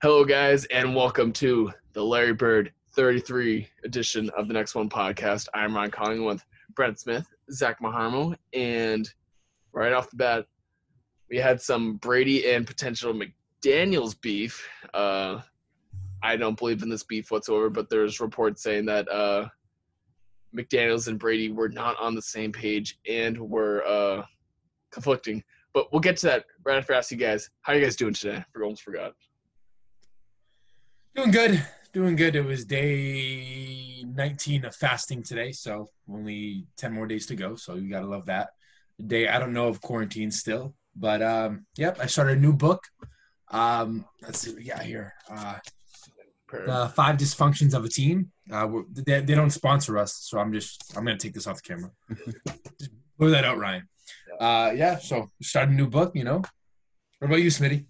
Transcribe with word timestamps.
Hello, 0.00 0.24
guys, 0.24 0.64
and 0.66 0.94
welcome 0.94 1.32
to 1.32 1.72
the 1.92 2.04
Larry 2.04 2.32
Bird 2.32 2.72
33 2.92 3.66
edition 3.82 4.30
of 4.38 4.46
the 4.46 4.54
Next 4.54 4.76
One 4.76 4.88
podcast. 4.88 5.48
I'm 5.54 5.74
Ron 5.74 5.90
Collingwood 5.90 6.34
with 6.34 6.44
Brent 6.76 7.00
Smith, 7.00 7.26
Zach 7.50 7.80
Maharmo, 7.82 8.36
and 8.52 9.12
right 9.72 9.92
off 9.92 10.08
the 10.08 10.14
bat, 10.14 10.46
we 11.28 11.38
had 11.38 11.60
some 11.60 11.96
Brady 11.96 12.48
and 12.48 12.64
potential 12.64 13.12
McDaniels 13.12 14.14
beef. 14.20 14.68
Uh, 14.94 15.40
I 16.22 16.36
don't 16.36 16.56
believe 16.56 16.84
in 16.84 16.88
this 16.88 17.02
beef 17.02 17.32
whatsoever, 17.32 17.68
but 17.68 17.90
there's 17.90 18.20
reports 18.20 18.62
saying 18.62 18.86
that 18.86 19.10
uh, 19.10 19.48
McDaniels 20.56 21.08
and 21.08 21.18
Brady 21.18 21.50
were 21.50 21.70
not 21.70 21.98
on 21.98 22.14
the 22.14 22.22
same 22.22 22.52
page 22.52 23.00
and 23.08 23.36
were 23.36 23.84
uh, 23.84 24.22
conflicting. 24.92 25.42
But 25.74 25.92
we'll 25.92 25.98
get 25.98 26.18
to 26.18 26.26
that 26.26 26.44
right 26.62 26.78
after 26.78 26.94
I 26.94 26.98
ask 26.98 27.10
you 27.10 27.16
guys. 27.16 27.50
How 27.62 27.72
are 27.72 27.76
you 27.76 27.82
guys 27.82 27.96
doing 27.96 28.14
today? 28.14 28.36
I 28.36 28.62
almost 28.62 28.84
forgot. 28.84 29.14
Doing 31.18 31.32
good. 31.32 31.66
Doing 31.92 32.14
good. 32.14 32.36
It 32.36 32.44
was 32.44 32.64
day 32.64 34.04
19 34.06 34.64
of 34.66 34.76
fasting 34.76 35.24
today, 35.24 35.50
so 35.50 35.88
only 36.08 36.68
10 36.76 36.92
more 36.92 37.08
days 37.08 37.26
to 37.26 37.34
go. 37.34 37.56
So 37.56 37.74
you 37.74 37.90
got 37.90 38.02
to 38.02 38.06
love 38.06 38.26
that. 38.26 38.50
Day, 39.04 39.26
I 39.26 39.40
don't 39.40 39.52
know 39.52 39.66
of 39.66 39.80
quarantine 39.80 40.30
still, 40.30 40.76
but 40.94 41.20
um, 41.20 41.66
yep, 41.76 41.98
I 42.00 42.06
started 42.06 42.38
a 42.38 42.40
new 42.40 42.52
book. 42.52 42.84
Um, 43.50 44.04
let's 44.22 44.38
see 44.38 44.50
what 44.50 44.58
we 44.58 44.64
got 44.66 44.82
here. 44.82 45.12
Uh, 45.28 45.56
the 46.52 46.92
five 46.94 47.16
dysfunctions 47.16 47.74
of 47.74 47.84
a 47.84 47.88
team. 47.88 48.30
Uh, 48.48 48.68
they, 48.92 49.20
they 49.20 49.34
don't 49.34 49.50
sponsor 49.50 49.98
us, 49.98 50.14
so 50.20 50.38
I'm 50.38 50.52
just 50.52 50.96
I'm 50.96 51.04
gonna 51.04 51.18
take 51.18 51.34
this 51.34 51.48
off 51.48 51.60
the 51.60 51.68
camera. 51.68 51.90
just 52.78 52.92
blow 53.18 53.30
that 53.30 53.44
out, 53.44 53.58
Ryan. 53.58 53.88
Uh, 54.38 54.70
yeah. 54.72 54.98
So 54.98 55.26
start 55.42 55.68
a 55.68 55.72
new 55.72 55.88
book. 55.88 56.12
You 56.14 56.22
know. 56.22 56.42
What 57.18 57.26
about 57.26 57.42
you, 57.42 57.50
Smitty? 57.50 57.86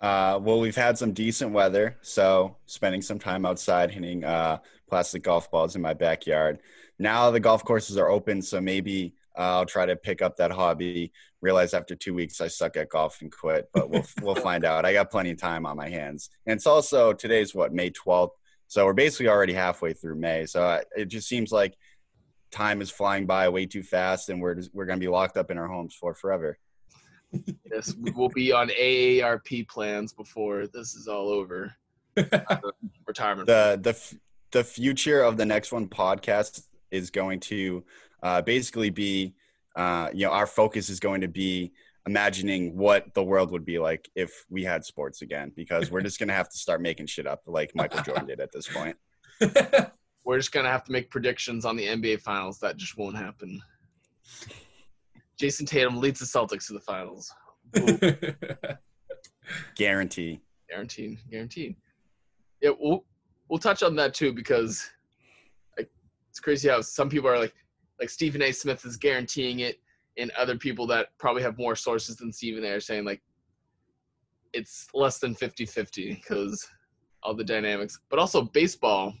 Uh, 0.00 0.38
well, 0.40 0.60
we've 0.60 0.76
had 0.76 0.96
some 0.96 1.12
decent 1.12 1.52
weather, 1.52 1.96
so 2.02 2.56
spending 2.66 3.02
some 3.02 3.18
time 3.18 3.44
outside 3.44 3.90
hitting 3.90 4.24
uh, 4.24 4.58
plastic 4.88 5.22
golf 5.22 5.50
balls 5.50 5.74
in 5.74 5.82
my 5.82 5.94
backyard. 5.94 6.60
Now 6.98 7.30
the 7.30 7.40
golf 7.40 7.64
courses 7.64 7.96
are 7.96 8.08
open, 8.08 8.40
so 8.42 8.60
maybe 8.60 9.14
uh, 9.36 9.58
I'll 9.58 9.66
try 9.66 9.86
to 9.86 9.96
pick 9.96 10.22
up 10.22 10.36
that 10.36 10.52
hobby. 10.52 11.12
Realize 11.40 11.74
after 11.74 11.94
two 11.94 12.14
weeks 12.14 12.40
I 12.40 12.48
suck 12.48 12.76
at 12.76 12.88
golf 12.88 13.20
and 13.22 13.30
quit, 13.30 13.68
but 13.72 13.90
we'll 13.90 14.04
we'll 14.22 14.34
find 14.36 14.64
out. 14.64 14.84
I 14.84 14.92
got 14.92 15.10
plenty 15.10 15.30
of 15.30 15.38
time 15.38 15.66
on 15.66 15.76
my 15.76 15.88
hands, 15.88 16.30
and 16.46 16.56
it's 16.56 16.66
also 16.66 17.12
today's 17.12 17.54
what 17.54 17.72
May 17.72 17.90
twelfth, 17.90 18.36
so 18.68 18.84
we're 18.84 18.92
basically 18.92 19.28
already 19.28 19.52
halfway 19.52 19.94
through 19.94 20.16
May. 20.16 20.46
So 20.46 20.62
I, 20.62 20.82
it 20.96 21.06
just 21.06 21.28
seems 21.28 21.50
like 21.50 21.76
time 22.52 22.80
is 22.80 22.90
flying 22.90 23.26
by 23.26 23.48
way 23.48 23.66
too 23.66 23.82
fast, 23.82 24.28
and 24.28 24.40
we're 24.40 24.54
just, 24.54 24.72
we're 24.72 24.86
gonna 24.86 24.98
be 24.98 25.08
locked 25.08 25.36
up 25.36 25.50
in 25.50 25.58
our 25.58 25.68
homes 25.68 25.94
for 25.94 26.14
forever 26.14 26.56
yes, 27.70 27.94
we 28.00 28.10
will 28.10 28.28
be 28.28 28.52
on 28.52 28.68
AARP 28.68 29.68
plans 29.68 30.12
before 30.12 30.66
this 30.66 30.94
is 30.94 31.08
all 31.08 31.28
over. 31.28 31.74
retirement. 33.06 33.46
The 33.46 33.78
the 33.82 34.18
the 34.50 34.64
future 34.64 35.22
of 35.22 35.36
the 35.36 35.44
next 35.44 35.72
one 35.72 35.88
podcast 35.88 36.62
is 36.90 37.10
going 37.10 37.40
to 37.40 37.84
uh, 38.22 38.40
basically 38.42 38.90
be, 38.90 39.34
uh, 39.76 40.08
you 40.12 40.26
know, 40.26 40.32
our 40.32 40.46
focus 40.46 40.88
is 40.88 41.00
going 41.00 41.20
to 41.20 41.28
be 41.28 41.72
imagining 42.06 42.74
what 42.76 43.12
the 43.14 43.22
world 43.22 43.50
would 43.50 43.66
be 43.66 43.78
like 43.78 44.08
if 44.14 44.46
we 44.48 44.64
had 44.64 44.84
sports 44.84 45.20
again, 45.20 45.52
because 45.54 45.90
we're 45.90 46.00
just 46.00 46.18
gonna 46.18 46.32
have 46.32 46.48
to 46.48 46.56
start 46.56 46.80
making 46.80 47.06
shit 47.06 47.26
up 47.26 47.42
like 47.46 47.74
Michael 47.74 48.02
Jordan 48.02 48.26
did 48.26 48.40
at 48.40 48.50
this 48.52 48.66
point. 48.66 48.96
we're 50.24 50.38
just 50.38 50.52
gonna 50.52 50.70
have 50.70 50.84
to 50.84 50.92
make 50.92 51.10
predictions 51.10 51.64
on 51.64 51.76
the 51.76 51.86
NBA 51.86 52.22
finals. 52.22 52.58
That 52.60 52.78
just 52.78 52.96
won't 52.96 53.16
happen. 53.16 53.60
Jayson 55.38 55.66
Tatum 55.66 55.98
leads 55.98 56.20
the 56.20 56.26
Celtics 56.26 56.66
to 56.66 56.72
the 56.72 56.80
finals. 56.80 57.32
Guarantee. 59.76 60.40
Guaranteed. 60.68 61.18
Guaranteed. 61.30 61.76
Yeah, 62.60 62.70
we'll 62.78 63.04
we'll 63.48 63.58
touch 63.58 63.82
on 63.82 63.94
that 63.96 64.14
too 64.14 64.32
because 64.32 64.88
like, 65.76 65.90
it's 66.30 66.40
crazy 66.40 66.68
how 66.68 66.80
some 66.80 67.08
people 67.08 67.28
are 67.28 67.38
like 67.38 67.54
like 68.00 68.10
Stephen 68.10 68.42
A. 68.42 68.52
Smith 68.52 68.84
is 68.84 68.96
guaranteeing 68.96 69.60
it, 69.60 69.80
and 70.16 70.30
other 70.32 70.56
people 70.56 70.86
that 70.88 71.08
probably 71.18 71.42
have 71.42 71.58
more 71.58 71.76
sources 71.76 72.16
than 72.16 72.32
Stephen 72.32 72.64
A. 72.64 72.72
are 72.72 72.80
saying 72.80 73.04
like 73.04 73.22
it's 74.54 74.88
less 74.94 75.18
than 75.18 75.34
50-50 75.34 76.16
because 76.16 76.66
all 77.22 77.34
the 77.34 77.44
dynamics. 77.44 77.98
But 78.08 78.18
also 78.18 78.42
baseball 78.42 79.12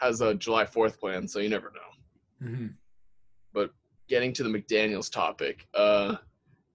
has 0.00 0.20
a 0.20 0.34
July 0.34 0.64
4th 0.64 0.98
plan, 0.98 1.26
so 1.26 1.40
you 1.40 1.48
never 1.48 1.72
know. 1.72 2.48
Mm-hmm. 2.48 2.66
Getting 4.12 4.34
to 4.34 4.42
the 4.42 4.50
McDaniels 4.50 5.10
topic, 5.10 5.66
uh, 5.72 6.16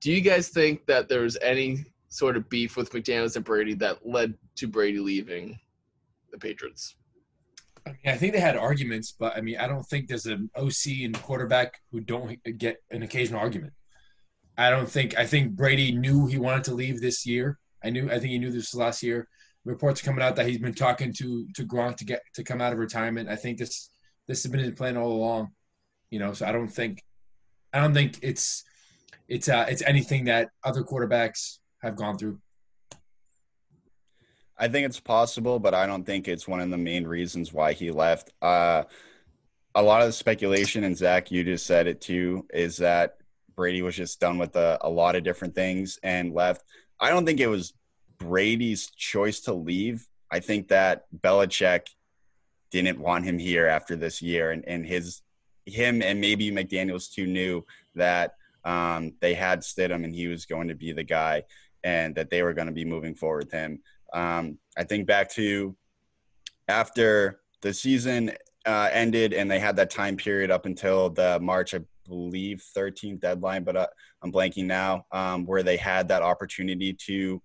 do 0.01 0.11
you 0.11 0.21
guys 0.21 0.49
think 0.49 0.87
that 0.87 1.07
there 1.07 1.21
was 1.21 1.37
any 1.43 1.85
sort 2.09 2.35
of 2.35 2.49
beef 2.49 2.75
with 2.75 2.91
McDaniels 2.91 3.35
and 3.35 3.45
Brady 3.45 3.75
that 3.75 4.07
led 4.07 4.33
to 4.55 4.67
Brady 4.67 4.97
leaving 4.97 5.59
the 6.31 6.39
Patriots? 6.39 6.95
I, 7.85 7.89
mean, 7.91 7.99
I 8.07 8.17
think 8.17 8.33
they 8.33 8.39
had 8.39 8.57
arguments, 8.57 9.11
but 9.11 9.37
I 9.37 9.41
mean, 9.41 9.59
I 9.59 9.67
don't 9.67 9.83
think 9.83 10.07
there's 10.07 10.25
an 10.25 10.49
OC 10.55 11.03
and 11.03 11.21
quarterback 11.21 11.79
who 11.91 11.99
don't 11.99 12.39
get 12.57 12.77
an 12.89 13.03
occasional 13.03 13.39
argument. 13.39 13.73
I 14.57 14.71
don't 14.71 14.89
think. 14.89 15.15
I 15.15 15.27
think 15.27 15.51
Brady 15.51 15.91
knew 15.91 16.25
he 16.25 16.39
wanted 16.39 16.63
to 16.63 16.73
leave 16.73 17.01
this 17.01 17.23
year. 17.23 17.59
I 17.83 17.91
knew. 17.91 18.07
I 18.07 18.17
think 18.17 18.31
he 18.31 18.39
knew 18.39 18.51
this 18.51 18.73
last 18.73 19.03
year. 19.03 19.27
Reports 19.63 20.01
coming 20.01 20.23
out 20.23 20.35
that 20.37 20.47
he's 20.47 20.57
been 20.57 20.73
talking 20.73 21.13
to 21.13 21.45
to 21.53 21.67
Gronk 21.67 21.97
to 21.97 22.05
get 22.05 22.23
to 22.33 22.43
come 22.43 22.61
out 22.61 22.73
of 22.73 22.79
retirement. 22.79 23.29
I 23.29 23.35
think 23.35 23.59
this 23.59 23.91
this 24.27 24.41
has 24.41 24.51
been 24.51 24.61
his 24.61 24.73
plan 24.73 24.97
all 24.97 25.11
along. 25.11 25.51
You 26.09 26.17
know, 26.17 26.33
so 26.33 26.47
I 26.47 26.51
don't 26.51 26.67
think 26.67 27.03
I 27.77 27.81
don't 27.81 27.93
think 27.93 28.17
it's 28.23 28.63
it's 29.27 29.49
uh, 29.49 29.67
it's 29.69 29.83
anything 29.83 30.25
that 30.25 30.49
other 30.63 30.81
quarterbacks 30.81 31.59
have 31.83 31.95
gone 31.95 32.17
through. 32.17 32.39
I 34.57 34.67
think 34.67 34.87
it's 34.87 34.99
possible, 34.99 35.59
but 35.59 35.75
I 35.75 35.85
don't 35.85 36.03
think 36.03 36.27
it's 36.27 36.47
one 36.47 36.59
of 36.59 36.71
the 36.71 36.77
main 36.77 37.05
reasons 37.05 37.53
why 37.53 37.73
he 37.73 37.91
left. 37.91 38.31
Uh, 38.41 38.85
a 39.75 39.83
lot 39.83 40.01
of 40.01 40.07
the 40.07 40.13
speculation, 40.13 40.85
and 40.85 40.97
Zach, 40.97 41.29
you 41.29 41.43
just 41.43 41.67
said 41.67 41.85
it 41.85 42.01
too, 42.01 42.47
is 42.51 42.77
that 42.77 43.17
Brady 43.55 43.83
was 43.83 43.95
just 43.95 44.19
done 44.19 44.39
with 44.39 44.55
a, 44.55 44.79
a 44.81 44.89
lot 44.89 45.15
of 45.15 45.23
different 45.23 45.53
things 45.53 45.99
and 46.01 46.33
left. 46.33 46.63
I 46.99 47.11
don't 47.11 47.27
think 47.27 47.39
it 47.39 47.47
was 47.47 47.73
Brady's 48.17 48.89
choice 48.89 49.41
to 49.41 49.53
leave. 49.53 50.07
I 50.31 50.39
think 50.39 50.69
that 50.69 51.03
Belichick 51.15 51.81
didn't 52.71 52.97
want 52.97 53.25
him 53.25 53.37
here 53.37 53.67
after 53.67 53.95
this 53.95 54.19
year, 54.19 54.49
and, 54.49 54.67
and 54.67 54.83
his 54.83 55.21
him 55.67 56.01
and 56.01 56.19
maybe 56.19 56.51
McDaniels 56.51 57.11
too 57.11 57.27
knew 57.27 57.65
that 57.95 58.35
um, 58.63 59.13
they 59.21 59.33
had 59.33 59.61
Stidham 59.61 60.03
and 60.03 60.13
he 60.13 60.27
was 60.27 60.45
going 60.45 60.67
to 60.69 60.75
be 60.75 60.91
the 60.91 61.03
guy 61.03 61.43
and 61.83 62.15
that 62.15 62.29
they 62.29 62.43
were 62.43 62.53
going 62.53 62.67
to 62.67 62.73
be 62.73 62.85
moving 62.85 63.15
forward 63.15 63.45
with 63.45 63.51
him. 63.51 63.81
Um, 64.13 64.57
I 64.77 64.83
think 64.83 65.07
back 65.07 65.29
to 65.31 65.75
after 66.67 67.41
the 67.61 67.73
season 67.73 68.31
uh, 68.65 68.89
ended 68.91 69.33
and 69.33 69.49
they 69.49 69.59
had 69.59 69.75
that 69.77 69.89
time 69.89 70.17
period 70.17 70.51
up 70.51 70.65
until 70.65 71.09
the 71.09 71.39
March, 71.41 71.73
I 71.73 71.79
believe, 72.07 72.63
13th 72.75 73.21
deadline, 73.21 73.63
but 73.63 73.75
uh, 73.75 73.87
I'm 74.21 74.31
blanking 74.31 74.65
now, 74.65 75.05
um, 75.11 75.45
where 75.45 75.63
they 75.63 75.77
had 75.77 76.07
that 76.09 76.23
opportunity 76.23 76.93
to 77.05 77.41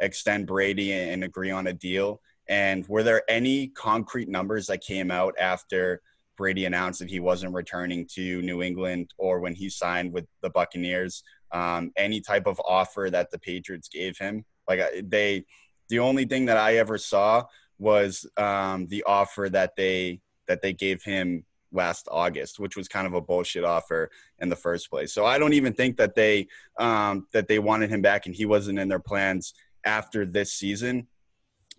extend 0.00 0.46
Brady 0.46 0.92
and 0.92 1.24
agree 1.24 1.50
on 1.50 1.66
a 1.66 1.72
deal. 1.72 2.20
And 2.48 2.86
were 2.86 3.02
there 3.02 3.22
any 3.28 3.68
concrete 3.68 4.28
numbers 4.28 4.66
that 4.66 4.80
came 4.80 5.10
out 5.10 5.34
after– 5.38 6.00
Brady 6.36 6.64
announced 6.64 7.00
that 7.00 7.10
he 7.10 7.20
wasn't 7.20 7.54
returning 7.54 8.06
to 8.14 8.42
New 8.42 8.62
England 8.62 9.10
or 9.18 9.40
when 9.40 9.54
he 9.54 9.70
signed 9.70 10.12
with 10.12 10.26
the 10.42 10.50
Buccaneers, 10.50 11.22
um, 11.52 11.92
any 11.96 12.20
type 12.20 12.46
of 12.46 12.60
offer 12.66 13.08
that 13.10 13.30
the 13.30 13.38
Patriots 13.38 13.88
gave 13.88 14.18
him. 14.18 14.44
Like 14.68 14.80
they, 15.04 15.44
the 15.88 16.00
only 16.00 16.24
thing 16.24 16.46
that 16.46 16.56
I 16.56 16.76
ever 16.76 16.98
saw 16.98 17.44
was 17.78 18.26
um, 18.36 18.86
the 18.88 19.04
offer 19.04 19.48
that 19.50 19.76
they 19.76 20.20
that 20.48 20.62
they 20.62 20.72
gave 20.72 21.02
him 21.02 21.44
last 21.72 22.08
August, 22.10 22.58
which 22.58 22.76
was 22.76 22.88
kind 22.88 23.06
of 23.06 23.14
a 23.14 23.20
bullshit 23.20 23.64
offer 23.64 24.10
in 24.38 24.48
the 24.48 24.56
first 24.56 24.90
place. 24.90 25.12
So 25.12 25.26
I 25.26 25.38
don't 25.38 25.52
even 25.52 25.72
think 25.72 25.96
that 25.96 26.14
they 26.14 26.48
um, 26.78 27.26
that 27.32 27.48
they 27.48 27.58
wanted 27.58 27.90
him 27.90 28.02
back, 28.02 28.26
and 28.26 28.34
he 28.34 28.46
wasn't 28.46 28.78
in 28.78 28.88
their 28.88 28.98
plans 29.00 29.54
after 29.84 30.24
this 30.26 30.52
season. 30.52 31.06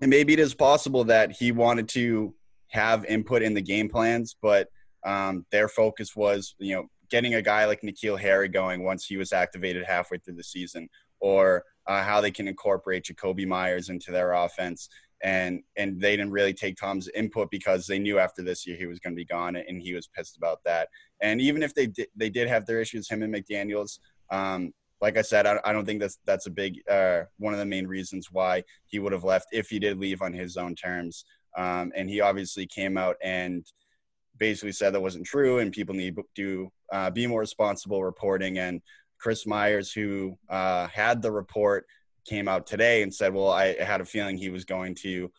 And 0.02 0.10
maybe 0.10 0.34
it 0.34 0.40
is 0.40 0.54
possible 0.54 1.04
that 1.06 1.32
he 1.32 1.52
wanted 1.52 1.90
to 1.90 2.34
have 2.70 3.06
input 3.06 3.42
in 3.42 3.54
the 3.54 3.62
game 3.62 3.90
plans, 3.90 4.36
but 4.42 4.68
um, 5.06 5.46
their 5.52 5.68
focus 5.68 6.16
was, 6.16 6.56
you 6.60 6.76
know, 6.76 6.88
getting 7.10 7.36
a 7.36 7.42
guy 7.42 7.66
like 7.66 7.82
N'Keal 7.82 8.20
Harry 8.20 8.50
going 8.50 8.84
once 8.84 9.06
he 9.06 9.18
was 9.18 9.32
activated 9.32 9.86
halfway 9.86 10.18
through 10.18 10.36
the 10.36 10.44
season, 10.44 10.90
or 11.20 11.64
uh, 11.88 12.04
how 12.04 12.20
they 12.20 12.32
can 12.32 12.48
incorporate 12.48 13.06
Jakobi 13.06 13.48
Meyers 13.48 13.90
into 13.90 14.12
their 14.12 14.34
offense. 14.34 14.90
And 15.24 15.62
and 15.76 16.00
they 16.00 16.16
didn't 16.16 16.32
really 16.32 16.54
take 16.54 16.78
Tom's 16.78 17.08
input 17.10 17.50
because 17.50 17.88
they 17.88 17.98
knew 17.98 18.20
after 18.20 18.44
this 18.44 18.68
year 18.68 18.78
he 18.78 18.86
was 18.86 19.00
going 19.00 19.14
to 19.14 19.18
be 19.18 19.26
gone, 19.26 19.56
and 19.56 19.82
he 19.82 19.94
was 19.94 20.08
pissed 20.08 20.38
about 20.38 20.60
that. 20.66 20.90
And 21.22 21.42
even 21.42 21.64
if 21.64 21.74
they 21.74 21.88
did, 21.88 22.08
they 22.16 22.30
did 22.30 22.48
have 22.48 22.68
their 22.68 22.82
issues, 22.82 23.10
him 23.10 23.24
and 23.24 23.34
McDaniel's. 23.34 24.00
Um, 24.30 24.74
like 25.00 25.18
I 25.18 25.22
said, 25.22 25.46
I, 25.46 25.60
I, 25.64 25.74
don't 25.74 25.86
think 25.86 26.02
that's 26.02 26.20
that's 26.26 26.48
a 26.48 26.52
big 26.52 26.82
uh, 26.90 27.22
one 27.38 27.54
of 27.54 27.60
the 27.60 27.66
main 27.66 27.88
reasons 27.88 28.30
why 28.32 28.64
he 28.88 29.00
would 29.00 29.12
have 29.12 29.24
left 29.24 29.48
if 29.52 29.70
he 29.70 29.80
did 29.80 30.00
leave 30.00 30.22
on 30.22 30.34
his 30.34 30.58
own 30.58 30.76
terms. 30.76 31.26
Um, 31.58 31.92
and 31.96 32.10
he 32.10 32.22
obviously 32.22 32.68
came 32.68 32.98
out 32.98 33.18
and 33.22 33.66
basically 34.38 34.72
said 34.72 34.94
that 34.94 35.02
wasn't 35.02 35.26
true 35.26 35.60
and 35.60 35.74
people 35.74 35.96
need 35.96 36.16
to 36.36 36.72
uh, 36.92 37.10
be 37.10 37.28
more 37.28 37.40
responsible 37.42 38.04
reporting. 38.04 38.60
And 38.60 38.82
Chris 39.18 39.48
Myers, 39.48 39.92
who 39.92 40.38
uh, 40.50 40.88
had 40.88 41.22
the 41.22 41.32
report, 41.32 41.88
came 42.26 42.48
out 42.48 42.68
today 42.68 43.02
and 43.02 43.14
said, 43.14 43.34
"Well, 43.34 43.50
I 43.50 43.82
had 43.82 44.02
a 44.02 44.06
feeling 44.06 44.38
he 44.38 44.50
was 44.50 44.66
going 44.66 44.96
to 44.96 45.32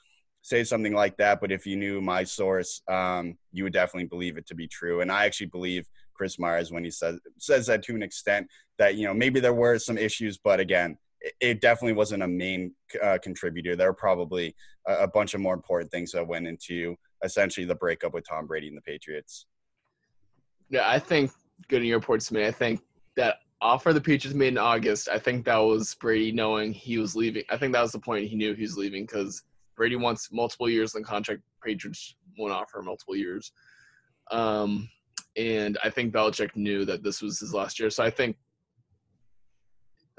say 0.42 0.64
something 0.64 0.94
like 0.94 1.16
that, 1.18 1.40
but 1.40 1.52
if 1.52 1.66
you 1.66 1.76
knew 1.76 2.00
my 2.00 2.24
source, 2.24 2.82
um, 2.88 3.36
you 3.52 3.64
would 3.64 3.72
definitely 3.72 4.08
believe 4.08 4.36
it 4.36 4.46
to 4.48 4.54
be 4.54 4.66
true." 4.66 5.00
And 5.00 5.12
I 5.12 5.26
actually 5.26 5.46
believe 5.46 5.86
Chris 6.14 6.38
Myers 6.38 6.72
when 6.72 6.84
he 6.84 6.90
says 6.90 7.20
says 7.38 7.66
that 7.66 7.82
to 7.84 7.94
an 7.94 8.02
extent 8.02 8.48
that 8.78 8.96
you 8.96 9.06
know 9.06 9.14
maybe 9.14 9.38
there 9.38 9.54
were 9.54 9.78
some 9.78 9.98
issues, 9.98 10.38
but 10.38 10.60
again, 10.60 10.98
it, 11.20 11.34
it 11.40 11.60
definitely 11.60 11.94
wasn't 11.94 12.22
a 12.22 12.28
main 12.28 12.74
uh, 13.02 13.18
contributor. 13.22 13.76
There 13.76 13.88
were 13.88 13.94
probably 13.94 14.54
a, 14.86 15.04
a 15.04 15.08
bunch 15.08 15.34
of 15.34 15.40
more 15.40 15.54
important 15.54 15.90
things 15.90 16.12
that 16.12 16.26
went 16.26 16.46
into 16.46 16.96
essentially 17.24 17.66
the 17.66 17.74
breakup 17.74 18.14
with 18.14 18.28
Tom 18.28 18.46
Brady 18.46 18.68
and 18.68 18.76
the 18.76 18.82
Patriots. 18.82 19.46
Yeah, 20.70 20.88
I 20.88 20.98
think 20.98 21.30
good 21.68 21.82
in 21.82 21.88
your 21.88 21.98
reports 21.98 22.28
to 22.28 22.34
me. 22.34 22.46
I 22.46 22.50
think 22.50 22.80
that 23.16 23.36
offer 23.60 23.92
the 23.92 24.00
Patriots 24.00 24.36
made 24.36 24.48
in 24.48 24.58
August. 24.58 25.08
I 25.08 25.18
think 25.18 25.44
that 25.46 25.56
was 25.56 25.94
Brady 25.94 26.32
knowing 26.32 26.72
he 26.72 26.98
was 26.98 27.16
leaving. 27.16 27.42
I 27.50 27.56
think 27.56 27.72
that 27.72 27.82
was 27.82 27.92
the 27.92 27.98
point 27.98 28.28
he 28.28 28.36
knew 28.36 28.54
he 28.54 28.62
was 28.62 28.76
leaving 28.76 29.04
because 29.04 29.42
Brady 29.76 29.96
wants 29.96 30.30
multiple 30.32 30.68
years 30.68 30.94
in 30.94 31.02
the 31.02 31.08
contract. 31.08 31.42
Patriots 31.64 32.14
won't 32.38 32.52
offer 32.52 32.82
multiple 32.82 33.16
years. 33.16 33.52
Um, 34.30 34.88
and 35.36 35.78
I 35.82 35.90
think 35.90 36.12
Belichick 36.12 36.54
knew 36.54 36.84
that 36.84 37.02
this 37.02 37.22
was 37.22 37.40
his 37.40 37.54
last 37.54 37.80
year. 37.80 37.90
So 37.90 38.04
I 38.04 38.10
think 38.10 38.36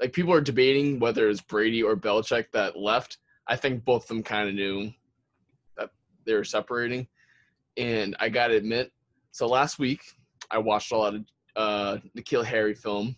like 0.00 0.12
people 0.12 0.32
are 0.32 0.40
debating 0.40 0.98
whether 0.98 1.28
it's 1.28 1.40
Brady 1.40 1.82
or 1.82 1.96
Belichick 1.96 2.46
that 2.52 2.78
left. 2.78 3.18
I 3.46 3.56
think 3.56 3.84
both 3.84 4.04
of 4.04 4.08
them 4.08 4.22
kind 4.22 4.48
of 4.48 4.54
knew 4.54 4.90
that 5.76 5.90
they 6.24 6.34
were 6.34 6.44
separating. 6.44 7.06
And 7.76 8.16
I 8.18 8.28
got 8.28 8.48
to 8.48 8.56
admit, 8.56 8.92
so 9.30 9.46
last 9.46 9.78
week 9.78 10.00
I 10.50 10.58
watched 10.58 10.92
a 10.92 10.96
lot 10.96 11.14
of 11.14 11.24
uh, 11.56 11.98
N'Keal 12.16 12.44
Harry 12.44 12.74
film. 12.74 13.16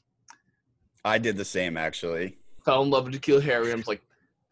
I 1.04 1.18
did 1.18 1.36
the 1.36 1.44
same 1.44 1.76
actually. 1.76 2.36
Fell 2.64 2.82
in 2.82 2.90
love 2.90 3.06
with 3.06 3.14
N'Keal 3.20 3.42
Harry. 3.42 3.72
I 3.72 3.74
was 3.74 3.88
like, 3.88 4.02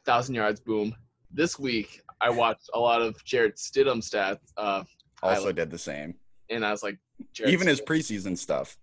thousand 0.04 0.34
yards, 0.34 0.60
boom. 0.60 0.94
This 1.32 1.58
week 1.58 2.02
I 2.20 2.30
watched 2.30 2.70
a 2.74 2.78
lot 2.78 3.02
of 3.02 3.22
Jarrett 3.24 3.56
Stidham 3.56 3.98
stats. 3.98 4.40
Uh, 4.56 4.84
Also 5.22 5.40
highlight, 5.40 5.56
did 5.56 5.70
the 5.70 5.78
same. 5.78 6.14
and 6.48 6.64
I 6.64 6.70
was 6.70 6.82
like, 6.82 6.98
Jarrett 7.32 7.52
Even 7.52 7.66
his 7.66 7.80
preseason 7.80 8.36
stuff. 8.36 8.76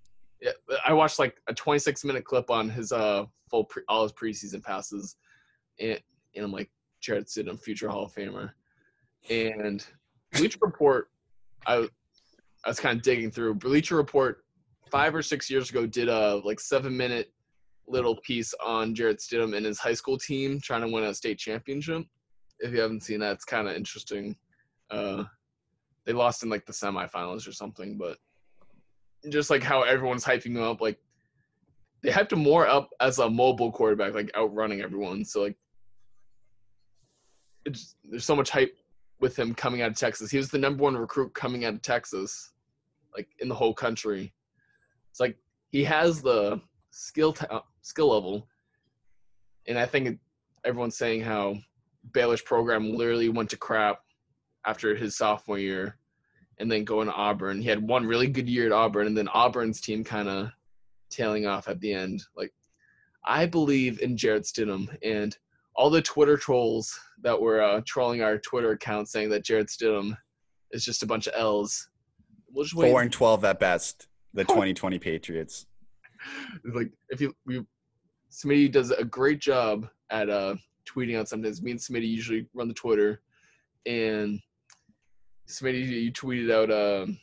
I 0.85 0.93
watched 0.93 1.19
like 1.19 1.37
a 1.47 1.53
26 1.53 2.03
minute 2.05 2.25
clip 2.25 2.49
on 2.49 2.69
his 2.69 2.91
uh 2.91 3.25
full 3.49 3.65
pre- 3.65 3.83
all 3.87 4.03
his 4.03 4.13
preseason 4.13 4.63
passes, 4.63 5.15
and 5.79 5.99
and 6.35 6.45
I'm 6.45 6.51
like 6.51 6.69
Jarrett 7.01 7.27
Stidham, 7.27 7.59
future 7.59 7.89
Hall 7.89 8.05
of 8.05 8.13
Famer, 8.13 8.51
and 9.29 9.85
Bleacher 10.33 10.59
Report, 10.61 11.09
I 11.65 11.87
I 12.65 12.69
was 12.69 12.79
kind 12.79 12.97
of 12.97 13.03
digging 13.03 13.31
through 13.31 13.55
Bleacher 13.55 13.95
Report 13.95 14.43
five 14.89 15.15
or 15.15 15.21
six 15.21 15.49
years 15.49 15.69
ago 15.69 15.85
did 15.85 16.09
a 16.09 16.41
like 16.43 16.59
seven 16.59 16.95
minute 16.95 17.31
little 17.87 18.17
piece 18.17 18.53
on 18.65 18.93
Jarrett 18.93 19.19
Stidham 19.19 19.55
and 19.55 19.65
his 19.65 19.79
high 19.79 19.93
school 19.93 20.17
team 20.17 20.59
trying 20.59 20.81
to 20.81 20.87
win 20.87 21.05
a 21.05 21.13
state 21.13 21.37
championship. 21.37 22.03
If 22.59 22.73
you 22.73 22.81
haven't 22.81 23.03
seen 23.03 23.19
that, 23.21 23.33
it's 23.33 23.45
kind 23.45 23.67
of 23.67 23.75
interesting. 23.75 24.35
Uh, 24.89 25.23
they 26.05 26.13
lost 26.13 26.43
in 26.43 26.49
like 26.49 26.65
the 26.65 26.73
semifinals 26.73 27.47
or 27.47 27.51
something, 27.51 27.97
but 27.97 28.17
just 29.29 29.49
like 29.49 29.63
how 29.63 29.83
everyone's 29.83 30.23
hyping 30.23 30.55
him 30.55 30.61
up, 30.61 30.81
like 30.81 30.99
they 32.01 32.11
hyped 32.11 32.31
him 32.31 32.39
more 32.39 32.67
up 32.67 32.89
as 32.99 33.19
a 33.19 33.29
mobile 33.29 33.71
quarterback, 33.71 34.13
like 34.13 34.31
outrunning 34.35 34.81
everyone. 34.81 35.25
So 35.25 35.41
like, 35.41 35.57
there's 37.65 38.23
so 38.23 38.35
much 38.35 38.49
hype 38.49 38.77
with 39.19 39.37
him 39.37 39.53
coming 39.53 39.81
out 39.81 39.91
of 39.91 39.97
Texas. 39.97 40.31
He 40.31 40.37
was 40.37 40.49
the 40.49 40.57
number 40.57 40.83
one 40.83 40.95
recruit 40.95 41.33
coming 41.33 41.65
out 41.65 41.73
of 41.73 41.81
Texas, 41.81 42.53
like 43.15 43.27
in 43.39 43.49
the 43.49 43.55
whole 43.55 43.73
country. 43.73 44.33
It's 45.11 45.19
like 45.19 45.37
he 45.69 45.83
has 45.83 46.21
the 46.21 46.61
skill 46.91 47.33
ta- 47.33 47.47
uh, 47.49 47.61
skill 47.81 48.13
level, 48.13 48.47
and 49.67 49.77
I 49.77 49.85
think 49.85 50.19
everyone's 50.63 50.97
saying 50.97 51.21
how 51.21 51.55
Baylor's 52.13 52.41
program 52.41 52.93
literally 52.93 53.29
went 53.29 53.49
to 53.49 53.57
crap 53.57 53.99
after 54.65 54.95
his 54.95 55.17
sophomore 55.17 55.59
year 55.59 55.97
and 56.59 56.71
then 56.71 56.83
going 56.83 57.07
to 57.07 57.13
Auburn. 57.13 57.62
He 57.62 57.69
had 57.69 57.81
one 57.81 58.06
really 58.06 58.27
good 58.27 58.50
year 58.50 58.65
at 58.65 58.71
Auburn, 58.71 59.07
and 59.07 59.18
then 59.18 59.30
Auburn's 59.30 59.81
team 59.81 60.04
kind 60.04 60.27
of 60.27 60.50
tailing 61.09 61.45
off 61.45 61.68
at 61.68 61.80
the 61.80 61.94
end. 61.94 62.24
Like, 62.36 62.54
I 63.25 63.45
believe 63.45 64.01
in 64.01 64.18
Jarrett 64.18 64.44
Stidham, 64.44 64.95
and 65.04 65.38
all 65.75 65.89
the 65.89 66.01
Twitter 66.01 66.38
trolls 66.38 67.00
that 67.21 67.39
were 67.39 67.62
uh, 67.62 67.81
trolling 67.86 68.21
our 68.21 68.38
Twitter 68.39 68.71
account 68.71 69.09
saying 69.09 69.30
that 69.30 69.45
Jarrett 69.45 69.68
Stidham 69.68 70.18
is 70.71 70.83
just 70.83 71.04
a 71.04 71.07
bunch 71.07 71.27
of 71.27 71.33
L's. 71.36 71.89
We'll. 72.51 72.65
Four 72.65 73.01
and 73.01 73.12
twelve 73.12 73.44
at 73.45 73.59
best. 73.59 74.07
The 74.33 74.44
2020 74.44 75.00
Patriots. 75.00 75.65
Like 76.74 76.92
if 77.09 77.21
you 77.21 77.33
we 77.45 77.63
Smitty 78.31 78.71
does 78.71 78.89
a 78.89 79.06
great 79.06 79.39
job 79.39 79.88
at 80.09 80.31
uh 80.31 80.56
tweeting 80.88 81.18
out 81.18 81.27
sometimes. 81.27 81.62
Me 81.62 81.71
and 81.71 81.80
Smitty 81.80 82.07
usually 82.07 82.48
run 82.56 82.68
the 82.68 82.74
Twitter, 82.74 83.21
and 83.86 84.39
Smitty 85.47 85.88
you 85.88 86.11
tweeted 86.11 86.51
out 86.51 86.71
um 86.71 87.17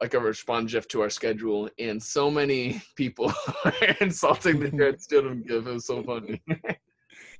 like 0.00 0.14
a 0.14 0.20
response 0.20 0.72
GIF 0.72 0.88
to 0.88 1.00
our 1.00 1.10
schedule, 1.10 1.70
and 1.78 2.02
so 2.02 2.30
many 2.30 2.82
people 2.96 3.32
are 3.64 3.96
insulting 4.00 4.60
the 4.60 4.70
Jarrett 4.70 5.00
Stidham 5.00 5.46
GIF. 5.46 5.66
It 5.66 5.72
was 5.72 5.86
so 5.86 6.02
funny. 6.02 6.42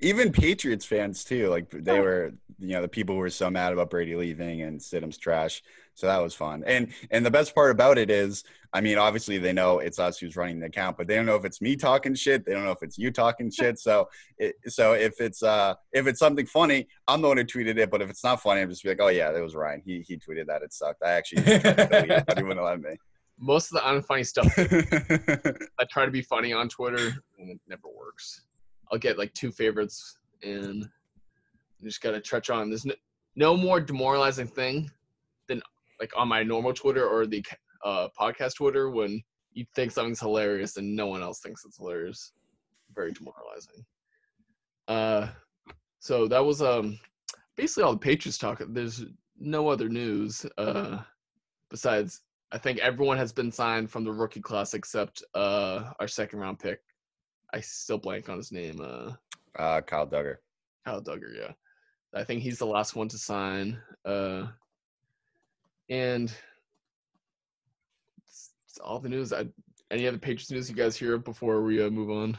Even 0.01 0.33
Patriots 0.33 0.85
fans 0.85 1.25
too. 1.25 1.49
Like 1.49 1.71
they 1.71 2.01
were, 2.01 2.33
you 2.59 2.75
know, 2.75 2.83
the 2.83 2.89
people 2.89 3.15
who 3.15 3.21
were 3.21 3.31
so 3.31 3.51
mad 3.51 3.73
about 3.73 3.91
Brady 3.91 4.15
leaving 4.15 4.63
and 4.63 4.81
Stidham's 4.81 5.19
trash. 5.19 5.63
So 5.95 6.07
that 6.07 6.23
was 6.23 6.35
fun. 6.35 6.63
And 6.67 6.93
and 7.11 7.25
the 7.25 7.31
best 7.31 7.55
part 7.55 7.71
about 7.71 7.97
it 7.97 8.11
is, 8.11 8.45
I 8.73 8.83
mean, 8.83 8.99
obviously 8.99 9.39
they 9.39 9.55
know 9.55 9.79
it's 9.79 9.99
us 9.99 10.19
who's 10.19 10.37
running 10.37 10.61
the 10.61 10.67
account, 10.67 10.99
but 10.99 11.07
they 11.07 11.15
don't 11.15 11.25
know 11.25 11.37
if 11.37 11.47
it's 11.47 11.63
me 11.63 11.75
talking 11.75 12.15
shit. 12.15 12.45
They 12.45 12.53
don't 12.53 12.65
know 12.65 12.73
if 12.73 12.83
it's 12.83 12.99
you 12.99 13.11
talking 13.11 13.51
shit. 13.51 13.79
So 13.79 14.09
it, 14.37 14.57
so 14.67 14.93
if 14.93 15.21
it's 15.21 15.43
uh 15.43 15.75
if 15.93 16.07
it's 16.07 16.19
something 16.19 16.47
funny, 16.47 16.89
I'm 17.09 17.23
the 17.23 17.29
one 17.29 17.39
who 17.39 17.45
tweeted 17.45 17.79
it. 17.79 17.91
But 17.91 18.03
if 18.03 18.11
it's 18.11 18.23
not 18.23 18.43
funny, 18.43 18.61
I'm 18.61 18.69
just 18.69 18.83
be 18.83 18.91
like, 18.91 19.01
oh 19.01 19.09
yeah, 19.09 19.33
that 19.33 19.43
was 19.43 19.55
Ryan. 19.55 19.83
He 19.85 20.05
he 20.07 20.19
tweeted 20.19 20.47
that. 20.47 20.63
It 20.63 20.75
sucked. 20.75 21.03
I 21.03 21.13
actually 21.13 21.43
tried 21.43 21.63
to 21.63 21.87
delete 21.87 22.27
but 22.27 22.37
he 22.37 22.45
wouldn't 22.45 22.65
let 22.65 22.81
me. 22.81 22.97
Most 23.39 23.73
of 23.73 23.75
the 23.75 23.81
unfunny 23.81 24.27
stuff 24.27 24.47
I 25.79 25.85
try 25.91 26.05
to 26.07 26.11
be 26.11 26.23
funny 26.23 26.53
on 26.53 26.69
Twitter, 26.69 27.13
and 27.39 27.51
it 27.51 27.61
never 27.69 27.89
works. 27.89 28.46
I'll 28.91 28.99
get 28.99 29.19
like 29.19 29.33
two 29.35 29.51
favorites, 29.51 30.19
and 30.43 30.89
you 31.79 31.89
just 31.89 32.03
gotta 32.03 32.21
touch 32.21 32.51
on. 32.51 32.69
There's 32.69 32.87
no, 32.87 32.95
no 33.35 33.57
more 33.57 33.81
demoralizing 33.81 34.47
thing 34.47 34.91
than 35.49 35.63
like 36.01 36.13
on 36.17 36.29
my 36.29 36.43
normal 36.43 36.73
Twitter 36.73 37.07
or 37.07 37.27
the 37.27 37.45
uh, 37.85 38.09
podcast 38.19 38.57
Twitter 38.57 38.91
when 38.91 39.23
you 39.53 39.65
think 39.75 39.91
something's 39.91 40.21
hilarious 40.21 40.77
and 40.77 40.95
no 40.95 41.07
one 41.07 41.23
else 41.23 41.41
thinks 41.41 41.65
it's 41.65 41.79
hilarious. 41.79 42.33
Very 42.95 43.13
demoralizing. 43.13 43.85
Uh, 44.87 45.29
so 45.99 46.29
that 46.29 46.45
was 46.45 46.63
um 46.63 46.99
basically 47.57 47.83
all 47.83 47.93
the 47.93 47.99
Patriots 47.99 48.39
talk. 48.39 48.63
There's 48.69 49.05
no 49.39 49.69
other 49.69 49.89
news 49.89 50.47
uh 50.59 50.99
besides 51.71 52.21
I 52.53 52.59
think 52.59 52.79
everyone 52.79 53.19
has 53.19 53.33
been 53.33 53.51
signed 53.51 53.91
from 53.91 54.05
the 54.05 54.13
rookie 54.13 54.41
class 54.41 54.75
except 54.75 55.23
uh 55.35 55.93
our 55.99 56.09
second 56.09 56.39
round 56.39 56.59
pick. 56.59 56.81
I 57.53 57.61
still 57.61 57.99
blank 57.99 58.29
on 58.29 58.37
his 58.37 58.53
name. 58.53 58.81
Uh 58.81 59.13
uh, 59.59 59.81
Kyle 59.81 60.07
Dugger. 60.07 60.37
Kyle 60.85 61.01
Dugger, 61.01 61.35
yeah. 61.35 61.53
I 62.15 62.25
think 62.25 62.43
he's 62.43 62.59
the 62.59 62.67
last 62.67 62.95
one 62.95 63.09
to 63.09 63.19
sign. 63.19 63.79
Uh 64.05 64.47
and 65.89 66.33
it's, 68.27 68.51
it's 68.69 68.79
all 68.79 68.99
the 68.99 69.09
news. 69.09 69.33
I, 69.33 69.47
any 69.91 70.07
other 70.07 70.19
Patriots 70.19 70.51
news 70.51 70.69
you 70.69 70.77
guys 70.77 70.97
hear 70.97 71.17
before 71.19 71.63
we 71.63 71.83
uh, 71.83 71.91
move 71.91 72.11
on? 72.11 72.39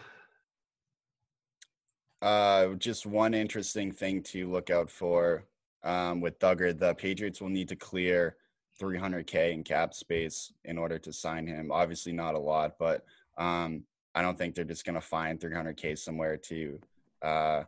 Uh, 2.22 2.74
just 2.76 3.06
one 3.06 3.34
interesting 3.34 3.92
thing 3.92 4.22
to 4.24 4.50
look 4.52 4.70
out 4.70 4.90
for 4.90 5.46
um, 5.84 6.20
with 6.20 6.40
Dugger, 6.40 6.78
the 6.78 6.94
Patriots 6.96 7.40
will 7.40 7.50
need 7.50 7.70
to 7.70 7.76
clear 7.76 8.36
300k 8.82 9.54
in 9.54 9.64
cap 9.64 9.94
space 9.94 10.52
in 10.66 10.78
order 10.78 11.00
to 11.00 11.14
sign 11.14 11.48
him. 11.48 11.72
Obviously, 11.72 12.12
not 12.12 12.36
a 12.36 12.40
lot, 12.40 12.78
but 12.78 13.06
um, 13.38 13.84
I 14.18 14.24
don't 14.24 14.36
think 14.36 14.56
they're 14.56 14.66
just 14.66 14.84
going 14.84 14.96
to 14.96 15.02
find 15.02 15.40
300k 15.40 15.96
somewhere 15.96 16.38
to 16.38 16.80
uh, 17.22 17.64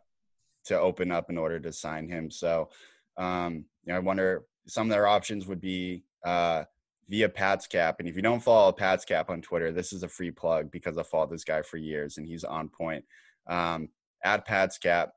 to 0.64 0.80
open 0.80 1.12
up 1.12 1.30
in 1.30 1.38
order 1.38 1.60
to 1.60 1.72
sign 1.72 2.08
him. 2.08 2.28
So, 2.28 2.70
um, 3.16 3.64
you 3.84 3.92
know, 3.92 3.96
I 3.96 4.00
wonder 4.00 4.42
some 4.66 4.88
of 4.88 4.90
their 4.90 5.06
options 5.06 5.46
would 5.46 5.60
be 5.60 6.02
uh, 6.26 6.64
via 7.08 7.28
Pat's 7.28 7.68
Cap. 7.68 8.00
And 8.00 8.08
if 8.08 8.16
you 8.16 8.22
don't 8.22 8.42
follow 8.42 8.72
Pat's 8.72 9.04
Cap 9.04 9.30
on 9.30 9.40
Twitter, 9.40 9.70
this 9.70 9.92
is 9.92 10.02
a 10.02 10.08
free 10.08 10.32
plug 10.32 10.72
because 10.72 10.98
I 10.98 11.04
followed 11.04 11.30
this 11.30 11.44
guy 11.44 11.62
for 11.62 11.76
years 11.76 12.18
and 12.18 12.26
he's 12.26 12.42
on 12.42 12.68
point. 12.68 13.04
Um, 13.46 13.88
at 14.24 14.44
Pat's 14.44 14.76
Cap, 14.76 15.12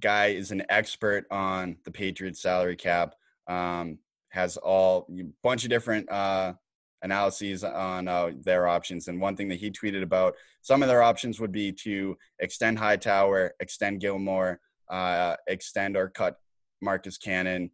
guy 0.00 0.28
is 0.28 0.50
an 0.50 0.62
expert 0.70 1.26
on 1.30 1.76
the 1.84 1.90
Patriots 1.90 2.40
salary 2.40 2.76
cap. 2.76 3.14
Um, 3.46 3.98
has 4.30 4.56
all 4.56 5.06
a 5.10 5.24
bunch 5.42 5.64
of 5.64 5.70
different 5.70 6.10
uh, 6.10 6.54
analyses 7.02 7.64
on 7.64 8.08
uh, 8.08 8.30
their 8.42 8.66
options. 8.66 9.08
And 9.08 9.20
one 9.20 9.36
thing 9.36 9.48
that 9.48 9.58
he 9.58 9.70
tweeted 9.70 10.02
about 10.02 10.34
some 10.62 10.82
of 10.82 10.88
their 10.88 11.02
options 11.02 11.38
would 11.40 11.52
be 11.52 11.72
to 11.84 12.16
extend 12.38 12.78
Hightower, 12.78 13.54
extend 13.60 14.00
Gilmore, 14.00 14.60
uh, 14.90 15.36
extend 15.46 15.96
or 15.96 16.08
cut 16.08 16.36
Marcus 16.80 17.18
Cannon, 17.18 17.70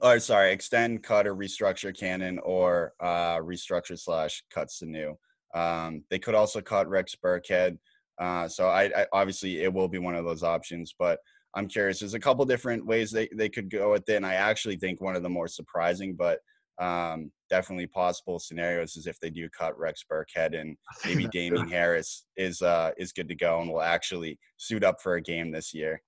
or 0.00 0.18
sorry, 0.18 0.52
extend, 0.52 1.02
cut, 1.02 1.26
or 1.26 1.34
restructure 1.34 1.96
Cannon, 1.96 2.38
or 2.40 2.92
uh, 3.00 3.36
restructure 3.38 3.98
slash 3.98 4.42
cut 4.50 4.68
Sanu. 4.68 5.14
Um, 5.54 6.02
they 6.10 6.18
could 6.18 6.34
also 6.34 6.60
cut 6.60 6.88
Rex 6.88 7.14
Burkhead. 7.22 7.78
Uh, 8.18 8.48
so 8.48 8.68
I, 8.68 8.84
I 8.84 9.06
obviously 9.12 9.62
it 9.62 9.72
will 9.72 9.88
be 9.88 9.98
one 9.98 10.14
of 10.14 10.24
those 10.24 10.42
options, 10.42 10.94
but 10.98 11.18
I'm 11.54 11.68
curious. 11.68 12.00
There's 12.00 12.14
a 12.14 12.20
couple 12.20 12.44
different 12.44 12.84
ways 12.84 13.10
they, 13.10 13.28
they 13.32 13.48
could 13.48 13.70
go 13.70 13.92
with 13.92 14.08
it, 14.08 14.16
and 14.16 14.26
I 14.26 14.34
actually 14.34 14.76
think 14.76 15.00
one 15.00 15.16
of 15.16 15.22
the 15.22 15.28
more 15.28 15.48
surprising, 15.48 16.14
but 16.14 16.40
um, 16.80 17.30
definitely 17.54 17.86
possible 17.86 18.40
scenarios 18.40 18.96
is 18.96 19.06
if 19.06 19.20
they 19.20 19.30
do 19.30 19.48
cut 19.48 19.78
Rex 19.78 20.04
Burkhead 20.10 20.60
and 20.60 20.76
maybe 21.04 21.28
Damien 21.28 21.68
Harris 21.68 22.26
is 22.36 22.62
uh, 22.62 22.90
is 22.98 23.12
good 23.12 23.28
to 23.28 23.34
go 23.36 23.60
and 23.60 23.70
will 23.70 23.80
actually 23.80 24.38
suit 24.56 24.82
up 24.82 25.00
for 25.00 25.14
a 25.14 25.22
game 25.22 25.52
this 25.52 25.72
year. 25.72 26.02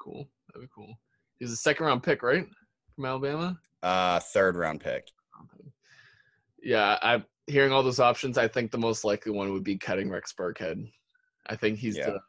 Cool. 0.00 0.28
That'd 0.48 0.68
be 0.68 0.72
cool. 0.74 0.92
He's 1.38 1.52
a 1.52 1.56
second 1.56 1.86
round 1.86 2.02
pick, 2.02 2.24
right, 2.24 2.46
from 2.96 3.04
Alabama. 3.04 3.56
Uh, 3.82 4.18
third 4.18 4.56
round 4.56 4.80
pick. 4.80 5.06
Yeah, 6.60 6.98
I'm 7.00 7.24
hearing 7.46 7.72
all 7.72 7.84
those 7.84 8.00
options. 8.00 8.36
I 8.36 8.48
think 8.48 8.72
the 8.72 8.78
most 8.78 9.04
likely 9.04 9.30
one 9.30 9.52
would 9.52 9.62
be 9.62 9.76
cutting 9.78 10.10
Rex 10.10 10.34
Burkhead. 10.36 10.90
I 11.46 11.54
think 11.54 11.78
he's 11.78 11.96
Yeah. 11.96 12.10
the 12.10 12.20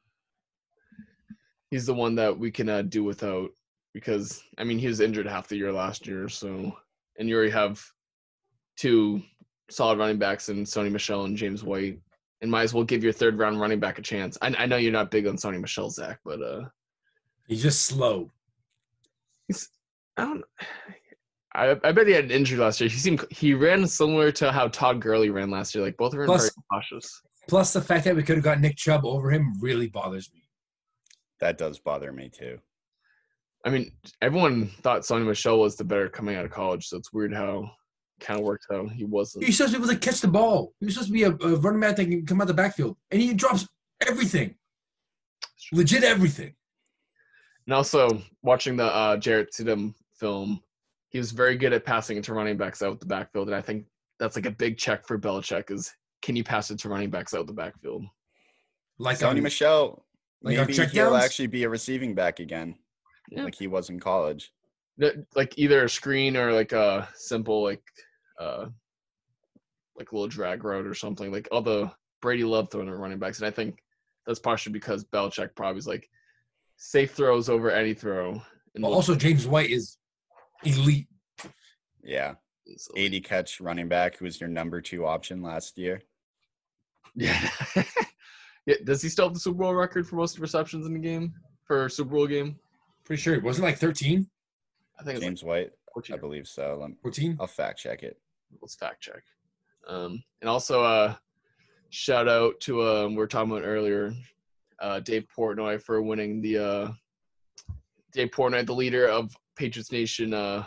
he's 1.71 1.88
the 1.88 1.93
one 1.93 2.13
that 2.15 2.38
we 2.38 2.51
can 2.51 2.69
uh, 2.69 2.83
do 2.83 3.03
without 3.03 3.49
because 3.95 4.43
I 4.59 4.63
mean 4.63 4.77
he 4.77 4.88
was 4.88 4.99
injured 4.99 5.25
half 5.25 5.47
the 5.47 5.57
year 5.57 5.73
last 5.73 6.05
year, 6.05 6.29
so 6.29 6.71
and 7.17 7.27
you 7.27 7.35
already 7.35 7.51
have 7.51 7.83
two 8.79 9.21
solid 9.69 10.00
running 10.00 10.17
backs 10.17 10.50
in 10.50 10.63
Sony 10.63 10.91
Michel 10.91 11.25
and 11.25 11.38
James 11.38 11.63
White, 11.63 12.00
and 12.41 12.50
might 12.50 12.63
as 12.63 12.74
well 12.74 12.83
give 12.83 13.03
your 13.03 13.13
third 13.13 13.38
round 13.38 13.59
running 13.59 13.79
back 13.79 14.00
a 14.00 14.01
chance. 14.01 14.38
I, 14.41 14.53
I 14.57 14.65
know 14.65 14.77
you're 14.77 14.91
not 14.91 15.12
big 15.12 15.27
on 15.27 15.36
Sony 15.36 15.59
Michel, 15.59 15.89
Zach, 15.89 16.19
but 16.24 16.41
uh, 16.41 16.65
He's 17.50 17.63
just 17.63 17.86
slow. 17.86 18.29
He's, 19.48 19.69
I 20.15 20.24
don't. 20.24 20.43
I, 21.55 21.75
I 21.83 21.91
bet 21.91 22.05
he 22.05 22.13
had 22.13 22.25
an 22.25 22.31
injury 22.31 22.59
last 22.59 22.79
year. 22.79 22.89
He 22.89 22.98
seemed 22.98 23.25
he 23.31 23.55
ran 23.55 23.88
similar 23.88 24.31
to 24.33 24.51
how 24.51 24.67
Todd 24.67 25.01
Gurley 25.01 25.31
ran 25.31 25.50
last 25.50 25.74
year. 25.74 25.83
Like 25.83 25.98
both 25.98 26.13
ran 26.13 26.27
Plus- 26.27 26.41
very 26.43 26.51
cautious. 26.71 27.21
Plus, 27.48 27.74
the 27.74 27.81
fact 27.81 28.05
that 28.05 28.15
we 28.15 28.21
could 28.21 28.36
have 28.36 28.43
got 28.43 28.62
Nick 28.62 28.77
Chubb 28.77 29.03
over 29.03 29.31
him 29.31 29.59
really 29.59 29.88
bothers 29.88 30.31
me. 30.31 30.43
That 31.39 31.57
does 31.57 31.79
bother 31.79 32.13
me 32.13 32.29
too. 32.29 32.59
I 33.65 33.71
mean, 33.71 33.91
everyone 34.21 34.67
thought 34.83 35.01
Sony 35.01 35.25
Michel 35.25 35.59
was 35.59 35.75
the 35.75 35.83
better 35.83 36.07
coming 36.07 36.36
out 36.36 36.45
of 36.45 36.51
college, 36.51 36.88
so 36.88 36.98
it's 36.98 37.12
weird 37.12 37.33
how 37.33 37.71
kind 38.19 38.39
of 38.39 38.45
worked 38.45 38.65
out. 38.71 38.91
He 38.91 39.05
wasn't. 39.05 39.45
He's 39.45 39.57
supposed 39.57 39.73
to 39.73 39.79
be 39.79 39.85
able 39.85 39.93
to 39.93 39.99
catch 39.99 40.21
the 40.21 40.27
ball. 40.27 40.73
He 40.79 40.85
was 40.85 40.95
supposed 40.95 41.09
to 41.09 41.13
be 41.13 41.23
a, 41.23 41.31
a 41.31 41.55
running 41.57 41.79
back 41.81 41.95
that 41.97 42.05
can 42.05 42.25
come 42.25 42.41
out 42.41 42.47
the 42.47 42.53
backfield, 42.53 42.97
and 43.11 43.21
he 43.21 43.33
drops 43.33 43.67
everything, 44.07 44.55
legit 45.71 46.03
everything. 46.03 46.53
And 47.65 47.73
also 47.73 48.21
watching 48.41 48.75
the 48.75 48.85
uh, 48.85 49.17
Jarrett 49.17 49.53
Stidham 49.53 49.93
film, 50.19 50.61
he 51.09 51.17
was 51.17 51.31
very 51.31 51.55
good 51.55 51.73
at 51.73 51.85
passing 51.85 52.17
into 52.17 52.33
running 52.33 52.57
backs 52.57 52.81
out 52.81 52.99
the 52.99 53.05
backfield, 53.05 53.47
and 53.47 53.55
I 53.55 53.61
think 53.61 53.85
that's 54.19 54.35
like 54.35 54.45
a 54.45 54.51
big 54.51 54.77
check 54.77 55.07
for 55.07 55.17
Belichick 55.17 55.71
is 55.71 55.93
can 56.21 56.35
you 56.35 56.43
pass 56.43 56.69
it 56.71 56.79
to 56.79 56.89
running 56.89 57.09
backs 57.09 57.33
out 57.33 57.47
the 57.47 57.53
backfield? 57.53 58.05
Like 58.97 59.17
Sony 59.19 59.38
um, 59.38 59.43
Michel, 59.43 60.05
like 60.41 60.57
maybe 60.57 60.73
he'll 60.73 61.11
downs? 61.11 61.23
actually 61.23 61.47
be 61.47 61.63
a 61.63 61.69
receiving 61.69 62.13
back 62.13 62.39
again, 62.39 62.75
Yeah. 63.31 63.43
like 63.43 63.55
he 63.55 63.67
was 63.67 63.89
in 63.89 63.99
college. 63.99 64.51
Like 65.35 65.57
either 65.57 65.85
a 65.85 65.89
screen 65.89 66.35
or 66.35 66.51
like 66.51 66.73
a 66.73 67.07
simple 67.13 67.63
like 67.63 67.81
uh 68.39 68.67
like 69.98 70.12
a 70.12 70.15
little 70.15 70.27
drag 70.27 70.63
route 70.63 70.88
or 70.88 70.93
something. 70.93 71.31
Like 71.31 71.48
all 71.51 71.62
the 71.62 71.91
Brady 72.22 72.43
loved 72.43 72.72
throwing 72.72 72.88
to 72.88 72.96
running 72.96 73.19
backs, 73.19 73.39
and 73.39 73.48
I 73.48 73.51
think 73.51 73.84
that's 74.25 74.39
partially 74.39 74.72
because 74.74 75.03
Belichick 75.05 75.55
probably 75.55 75.79
is 75.79 75.88
like 75.88 76.10
safe 76.77 77.12
throws 77.13 77.50
over 77.50 77.69
any 77.69 77.93
throw. 77.93 78.41
And 78.75 78.81
But 78.81 78.89
also, 78.91 79.15
James 79.15 79.48
White 79.48 79.69
is 79.69 79.98
elite. 80.63 81.08
Yeah, 82.03 82.36
so- 82.77 82.93
80 82.96 83.22
catch 83.22 83.60
running 83.60 83.88
back 83.88 84.17
who 84.17 84.25
was 84.25 84.39
your 84.39 84.50
number 84.50 84.81
two 84.81 85.05
option 85.05 85.41
last 85.41 85.77
year. 85.77 86.01
Yeah. 87.15 87.50
yeah. 88.65 88.75
Does 88.86 89.01
he 89.01 89.10
still 89.10 89.25
have 89.25 89.34
the 89.34 89.39
Super 89.39 89.60
Bowl 89.60 89.74
record 89.74 90.08
for 90.08 90.15
most 90.15 90.39
receptions 90.39 90.86
in 90.86 90.93
the 90.93 91.00
game 91.00 91.34
for 91.65 91.86
a 91.86 91.89
Super 91.89 92.12
Bowl 92.12 92.27
game? 92.27 92.58
Pretty 93.03 93.22
sure 93.22 93.34
it 93.34 93.43
wasn't 93.43 93.65
like 93.65 93.77
13, 93.77 94.29
I 95.00 95.03
think 95.03 95.17
it's 95.17 95.25
James 95.25 95.43
White, 95.43 95.72
14. 95.93 96.15
I 96.15 96.19
believe 96.19 96.48
so. 96.48 96.88
14. 97.01 97.38
I'll 97.39 97.48
fact 97.48 97.79
check 97.79 98.03
it. 98.03 98.17
Let's 98.62 98.75
fact 98.75 99.01
check. 99.01 99.24
Um, 99.88 100.24
and 100.41 100.50
also, 100.50 100.84
uh, 100.84 101.15
shout 101.89 102.27
out 102.27 102.60
to 102.62 102.84
um, 102.84 103.12
we 103.12 103.18
were 103.18 103.27
talking 103.27 103.51
about 103.51 103.63
earlier, 103.63 104.13
uh, 104.79 105.00
Dave 105.00 105.25
Portnoy 105.36 105.82
for 105.82 106.01
winning 106.01 106.41
the 106.41 106.58
uh, 106.58 106.91
Dave 108.12 108.29
Portnoy, 108.32 108.65
the 108.65 108.74
leader 108.74 109.08
of 109.08 109.36
Patriots 109.56 109.91
Nation, 109.91 110.34
uh, 110.34 110.63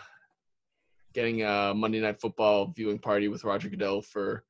getting 1.12 1.42
a 1.42 1.72
Monday 1.74 2.00
Night 2.00 2.20
Football 2.20 2.72
viewing 2.74 2.98
party 2.98 3.28
with 3.28 3.44
Roger 3.44 3.68
Goodell 3.68 4.02
for 4.02 4.44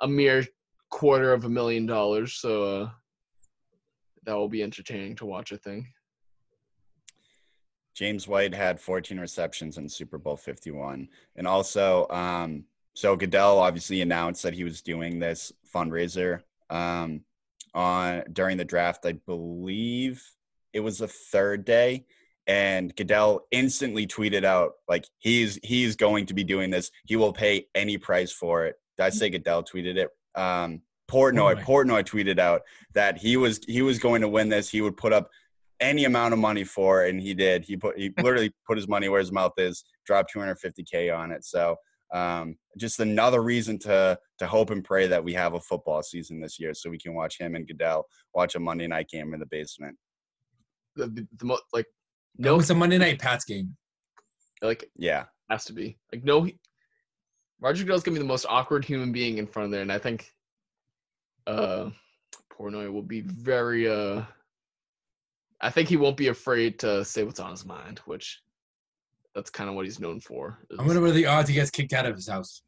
a 0.00 0.08
mere 0.08 0.44
quarter 0.90 1.32
of 1.32 1.44
a 1.44 1.48
million 1.48 1.86
dollars. 1.86 2.34
So 2.34 2.62
uh, 2.62 2.90
that 4.24 4.34
will 4.34 4.48
be 4.48 4.62
entertaining 4.62 5.16
to 5.16 5.26
watch. 5.26 5.52
I 5.52 5.56
think. 5.56 5.86
James 7.94 8.28
White 8.28 8.54
had 8.54 8.78
14 8.78 9.18
receptions 9.18 9.78
in 9.78 9.88
Super 9.88 10.18
Bowl 10.18 10.36
51. 10.36 11.08
And 11.36 11.46
also, 11.46 12.06
um, 12.10 12.64
so 12.96 13.14
Goodell 13.14 13.58
obviously 13.58 14.00
announced 14.00 14.42
that 14.42 14.54
he 14.54 14.64
was 14.64 14.80
doing 14.80 15.18
this 15.18 15.52
fundraiser 15.72 16.40
um, 16.70 17.20
on 17.74 18.22
during 18.32 18.56
the 18.56 18.64
draft. 18.64 19.04
I 19.04 19.12
believe 19.12 20.24
it 20.72 20.80
was 20.80 20.96
the 20.98 21.06
third 21.06 21.66
day, 21.66 22.06
and 22.46 22.96
Goodell 22.96 23.46
instantly 23.50 24.06
tweeted 24.06 24.44
out 24.44 24.72
like 24.88 25.04
he's 25.18 25.58
he's 25.62 25.94
going 25.94 26.24
to 26.24 26.34
be 26.34 26.42
doing 26.42 26.70
this. 26.70 26.90
He 27.04 27.16
will 27.16 27.34
pay 27.34 27.66
any 27.74 27.98
price 27.98 28.32
for 28.32 28.64
it. 28.64 28.76
Did 28.96 29.04
I 29.04 29.10
say 29.10 29.28
Goodell 29.28 29.62
tweeted 29.62 29.96
it? 29.96 30.08
Um, 30.34 30.80
Portnoy 31.06 31.56
Portnoy. 31.56 31.64
Portnoy 31.64 32.02
tweeted 32.02 32.38
out 32.38 32.62
that 32.94 33.18
he 33.18 33.36
was 33.36 33.60
he 33.68 33.82
was 33.82 33.98
going 33.98 34.22
to 34.22 34.28
win 34.28 34.48
this. 34.48 34.70
He 34.70 34.80
would 34.80 34.96
put 34.96 35.12
up 35.12 35.28
any 35.80 36.06
amount 36.06 36.32
of 36.32 36.38
money 36.38 36.64
for 36.64 37.04
it, 37.04 37.10
and 37.10 37.20
he 37.20 37.34
did. 37.34 37.62
He 37.62 37.76
put 37.76 37.98
he 37.98 38.10
literally 38.22 38.54
put 38.66 38.78
his 38.78 38.88
money 38.88 39.10
where 39.10 39.20
his 39.20 39.32
mouth 39.32 39.52
is. 39.58 39.84
Dropped 40.06 40.32
250k 40.34 41.14
on 41.14 41.30
it. 41.30 41.44
So 41.44 41.76
um, 42.12 42.56
just 42.76 43.00
another 43.00 43.42
reason 43.42 43.78
to 43.80 44.18
to 44.38 44.46
hope 44.46 44.70
and 44.70 44.84
pray 44.84 45.06
that 45.06 45.22
we 45.24 45.32
have 45.32 45.54
a 45.54 45.60
football 45.60 46.02
season 46.02 46.40
this 46.40 46.58
year, 46.58 46.74
so 46.74 46.90
we 46.90 46.98
can 46.98 47.14
watch 47.14 47.38
him 47.38 47.54
and 47.54 47.66
Goodell 47.66 48.06
watch 48.34 48.54
a 48.54 48.60
Monday 48.60 48.86
night 48.86 49.08
game 49.08 49.34
in 49.34 49.40
the 49.40 49.46
basement. 49.46 49.96
The, 50.94 51.06
the, 51.08 51.28
the 51.38 51.44
mo- 51.44 51.58
like 51.72 51.86
No, 52.38 52.54
no 52.54 52.60
it's 52.60 52.70
a 52.70 52.74
Monday 52.74 52.98
night 52.98 53.18
Pats 53.18 53.44
game. 53.44 53.76
like 54.62 54.88
Yeah, 54.96 55.24
has 55.50 55.64
to 55.66 55.72
be 55.72 55.98
like 56.12 56.24
no. 56.24 56.42
He, 56.42 56.58
Roger 57.60 57.84
Goodell's 57.84 58.02
gonna 58.02 58.16
be 58.16 58.22
the 58.22 58.28
most 58.28 58.46
awkward 58.48 58.84
human 58.84 59.12
being 59.12 59.38
in 59.38 59.46
front 59.46 59.66
of 59.66 59.72
there, 59.72 59.82
and 59.82 59.92
I 59.92 59.98
think 59.98 60.30
uh 61.46 61.90
Portnoy 62.52 62.92
will 62.92 63.02
be 63.02 63.22
very 63.22 63.88
uh. 63.88 64.22
I 65.60 65.70
think 65.70 65.88
he 65.88 65.96
won't 65.96 66.18
be 66.18 66.28
afraid 66.28 66.78
to 66.80 67.02
say 67.04 67.24
what's 67.24 67.40
on 67.40 67.50
his 67.50 67.64
mind, 67.64 68.00
which 68.00 68.42
that's 69.36 69.50
kind 69.50 69.68
of 69.68 69.76
what 69.76 69.84
he's 69.84 70.00
known 70.00 70.18
for. 70.18 70.58
I 70.76 70.82
wonder 70.82 71.02
what 71.02 71.10
are 71.10 71.12
the 71.12 71.26
odds 71.26 71.50
he 71.50 71.54
gets 71.54 71.70
kicked 71.70 71.92
out 71.92 72.06
of 72.06 72.16
his 72.16 72.26
house. 72.26 72.62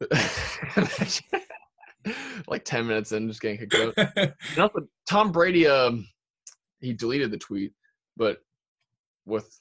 like 2.48 2.64
ten 2.64 2.88
minutes 2.88 3.12
in, 3.12 3.28
just 3.28 3.40
getting 3.40 3.58
kicked 3.58 3.76
out. 3.76 3.94
And 4.16 4.58
also, 4.58 4.88
Tom 5.08 5.30
Brady, 5.30 5.68
um, 5.68 6.08
he 6.80 6.92
deleted 6.92 7.30
the 7.30 7.38
tweet, 7.38 7.72
but 8.16 8.38
with 9.24 9.60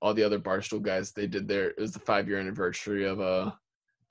all 0.00 0.14
the 0.14 0.24
other 0.24 0.38
Barstool 0.38 0.80
guys, 0.80 1.12
they 1.12 1.26
did 1.26 1.46
their 1.46 1.68
it 1.70 1.78
was 1.78 1.92
the 1.92 1.98
five 1.98 2.26
year 2.26 2.40
anniversary 2.40 3.04
of 3.04 3.20
uh 3.20 3.50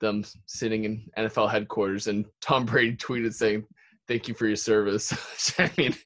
them 0.00 0.24
sitting 0.46 0.84
in 0.84 1.10
NFL 1.18 1.50
headquarters, 1.50 2.06
and 2.06 2.24
Tom 2.40 2.64
Brady 2.64 2.96
tweeted 2.96 3.34
saying, 3.34 3.64
"Thank 4.06 4.28
you 4.28 4.34
for 4.34 4.46
your 4.46 4.54
service." 4.54 5.12
I 5.58 5.68
mean, 5.76 5.96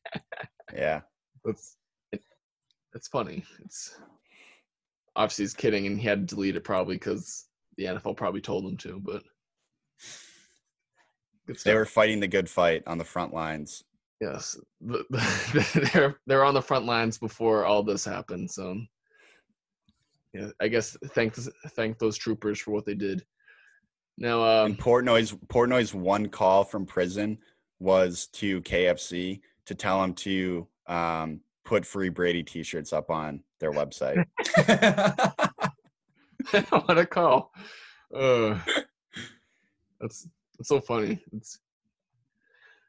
yeah. 0.73 1.03
that's 1.45 1.77
it, 2.13 2.23
it's 2.95 3.09
funny. 3.09 3.45
It's 3.63 3.95
obviously 5.17 5.45
he's 5.45 5.55
kidding, 5.55 5.87
and 5.87 5.99
he 5.99 6.07
had 6.07 6.29
to 6.29 6.35
delete 6.35 6.57
it 6.57 6.65
probably 6.65 6.97
because 6.97 7.47
the 7.77 7.85
NFL 7.85 8.17
probably 8.17 8.41
told 8.41 8.65
him 8.65 8.77
to, 8.79 9.01
but. 9.03 9.23
They 11.65 11.75
were 11.75 11.87
fighting 11.87 12.19
the 12.19 12.27
good 12.27 12.51
fight 12.51 12.83
on 12.87 12.99
the 12.99 13.05
front 13.05 13.33
lines. 13.33 13.85
Yes, 14.21 14.57
the, 14.81 15.05
the, 15.11 15.91
they're 15.93 16.17
they're 16.27 16.45
on 16.45 16.55
the 16.55 16.63
front 16.63 16.87
lines 16.87 17.19
before 17.19 17.65
all 17.65 17.83
this 17.83 18.05
happened. 18.05 18.51
So, 18.51 18.81
yeah, 20.33 20.49
I 20.61 20.69
guess 20.69 20.97
thank 21.09 21.35
thank 21.35 21.99
those 21.99 22.17
troopers 22.17 22.59
for 22.59 22.71
what 22.73 22.85
they 22.85 22.95
did. 22.95 23.25
Now, 24.19 24.43
um, 24.43 24.73
And 24.73 24.79
Portnoy's 24.79 25.33
Portnoy's 25.49 25.95
one 25.95 26.29
call 26.29 26.65
from 26.65 26.87
prison 26.87 27.39
was 27.79 28.29
to 28.33 28.63
KFC 28.63 29.41
to 29.67 29.75
tell 29.75 30.03
him 30.03 30.15
to 30.15 30.67
um, 30.87 31.41
put 31.67 31.85
free 31.85 32.09
Brady 32.09 32.43
T-shirts 32.43 32.93
up 32.93 33.11
on 33.11 33.43
their 33.61 33.73
website. 33.73 34.25
what 36.71 36.97
a 36.99 37.05
call! 37.05 37.53
Uh, 38.15 38.59
that's 40.01 40.29
that's 40.57 40.69
so 40.69 40.81
funny. 40.81 41.23
It's 41.33 41.59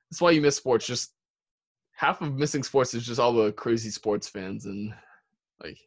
that's 0.09 0.21
why 0.21 0.31
you 0.31 0.39
miss 0.39 0.55
sports. 0.55 0.85
Just 0.87 1.11
half 1.91 2.21
of 2.21 2.35
missing 2.35 2.63
sports 2.63 2.93
is 2.93 3.05
just 3.05 3.19
all 3.19 3.33
the 3.33 3.51
crazy 3.51 3.89
sports 3.89 4.29
fans 4.29 4.65
and 4.65 4.93
like 5.61 5.79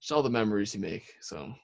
just 0.00 0.10
all 0.10 0.22
the 0.22 0.30
memories 0.30 0.74
you 0.74 0.80
make. 0.80 1.14
So. 1.20 1.54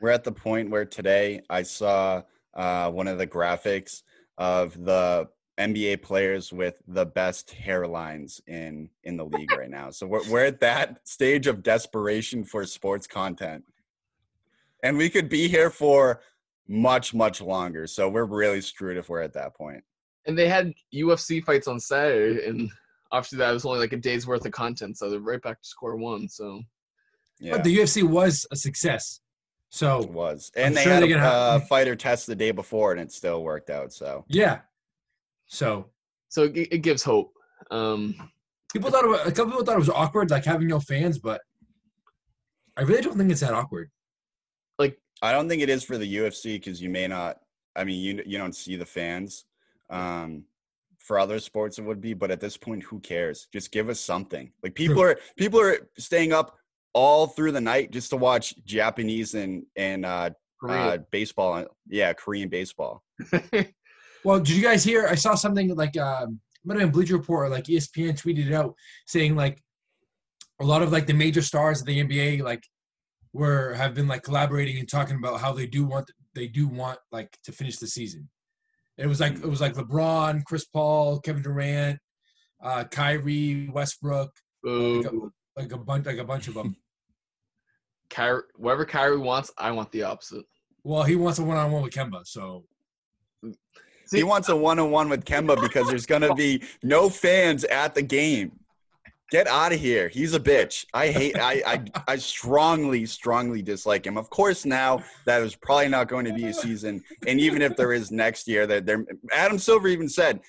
We're 0.00 0.10
at 0.10 0.24
the 0.24 0.32
point 0.32 0.68
where 0.68 0.84
today 0.84 1.40
I 1.48 1.62
saw 1.62 2.22
uh, 2.52 2.90
one 2.90 3.08
of 3.08 3.16
the 3.16 3.26
graphics 3.26 4.02
of 4.36 4.84
the 4.84 5.28
NBA 5.58 6.02
players 6.02 6.52
with 6.52 6.74
the 6.86 7.06
best 7.06 7.54
hairlines 7.64 8.40
in 8.46 8.90
in 9.04 9.16
the 9.16 9.24
league 9.24 9.52
right 9.52 9.70
now. 9.70 9.90
So 9.90 10.06
we're 10.06 10.28
we're 10.30 10.44
at 10.44 10.60
that 10.60 11.06
stage 11.08 11.46
of 11.46 11.62
desperation 11.62 12.44
for 12.44 12.64
sports 12.66 13.06
content, 13.06 13.64
and 14.82 14.96
we 14.98 15.08
could 15.08 15.28
be 15.28 15.48
here 15.48 15.70
for 15.70 16.20
much 16.68 17.14
much 17.14 17.40
longer. 17.40 17.86
So 17.86 18.08
we're 18.08 18.24
really 18.24 18.60
screwed 18.60 18.96
if 18.96 19.08
we're 19.08 19.22
at 19.22 19.32
that 19.34 19.54
point. 19.56 19.82
And 20.26 20.36
they 20.36 20.48
had 20.48 20.74
UFC 20.92 21.42
fights 21.42 21.68
on 21.68 21.78
Saturday, 21.80 22.46
and 22.46 22.70
obviously 23.12 23.38
that 23.38 23.50
it 23.50 23.54
was 23.54 23.64
only 23.64 23.78
like 23.78 23.92
a 23.92 23.96
day's 23.96 24.26
worth 24.26 24.44
of 24.44 24.52
content, 24.52 24.98
so 24.98 25.08
they're 25.08 25.20
right 25.20 25.40
back 25.40 25.62
to 25.62 25.68
square 25.68 25.96
one. 25.96 26.28
So 26.28 26.62
Yeah, 27.38 27.52
But 27.52 27.64
the 27.64 27.78
UFC 27.78 28.02
was 28.02 28.46
a 28.50 28.56
success. 28.56 29.20
it 29.70 29.74
So 29.76 30.02
was, 30.02 30.50
I'm 30.56 30.64
and 30.64 30.76
they 30.76 30.82
sure 30.82 30.92
had 30.94 31.02
they're 31.02 31.10
a 31.10 31.14
gonna 31.14 31.26
uh, 31.26 31.60
fighter 31.60 31.96
test 31.96 32.26
the 32.26 32.36
day 32.36 32.50
before, 32.50 32.92
and 32.92 33.00
it 33.00 33.12
still 33.12 33.42
worked 33.42 33.70
out. 33.70 33.92
So 33.92 34.24
yeah. 34.28 34.60
So 35.46 35.90
so 36.28 36.44
it, 36.44 36.68
it 36.72 36.78
gives 36.78 37.02
hope. 37.02 37.32
Um, 37.70 38.14
people 38.72 38.90
thought 38.90 39.04
it 39.04 39.08
was, 39.08 39.20
a 39.20 39.32
couple 39.32 39.52
people 39.52 39.64
thought 39.64 39.76
it 39.76 39.78
was 39.78 39.88
awkward, 39.90 40.30
like 40.30 40.44
having 40.44 40.68
no 40.68 40.80
fans, 40.80 41.18
but 41.18 41.40
I 42.76 42.82
really 42.82 43.02
don't 43.02 43.16
think 43.16 43.30
it's 43.30 43.40
that 43.40 43.54
awkward. 43.54 43.90
Like, 44.78 44.98
I 45.22 45.32
don't 45.32 45.48
think 45.48 45.62
it 45.62 45.70
is 45.70 45.82
for 45.82 45.96
the 45.96 46.16
UFC 46.16 46.54
because 46.54 46.80
you 46.82 46.90
may 46.90 47.08
not. 47.08 47.38
I 47.74 47.84
mean, 47.84 48.02
you 48.02 48.22
you 48.26 48.38
don't 48.38 48.54
see 48.54 48.76
the 48.76 48.86
fans. 48.86 49.44
Um, 49.90 50.44
for 50.98 51.18
other 51.18 51.38
sports, 51.38 51.78
it 51.78 51.84
would 51.84 52.00
be, 52.00 52.14
but 52.14 52.30
at 52.30 52.40
this 52.40 52.56
point, 52.56 52.82
who 52.82 52.98
cares? 53.00 53.48
Just 53.52 53.70
give 53.70 53.88
us 53.88 54.00
something. 54.00 54.50
Like 54.62 54.74
people 54.74 55.00
are 55.02 55.18
people 55.36 55.60
are 55.60 55.88
staying 55.98 56.32
up 56.32 56.56
all 56.92 57.28
through 57.28 57.52
the 57.52 57.60
night 57.60 57.92
just 57.92 58.10
to 58.10 58.16
watch 58.16 58.54
Japanese 58.64 59.34
and 59.34 59.64
and 59.76 60.04
uh, 60.04 60.08
uh, 60.08 60.30
Korea. 60.60 61.04
baseball. 61.10 61.64
Yeah, 61.88 62.12
Korean 62.12 62.48
baseball. 62.48 63.02
Well, 64.26 64.40
did 64.40 64.56
you 64.56 64.62
guys 64.62 64.82
hear? 64.82 65.06
I 65.06 65.14
saw 65.14 65.36
something 65.36 65.72
like 65.76 65.96
um, 65.96 66.40
might 66.64 66.80
have 66.80 66.88
been 66.88 66.90
Bleacher 66.90 67.16
Report 67.16 67.46
or 67.46 67.48
like 67.48 67.66
ESPN 67.66 68.20
tweeted 68.20 68.48
it 68.48 68.52
out 68.52 68.74
saying 69.06 69.36
like 69.36 69.62
a 70.60 70.64
lot 70.64 70.82
of 70.82 70.90
like 70.90 71.06
the 71.06 71.12
major 71.12 71.42
stars 71.42 71.80
of 71.80 71.86
the 71.86 72.02
NBA 72.02 72.42
like 72.42 72.64
were 73.32 73.72
have 73.74 73.94
been 73.94 74.08
like 74.08 74.24
collaborating 74.24 74.80
and 74.80 74.88
talking 74.88 75.14
about 75.14 75.40
how 75.40 75.52
they 75.52 75.68
do 75.68 75.84
want 75.84 76.10
they 76.34 76.48
do 76.48 76.66
want 76.66 76.98
like 77.12 77.38
to 77.44 77.52
finish 77.52 77.76
the 77.76 77.86
season. 77.86 78.28
It 78.98 79.06
was 79.06 79.20
like 79.20 79.34
it 79.34 79.46
was 79.46 79.60
like 79.60 79.74
LeBron, 79.74 80.42
Chris 80.42 80.64
Paul, 80.64 81.20
Kevin 81.20 81.42
Durant, 81.44 82.00
uh, 82.60 82.82
Kyrie, 82.82 83.68
Westbrook, 83.68 84.32
Boo. 84.60 85.30
like 85.56 85.70
a 85.70 85.78
bunch 85.78 86.04
like 86.04 86.18
a 86.18 86.24
bunch 86.24 86.48
of 86.48 86.54
them. 86.54 86.74
Kyrie, 88.10 88.42
whatever 88.56 88.86
Kyrie 88.86 89.18
wants, 89.18 89.52
I 89.56 89.70
want 89.70 89.92
the 89.92 90.02
opposite. 90.02 90.46
Well, 90.82 91.04
he 91.04 91.14
wants 91.14 91.38
a 91.38 91.44
one 91.44 91.58
on 91.58 91.70
one 91.70 91.84
with 91.84 91.94
Kemba, 91.94 92.26
so 92.26 92.64
See- 94.06 94.18
he 94.18 94.24
wants 94.24 94.48
a 94.48 94.56
one 94.56 94.78
on 94.78 94.90
one 94.90 95.08
with 95.08 95.24
Kemba 95.24 95.60
because 95.60 95.88
there's 95.88 96.06
gonna 96.06 96.34
be 96.34 96.62
no 96.82 97.08
fans 97.08 97.64
at 97.64 97.94
the 97.94 98.02
game. 98.02 98.52
Get 99.30 99.48
out 99.48 99.72
of 99.72 99.80
here. 99.80 100.08
He's 100.08 100.34
a 100.34 100.40
bitch. 100.40 100.86
I 100.94 101.08
hate 101.08 101.36
I, 101.36 101.62
I 101.66 101.84
I 102.06 102.16
strongly, 102.16 103.06
strongly 103.06 103.60
dislike 103.60 104.06
him. 104.06 104.16
Of 104.16 104.30
course 104.30 104.64
now 104.64 105.02
that 105.24 105.42
is 105.42 105.56
probably 105.56 105.88
not 105.88 106.06
going 106.06 106.26
to 106.26 106.32
be 106.32 106.46
a 106.46 106.54
season. 106.54 107.02
And 107.26 107.40
even 107.40 107.60
if 107.60 107.74
there 107.76 107.92
is 107.92 108.12
next 108.12 108.46
year, 108.46 108.68
that 108.68 108.86
there 108.86 109.04
Adam 109.32 109.58
Silver 109.58 109.88
even 109.88 110.08
said 110.08 110.40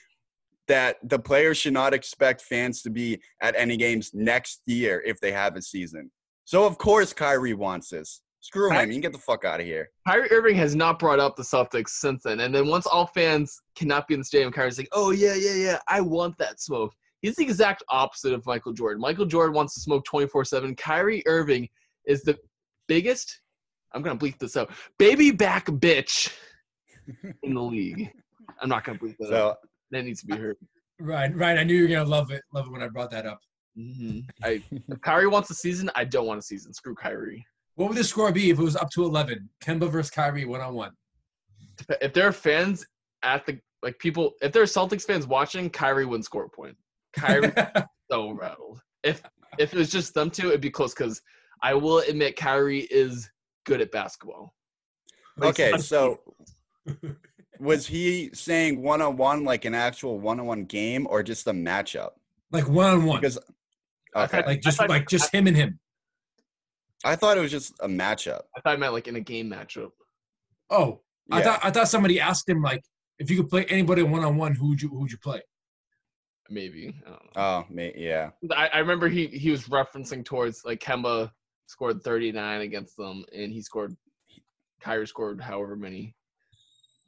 that 0.67 0.97
the 1.01 1.17
players 1.17 1.57
should 1.57 1.73
not 1.73 1.93
expect 1.95 2.41
fans 2.41 2.83
to 2.83 2.91
be 2.91 3.19
at 3.41 3.55
any 3.57 3.77
games 3.77 4.11
next 4.13 4.61
year 4.67 5.01
if 5.05 5.19
they 5.19 5.31
have 5.31 5.55
a 5.55 5.61
season. 5.61 6.11
So 6.45 6.63
of 6.65 6.77
course 6.77 7.13
Kyrie 7.13 7.55
wants 7.55 7.89
this. 7.89 8.21
Screw 8.39 8.71
him. 8.71 8.87
You 8.87 8.93
can 8.95 9.01
get 9.01 9.11
the 9.11 9.17
fuck 9.17 9.43
out 9.45 9.59
of 9.59 9.65
here. 9.65 9.89
Kyrie 10.07 10.31
Irving 10.31 10.55
has 10.55 10.75
not 10.75 10.99
brought 10.99 11.19
up 11.19 11.35
the 11.35 11.43
Celtics 11.43 11.89
since 11.89 12.23
then. 12.23 12.39
And 12.39 12.53
then 12.53 12.67
once 12.67 12.85
all 12.85 13.07
fans 13.07 13.61
cannot 13.75 14.07
be 14.07 14.13
in 14.13 14.21
the 14.21 14.25
stadium, 14.25 14.51
Kyrie's 14.51 14.77
like, 14.77 14.89
oh, 14.91 15.11
yeah, 15.11 15.33
yeah, 15.33 15.53
yeah, 15.55 15.79
I 15.87 16.01
want 16.01 16.37
that 16.37 16.61
smoke. 16.61 16.93
He's 17.21 17.35
the 17.35 17.43
exact 17.43 17.83
opposite 17.89 18.33
of 18.33 18.45
Michael 18.45 18.73
Jordan. 18.73 19.01
Michael 19.01 19.25
Jordan 19.25 19.55
wants 19.55 19.73
to 19.73 19.81
smoke 19.81 20.05
24 20.05 20.45
7. 20.45 20.75
Kyrie 20.75 21.23
Irving 21.25 21.67
is 22.05 22.21
the 22.21 22.37
biggest, 22.87 23.41
I'm 23.93 24.01
going 24.01 24.17
to 24.17 24.23
bleep 24.23 24.37
this 24.37 24.55
out, 24.55 24.71
baby 24.99 25.31
back 25.31 25.65
bitch 25.65 26.31
in 27.43 27.53
the 27.55 27.61
league. 27.61 28.09
I'm 28.61 28.69
not 28.69 28.83
going 28.83 28.97
to 28.99 29.03
bleep 29.05 29.15
that 29.19 29.33
out. 29.33 29.57
So 29.61 29.67
That 29.91 30.03
needs 30.05 30.21
to 30.21 30.27
be 30.27 30.37
heard. 30.37 30.57
right, 30.99 31.35
right. 31.35 31.57
I 31.57 31.63
knew 31.63 31.75
you 31.75 31.81
were 31.83 31.87
gonna 31.89 32.09
love 32.09 32.31
it, 32.31 32.43
love 32.53 32.67
it 32.67 32.71
when 32.71 32.81
I 32.83 32.87
brought 32.87 33.11
that 33.11 33.25
up. 33.25 33.39
hmm 33.75 34.19
I, 34.43 34.61
if 34.71 35.01
Kyrie 35.01 35.27
wants 35.27 35.49
a 35.49 35.53
season, 35.55 35.89
I 35.95 36.05
don't 36.05 36.27
want 36.27 36.39
a 36.39 36.43
season. 36.43 36.73
Screw 36.73 36.95
Kyrie. 36.95 37.45
What 37.77 37.89
would 37.89 37.97
the 37.97 38.03
score 38.03 38.31
be 38.31 38.49
if 38.49 38.57
it 38.57 38.63
was 38.63 38.75
up 38.75 38.89
to 38.91 39.03
eleven? 39.05 39.49
Kemba 39.63 39.87
versus 39.91 40.09
Kyrie 40.09 40.45
one 40.45 40.61
on 40.61 40.73
one. 40.73 40.91
If 42.01 42.11
there 42.11 42.27
are 42.27 42.31
fans 42.31 42.83
at 43.21 43.45
the, 43.45 43.59
like 43.83 43.99
people, 43.99 44.33
if 44.41 44.51
there 44.51 44.63
are 44.63 44.65
Celtics 44.65 45.03
fans 45.03 45.27
watching, 45.27 45.69
Kyrie 45.69 46.05
wouldn't 46.05 46.25
score 46.25 46.45
a 46.45 46.49
point. 46.49 46.75
Kyrie 47.15 47.51
so 48.11 48.31
rattled. 48.31 48.81
If 49.03 49.21
if 49.59 49.73
it 49.75 49.77
was 49.77 49.91
just 49.91 50.15
them 50.15 50.31
two, 50.31 50.47
it'd 50.47 50.59
be 50.59 50.71
close 50.71 50.95
because 50.95 51.21
I 51.61 51.75
will 51.75 51.99
admit 51.99 52.35
Kyrie 52.35 52.87
is 52.89 53.29
good 53.67 53.79
at 53.79 53.91
basketball. 53.91 54.55
Okay, 55.39 55.77
so 55.77 56.19
was 57.59 57.85
he 57.85 58.31
saying 58.33 58.81
one 58.81 59.03
on 59.03 59.17
one 59.17 59.43
like 59.43 59.65
an 59.65 59.75
actual 59.75 60.19
one 60.19 60.39
on 60.39 60.47
one 60.47 60.65
game 60.65 61.05
or 61.07 61.21
just 61.21 61.45
a 61.45 61.53
matchup? 61.53 62.09
like 62.51 62.67
one 62.67 62.89
on 62.89 63.05
one, 63.05 63.21
Because 63.21 63.37
okay, 64.15 64.43
like 64.47 64.61
just 64.63 64.77
thought- 64.79 64.89
like 64.89 65.07
just 65.07 65.31
him 65.31 65.45
and 65.45 65.55
him. 65.55 65.79
I 67.05 67.15
thought 67.15 67.37
it 67.37 67.41
was 67.41 67.51
just 67.51 67.73
a 67.79 67.87
matchup. 67.87 68.41
I 68.55 68.61
thought 68.61 68.73
I 68.73 68.77
meant 68.77 68.93
like 68.93 69.07
in 69.07 69.15
a 69.15 69.21
game 69.21 69.49
matchup. 69.49 69.91
Oh, 70.69 71.01
I 71.31 71.41
thought 71.41 71.59
I 71.63 71.71
thought 71.71 71.87
somebody 71.87 72.19
asked 72.19 72.47
him 72.47 72.61
like 72.61 72.83
if 73.19 73.29
you 73.29 73.37
could 73.37 73.49
play 73.49 73.65
anybody 73.65 74.03
one 74.03 74.23
on 74.23 74.37
one, 74.37 74.53
who 74.55 74.69
would 74.69 74.81
you 74.81 74.89
who 74.89 74.99
would 74.99 75.11
you 75.11 75.17
play? 75.17 75.41
Maybe. 76.49 76.95
I, 77.05 77.09
don't 77.09 77.23
know. 77.23 77.41
Oh, 77.41 77.65
ma- 77.69 77.89
yeah. 77.95 78.29
I, 78.51 78.69
I 78.73 78.79
remember 78.79 79.09
he 79.09 79.27
he 79.27 79.51
was 79.51 79.65
referencing 79.65 80.23
towards 80.23 80.63
like 80.63 80.79
Kemba 80.79 81.31
scored 81.67 82.01
39 82.01 82.61
against 82.61 82.95
them, 82.97 83.25
and 83.35 83.51
he 83.51 83.61
scored. 83.61 83.95
Kyrie 84.79 85.07
scored 85.07 85.41
however 85.41 85.75
many 85.75 86.15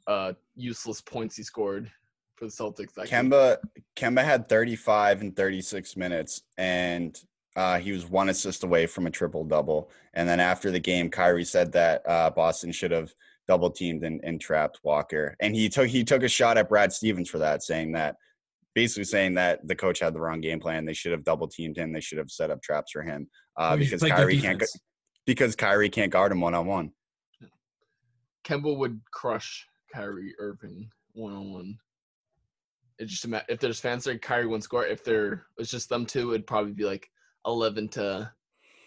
uh 0.06 0.32
useless 0.56 1.00
points 1.00 1.36
he 1.36 1.42
scored 1.42 1.90
for 2.36 2.46
the 2.46 2.50
Celtics. 2.50 2.94
That 2.94 3.08
game. 3.08 3.30
Kemba 3.30 3.58
Kemba 3.96 4.24
had 4.24 4.48
35 4.48 5.20
and 5.22 5.36
36 5.36 5.96
minutes, 5.96 6.42
and 6.58 7.18
uh, 7.56 7.78
he 7.78 7.92
was 7.92 8.06
one 8.06 8.28
assist 8.28 8.62
away 8.64 8.86
from 8.86 9.06
a 9.06 9.10
triple 9.10 9.44
double. 9.44 9.90
And 10.14 10.28
then 10.28 10.40
after 10.40 10.70
the 10.70 10.80
game, 10.80 11.10
Kyrie 11.10 11.44
said 11.44 11.72
that 11.72 12.02
uh, 12.08 12.30
Boston 12.30 12.72
should 12.72 12.90
have 12.90 13.12
double 13.48 13.70
teamed 13.70 14.04
and, 14.04 14.20
and 14.22 14.40
trapped 14.40 14.80
Walker, 14.84 15.36
and 15.40 15.54
he 15.56 15.68
took 15.68 15.88
he 15.88 16.04
took 16.04 16.22
a 16.22 16.28
shot 16.28 16.56
at 16.56 16.68
Brad 16.68 16.92
Stevens 16.92 17.28
for 17.28 17.38
that, 17.38 17.62
saying 17.62 17.92
that 17.92 18.16
basically 18.74 19.04
saying 19.04 19.34
that 19.34 19.66
the 19.66 19.74
coach 19.74 19.98
had 19.98 20.14
the 20.14 20.20
wrong 20.20 20.40
game 20.40 20.60
plan. 20.60 20.84
They 20.84 20.92
should 20.92 21.12
have 21.12 21.24
double 21.24 21.48
teamed 21.48 21.76
him. 21.76 21.92
They 21.92 22.00
should 22.00 22.18
have 22.18 22.30
set 22.30 22.50
up 22.50 22.62
traps 22.62 22.92
for 22.92 23.02
him 23.02 23.28
uh, 23.56 23.76
because 23.76 24.00
play 24.00 24.10
Kyrie 24.10 24.40
can't 24.40 24.62
because 25.26 25.56
Kyrie 25.56 25.90
can't 25.90 26.12
guard 26.12 26.32
him 26.32 26.40
one 26.40 26.54
on 26.54 26.66
one. 26.66 26.92
Kemba 28.44 28.76
would 28.76 29.00
crush 29.10 29.66
Kyrie 29.92 30.34
Irving 30.38 30.88
one 31.14 31.32
on 31.32 31.52
one. 31.52 31.78
It 32.98 33.06
just 33.06 33.24
ima- 33.24 33.44
if 33.48 33.58
there's 33.58 33.80
fans 33.80 34.04
there, 34.04 34.18
Kyrie 34.18 34.46
wouldn't 34.46 34.64
score. 34.64 34.86
If 34.86 35.04
there 35.04 35.46
was 35.58 35.70
just 35.70 35.88
them 35.88 36.06
two, 36.06 36.30
it'd 36.30 36.46
probably 36.46 36.72
be 36.72 36.84
like 36.84 37.10
eleven 37.46 37.88
to 37.88 38.32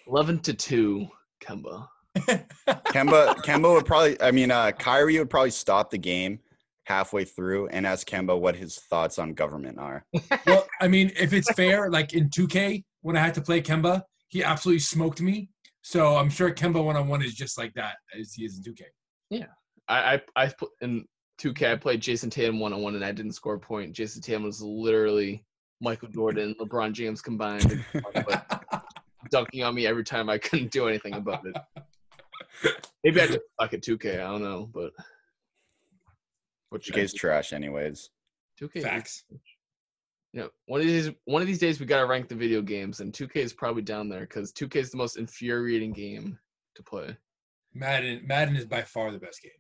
eleven 0.08 0.40
to 0.40 0.54
two. 0.54 1.08
Kemba. 1.44 1.88
Kemba 2.18 3.36
Kemba 3.38 3.74
would 3.74 3.86
probably 3.86 4.22
I 4.22 4.32
mean 4.32 4.52
uh 4.52 4.72
Kyrie 4.72 5.18
would 5.20 5.30
probably 5.30 5.50
stop 5.50 5.90
the 5.90 5.98
game 5.98 6.40
halfway 6.86 7.26
through 7.26 7.68
and 7.68 7.88
ask 7.88 8.08
Kemba 8.08 8.40
what 8.40 8.56
his 8.56 8.78
thoughts 8.78 9.18
on 9.18 9.34
government 9.34 9.80
are. 9.80 10.06
well, 10.46 10.68
I 10.82 10.88
mean, 10.88 11.12
if 11.18 11.34
it's 11.34 11.52
fair, 11.54 11.90
like 11.90 12.14
in 12.14 12.30
2K 12.30 12.84
when 13.02 13.18
I 13.18 13.22
had 13.22 13.34
to 13.36 13.42
play 13.42 13.62
Kemba, 13.62 14.04
he 14.30 14.44
absolutely 14.44 14.80
smoked 14.80 15.22
me. 15.22 15.50
So 15.82 16.16
I'm 16.16 16.30
sure 16.30 16.52
Kemba 16.52 16.84
one 16.84 16.96
on 16.96 17.08
one 17.08 17.22
is 17.22 17.34
just 17.34 17.58
like 17.58 17.74
that 17.76 17.96
as 18.20 18.34
he 18.34 18.46
is 18.46 18.58
in 18.58 18.74
2K. 18.74 18.84
Yeah, 19.30 19.46
I 19.88 20.22
I, 20.36 20.48
put 20.48 20.70
in 20.82 21.06
2K. 21.42 21.72
I 21.72 21.76
played 21.76 22.02
Jayson 22.02 22.30
Tatum 22.30 22.60
one 22.60 22.74
on 22.74 22.82
one, 22.82 22.96
and 22.96 23.04
I 23.04 23.12
didn't 23.12 23.34
score 23.34 23.56
a 23.56 23.60
point. 23.60 23.94
Jayson 23.94 24.22
Tatum 24.22 24.44
was 24.44 24.62
literally 24.62 25.44
Michael 25.84 26.08
Jordan, 26.08 26.56
LeBron 26.60 26.94
James 26.94 27.22
combined, 27.22 27.84
dunking 29.32 29.64
on 29.64 29.76
me 29.76 29.86
every 29.86 30.06
time 30.06 30.30
I 30.30 30.38
couldn't 30.38 30.72
do 30.72 30.88
anything 30.88 31.14
about 31.14 31.46
it. 31.46 31.56
Maybe 33.04 33.20
I 33.20 33.28
just 33.28 33.40
suck 33.60 33.74
at 33.74 33.82
2K. 33.82 34.14
I 34.14 34.24
don't 34.24 34.42
know, 34.42 34.70
but 34.74 34.92
what 36.70 36.88
you 36.88 36.94
2K's 36.94 37.14
trash 37.14 37.52
anyways. 37.52 38.10
2K 38.62 38.76
is- 38.78 38.84
Facts. 38.84 39.24
You 40.32 40.42
know, 40.42 40.50
one 40.66 40.80
of 40.82 40.88
these 40.88 41.12
one 41.26 41.44
of 41.44 41.48
these 41.48 41.60
days 41.60 41.80
we 41.80 41.86
gotta 41.86 42.08
rank 42.08 42.28
the 42.28 42.34
video 42.34 42.62
games, 42.64 43.02
and 43.02 43.14
2K 43.14 43.36
is 43.36 43.54
probably 43.54 43.84
down 43.84 44.10
there 44.10 44.22
because 44.22 44.52
2K 44.54 44.78
is 44.78 44.90
the 44.90 44.98
most 44.98 45.18
infuriating 45.18 45.92
game 45.94 46.40
to 46.76 46.82
play. 46.82 47.16
Madden 47.76 48.26
Madden 48.26 48.56
is 48.56 48.66
by 48.66 48.82
far 48.82 49.12
the 49.12 49.20
best 49.20 49.44
game. 49.44 49.52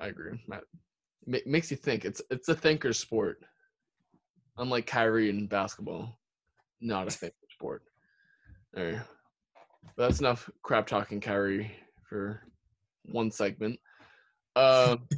I 0.00 0.08
agree. 0.08 0.32
Matt. 0.48 0.64
Ma- 1.26 1.38
makes 1.46 1.70
you 1.70 1.76
think. 1.76 2.04
It's 2.04 2.20
it's 2.30 2.48
a 2.48 2.54
thinker 2.56 2.92
sport. 2.92 3.44
Unlike 4.60 4.86
Kyrie 4.86 5.30
in 5.30 5.46
basketball, 5.46 6.18
not 6.80 7.08
a 7.08 7.10
favorite 7.10 7.34
sport. 7.50 7.82
All 8.76 8.84
right. 8.84 9.00
But 9.96 10.06
that's 10.08 10.20
enough 10.20 10.48
crap 10.62 10.86
talking 10.86 11.20
Kyrie 11.20 11.72
for 12.08 12.42
one 13.06 13.30
segment. 13.30 13.80
Um, 14.54 15.08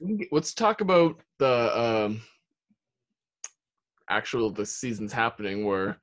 let's 0.32 0.54
talk 0.54 0.80
about 0.80 1.20
the 1.38 1.78
um, 1.78 2.22
actual 4.08 4.50
the 4.50 4.66
season's 4.66 5.12
happening 5.12 5.64
where 5.64 5.98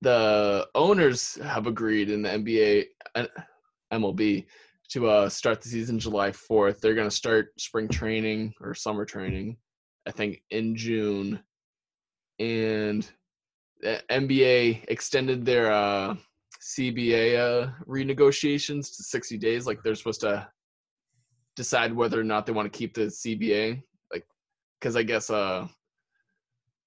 the 0.00 0.66
owners 0.74 1.34
have 1.42 1.66
agreed 1.66 2.10
in 2.10 2.22
the 2.22 2.28
NBA 2.30 2.84
and 3.14 3.28
MLB 3.92 4.46
to 4.90 5.06
uh, 5.08 5.28
start 5.28 5.60
the 5.60 5.68
season 5.68 5.98
July 5.98 6.30
4th. 6.30 6.80
They're 6.80 6.94
going 6.94 7.08
to 7.08 7.14
start 7.14 7.52
spring 7.58 7.88
training 7.88 8.54
or 8.60 8.74
summer 8.74 9.04
training, 9.04 9.58
I 10.08 10.10
think, 10.10 10.42
in 10.50 10.74
June. 10.74 11.38
And 12.38 13.08
the 13.80 14.02
NBA 14.10 14.86
extended 14.88 15.44
their 15.44 15.70
uh, 15.70 16.16
CBA 16.62 17.38
uh, 17.38 17.70
renegotiations 17.86 18.96
to 18.96 19.02
60 19.02 19.38
days. 19.38 19.66
Like 19.66 19.82
they're 19.82 19.94
supposed 19.94 20.22
to 20.22 20.48
decide 21.56 21.92
whether 21.92 22.18
or 22.18 22.24
not 22.24 22.46
they 22.46 22.52
want 22.52 22.72
to 22.72 22.76
keep 22.76 22.94
the 22.94 23.02
CBA. 23.02 23.82
Like, 24.12 24.26
because 24.80 24.96
I 24.96 25.02
guess 25.02 25.28
uh, 25.28 25.66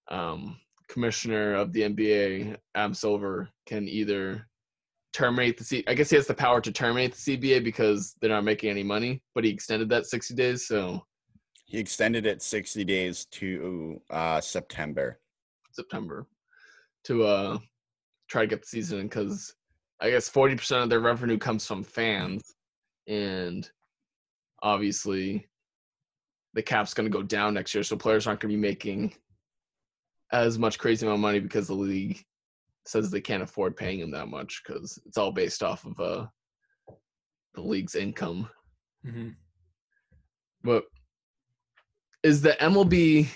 um, 0.09 0.57
commissioner 0.89 1.53
of 1.53 1.71
the 1.73 1.81
NBA, 1.81 2.57
Adam 2.75 2.93
Silver, 2.93 3.49
can 3.67 3.87
either 3.87 4.47
terminate 5.13 5.57
the 5.57 5.63
C. 5.63 5.83
I 5.87 5.93
guess 5.93 6.09
he 6.09 6.15
has 6.15 6.27
the 6.27 6.33
power 6.33 6.59
to 6.61 6.71
terminate 6.71 7.13
the 7.13 7.37
CBA 7.37 7.63
because 7.63 8.15
they're 8.19 8.29
not 8.29 8.45
making 8.45 8.69
any 8.69 8.83
money. 8.83 9.21
But 9.35 9.43
he 9.43 9.51
extended 9.51 9.89
that 9.89 10.05
60 10.05 10.33
days, 10.33 10.67
so 10.67 11.05
He 11.71 11.79
extended 11.79 12.25
it 12.25 12.41
60 12.41 12.83
days 12.83 13.23
to 13.31 14.01
uh, 14.09 14.41
September. 14.41 15.21
September 15.71 16.27
to 17.05 17.23
uh 17.23 17.57
try 18.29 18.41
to 18.41 18.47
get 18.47 18.61
the 18.61 18.67
season 18.67 19.03
because 19.03 19.55
I 20.01 20.09
guess 20.09 20.29
40% 20.29 20.83
of 20.83 20.89
their 20.89 20.99
revenue 20.99 21.37
comes 21.37 21.65
from 21.65 21.81
fans, 21.81 22.43
and 23.07 23.69
obviously 24.61 25.47
the 26.53 26.61
cap's 26.61 26.93
going 26.93 27.09
to 27.09 27.17
go 27.17 27.23
down 27.23 27.53
next 27.53 27.73
year, 27.73 27.83
so 27.85 27.95
players 27.95 28.27
aren't 28.27 28.41
going 28.41 28.51
to 28.51 28.57
be 28.57 28.61
making 28.61 29.13
as 30.33 30.59
much 30.59 30.77
crazy 30.77 31.05
amount 31.05 31.19
of 31.19 31.21
money 31.21 31.39
because 31.39 31.67
the 31.67 31.73
league 31.73 32.21
says 32.85 33.09
they 33.09 33.21
can't 33.21 33.43
afford 33.43 33.77
paying 33.77 34.01
him 34.01 34.11
that 34.11 34.27
much 34.27 34.61
because 34.65 34.99
it's 35.05 35.17
all 35.17 35.31
based 35.31 35.63
off 35.63 35.85
of 35.85 35.97
uh 36.01 36.25
the 37.55 37.61
league's 37.61 37.95
income. 37.95 38.49
Mm-hmm. 39.07 39.29
But 40.65 40.83
is 42.23 42.41
the 42.41 42.51
MLB 42.61 43.27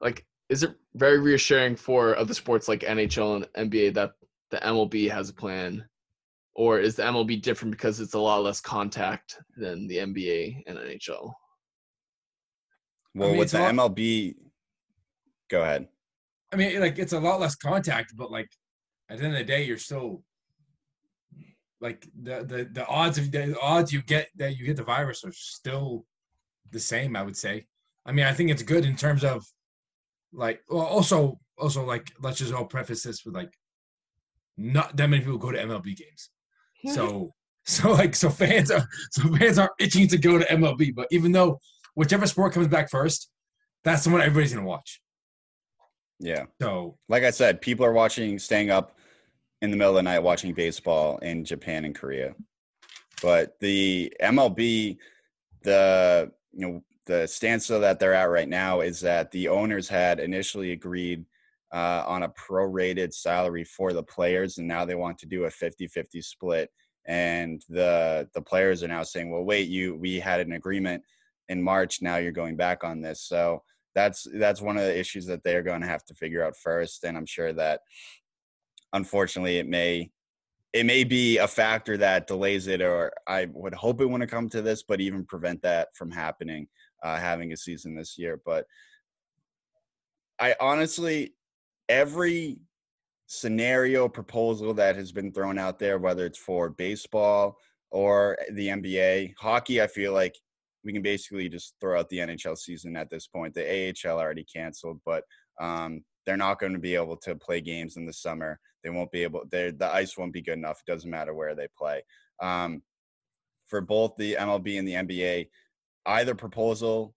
like 0.00 0.24
is 0.48 0.62
it 0.62 0.74
very 0.94 1.18
reassuring 1.18 1.76
for 1.76 2.16
other 2.16 2.34
sports 2.34 2.68
like 2.68 2.80
NHL 2.80 3.46
and 3.56 3.70
NBA 3.70 3.94
that 3.94 4.12
the 4.50 4.58
MLB 4.58 5.10
has 5.10 5.30
a 5.30 5.34
plan? 5.34 5.84
Or 6.56 6.78
is 6.78 6.94
the 6.94 7.02
MLB 7.02 7.42
different 7.42 7.72
because 7.72 7.98
it's 7.98 8.14
a 8.14 8.18
lot 8.18 8.44
less 8.44 8.60
contact 8.60 9.40
than 9.56 9.88
the 9.88 9.96
NBA 9.96 10.62
and 10.66 10.78
NHL? 10.78 11.32
Well, 13.14 13.30
mean, 13.30 13.38
with 13.38 13.50
the 13.50 13.58
lot- 13.58 13.74
MLB, 13.74 14.34
go 15.50 15.62
ahead. 15.62 15.88
I 16.52 16.56
mean, 16.56 16.78
like 16.80 16.98
it's 16.98 17.12
a 17.12 17.18
lot 17.18 17.40
less 17.40 17.56
contact, 17.56 18.12
but 18.16 18.30
like 18.30 18.48
at 19.10 19.18
the 19.18 19.24
end 19.24 19.32
of 19.34 19.38
the 19.38 19.44
day, 19.44 19.64
you're 19.64 19.78
still 19.78 20.22
like 21.80 22.06
the 22.22 22.44
the 22.44 22.68
the 22.70 22.86
odds 22.86 23.18
of 23.18 23.32
the 23.32 23.58
odds 23.60 23.92
you 23.92 24.02
get 24.02 24.28
that 24.36 24.56
you 24.56 24.64
get 24.64 24.76
the 24.76 24.84
virus 24.84 25.24
are 25.24 25.32
still 25.32 26.06
the 26.70 26.78
same. 26.78 27.16
I 27.16 27.22
would 27.22 27.36
say. 27.36 27.66
I 28.06 28.12
mean, 28.12 28.26
I 28.26 28.32
think 28.32 28.50
it's 28.50 28.62
good 28.62 28.84
in 28.84 28.96
terms 28.96 29.24
of 29.24 29.44
like 30.32 30.62
well, 30.68 30.84
also 30.84 31.38
also 31.58 31.84
like 31.84 32.12
let's 32.20 32.38
just 32.38 32.52
all 32.52 32.64
preface 32.64 33.02
this 33.02 33.24
with 33.24 33.34
like 33.34 33.52
not 34.56 34.96
that 34.96 35.08
many 35.08 35.22
people 35.22 35.38
go 35.38 35.52
to 35.52 35.58
MLB 35.58 35.96
games, 35.96 36.30
so 36.92 37.34
so 37.64 37.92
like 37.92 38.14
so 38.14 38.30
fans 38.30 38.70
are 38.70 38.86
so 39.10 39.22
fans 39.36 39.58
are 39.58 39.70
itching 39.78 40.08
to 40.08 40.18
go 40.18 40.38
to 40.38 40.44
MLB, 40.44 40.94
but 40.94 41.08
even 41.10 41.32
though 41.32 41.58
whichever 41.94 42.26
sport 42.26 42.52
comes 42.52 42.68
back 42.68 42.90
first, 42.90 43.30
that's 43.84 44.04
the 44.04 44.10
one 44.10 44.20
everybody's 44.20 44.52
gonna 44.52 44.66
watch. 44.66 45.00
Yeah. 46.20 46.44
So 46.60 46.96
Like 47.08 47.24
I 47.24 47.30
said, 47.30 47.60
people 47.60 47.84
are 47.84 47.92
watching, 47.92 48.38
staying 48.38 48.70
up 48.70 48.96
in 49.62 49.70
the 49.70 49.76
middle 49.76 49.92
of 49.92 49.96
the 49.96 50.02
night 50.02 50.20
watching 50.20 50.54
baseball 50.54 51.18
in 51.18 51.44
Japan 51.44 51.84
and 51.84 51.94
Korea. 51.94 52.34
But 53.22 53.58
the 53.60 54.12
MLB, 54.20 54.98
the 55.62 56.30
you 56.52 56.60
know 56.60 56.82
the 57.06 57.26
standstill 57.26 57.80
that 57.80 57.98
they're 57.98 58.14
at 58.14 58.30
right 58.30 58.48
now 58.48 58.80
is 58.80 59.00
that 59.00 59.30
the 59.30 59.48
owners 59.48 59.88
had 59.88 60.20
initially 60.20 60.72
agreed 60.72 61.24
uh, 61.72 62.04
on 62.06 62.22
a 62.22 62.28
prorated 62.30 63.12
salary 63.12 63.64
for 63.64 63.92
the 63.92 64.02
players, 64.02 64.58
and 64.58 64.68
now 64.68 64.84
they 64.84 64.94
want 64.94 65.18
to 65.18 65.26
do 65.26 65.44
a 65.44 65.48
50-50 65.48 66.24
split. 66.24 66.70
And 67.06 67.62
the 67.68 68.28
the 68.32 68.40
players 68.40 68.82
are 68.82 68.88
now 68.88 69.02
saying, 69.02 69.30
"Well, 69.30 69.44
wait, 69.44 69.68
you 69.68 69.94
we 69.94 70.18
had 70.18 70.40
an 70.40 70.52
agreement 70.52 71.02
in 71.50 71.62
March. 71.62 72.00
Now 72.00 72.16
you're 72.16 72.32
going 72.32 72.56
back 72.56 72.82
on 72.82 73.02
this." 73.02 73.20
So 73.20 73.62
that's 73.94 74.26
that's 74.34 74.62
one 74.62 74.78
of 74.78 74.84
the 74.84 74.98
issues 74.98 75.26
that 75.26 75.44
they're 75.44 75.62
going 75.62 75.82
to 75.82 75.86
have 75.86 76.04
to 76.06 76.14
figure 76.14 76.42
out 76.42 76.56
first. 76.56 77.04
And 77.04 77.16
I'm 77.16 77.26
sure 77.26 77.52
that 77.52 77.80
unfortunately 78.94 79.58
it 79.58 79.68
may 79.68 80.10
it 80.72 80.84
may 80.84 81.04
be 81.04 81.38
a 81.38 81.46
factor 81.46 81.96
that 81.98 82.26
delays 82.26 82.66
it, 82.66 82.82
or 82.82 83.12
I 83.28 83.46
would 83.52 83.74
hope 83.74 84.00
it 84.00 84.06
wouldn't 84.06 84.30
come 84.30 84.48
to 84.50 84.60
this, 84.60 84.82
but 84.82 85.00
even 85.00 85.24
prevent 85.24 85.62
that 85.62 85.88
from 85.94 86.10
happening, 86.10 86.66
uh, 87.04 87.16
having 87.16 87.52
a 87.52 87.56
season 87.56 87.94
this 87.94 88.18
year. 88.18 88.40
But 88.44 88.66
I 90.40 90.56
honestly, 90.60 91.34
every 91.88 92.58
scenario 93.26 94.08
proposal 94.08 94.74
that 94.74 94.96
has 94.96 95.12
been 95.12 95.32
thrown 95.32 95.58
out 95.58 95.78
there, 95.78 95.98
whether 95.98 96.26
it's 96.26 96.38
for 96.38 96.70
baseball 96.70 97.56
or 97.90 98.36
the 98.52 98.68
NBA, 98.68 99.34
hockey, 99.38 99.80
I 99.80 99.86
feel 99.86 100.12
like 100.12 100.34
we 100.82 100.92
can 100.92 101.02
basically 101.02 101.48
just 101.48 101.74
throw 101.80 102.00
out 102.00 102.08
the 102.08 102.18
NHL 102.18 102.58
season 102.58 102.96
at 102.96 103.10
this 103.10 103.26
point. 103.26 103.54
The 103.54 103.94
AHL 104.04 104.18
already 104.18 104.44
canceled, 104.44 105.00
but 105.04 105.24
um, 105.60 106.02
they're 106.26 106.36
not 106.36 106.58
going 106.58 106.72
to 106.72 106.78
be 106.78 106.94
able 106.94 107.16
to 107.18 107.36
play 107.36 107.60
games 107.60 107.96
in 107.96 108.06
the 108.06 108.12
summer. 108.12 108.58
They 108.82 108.90
won't 108.90 109.12
be 109.12 109.22
able. 109.22 109.44
the 109.50 109.90
ice 109.92 110.18
won't 110.18 110.32
be 110.32 110.42
good 110.42 110.58
enough. 110.58 110.82
It 110.86 110.90
doesn't 110.90 111.10
matter 111.10 111.34
where 111.34 111.54
they 111.54 111.68
play. 111.76 112.02
Um, 112.42 112.82
for 113.66 113.80
both 113.80 114.14
the 114.16 114.36
MLB 114.38 114.78
and 114.78 114.86
the 114.86 114.92
NBA, 114.92 115.48
either 116.06 116.34
proposal, 116.34 117.14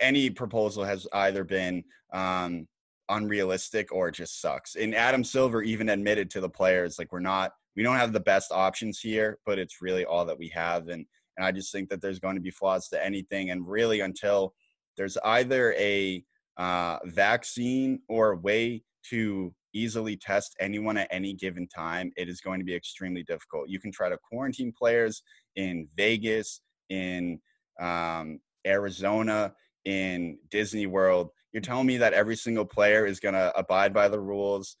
any 0.00 0.30
proposal 0.30 0.84
has 0.84 1.06
either 1.12 1.44
been 1.44 1.84
um, 2.12 2.66
unrealistic 3.08 3.92
or 3.92 4.10
just 4.10 4.40
sucks. 4.40 4.76
And 4.76 4.94
Adam 4.94 5.24
Silver 5.24 5.62
even 5.62 5.88
admitted 5.88 6.30
to 6.30 6.40
the 6.40 6.48
players, 6.48 6.98
like, 6.98 7.12
we're 7.12 7.20
not, 7.20 7.52
we 7.76 7.82
don't 7.82 7.96
have 7.96 8.12
the 8.12 8.20
best 8.20 8.52
options 8.52 9.00
here, 9.00 9.38
but 9.46 9.58
it's 9.58 9.80
really 9.80 10.04
all 10.04 10.24
that 10.24 10.38
we 10.38 10.48
have. 10.48 10.88
And 10.88 11.06
and 11.38 11.46
I 11.46 11.52
just 11.52 11.70
think 11.70 11.88
that 11.88 12.02
there's 12.02 12.18
going 12.18 12.34
to 12.34 12.42
be 12.42 12.50
flaws 12.50 12.88
to 12.88 13.02
anything. 13.02 13.50
And 13.50 13.66
really, 13.66 14.00
until 14.00 14.54
there's 14.96 15.16
either 15.18 15.72
a 15.78 16.24
uh, 16.56 16.98
vaccine 17.04 18.00
or 18.08 18.32
a 18.32 18.36
way 18.36 18.82
to 19.10 19.54
easily 19.72 20.16
test 20.16 20.56
anyone 20.58 20.96
at 20.96 21.06
any 21.12 21.34
given 21.34 21.68
time, 21.68 22.10
it 22.16 22.28
is 22.28 22.40
going 22.40 22.58
to 22.58 22.64
be 22.64 22.74
extremely 22.74 23.22
difficult. 23.22 23.68
You 23.68 23.78
can 23.78 23.92
try 23.92 24.08
to 24.08 24.18
quarantine 24.28 24.72
players 24.76 25.22
in 25.54 25.86
Vegas, 25.96 26.60
in 26.88 27.38
um, 27.78 28.40
Arizona, 28.66 29.52
in 29.88 30.38
Disney 30.50 30.86
World. 30.86 31.30
You're 31.52 31.62
telling 31.62 31.86
me 31.86 31.96
that 31.96 32.12
every 32.12 32.36
single 32.36 32.66
player 32.66 33.06
is 33.06 33.20
going 33.20 33.34
to 33.34 33.56
abide 33.56 33.94
by 33.94 34.08
the 34.08 34.20
rules, 34.20 34.76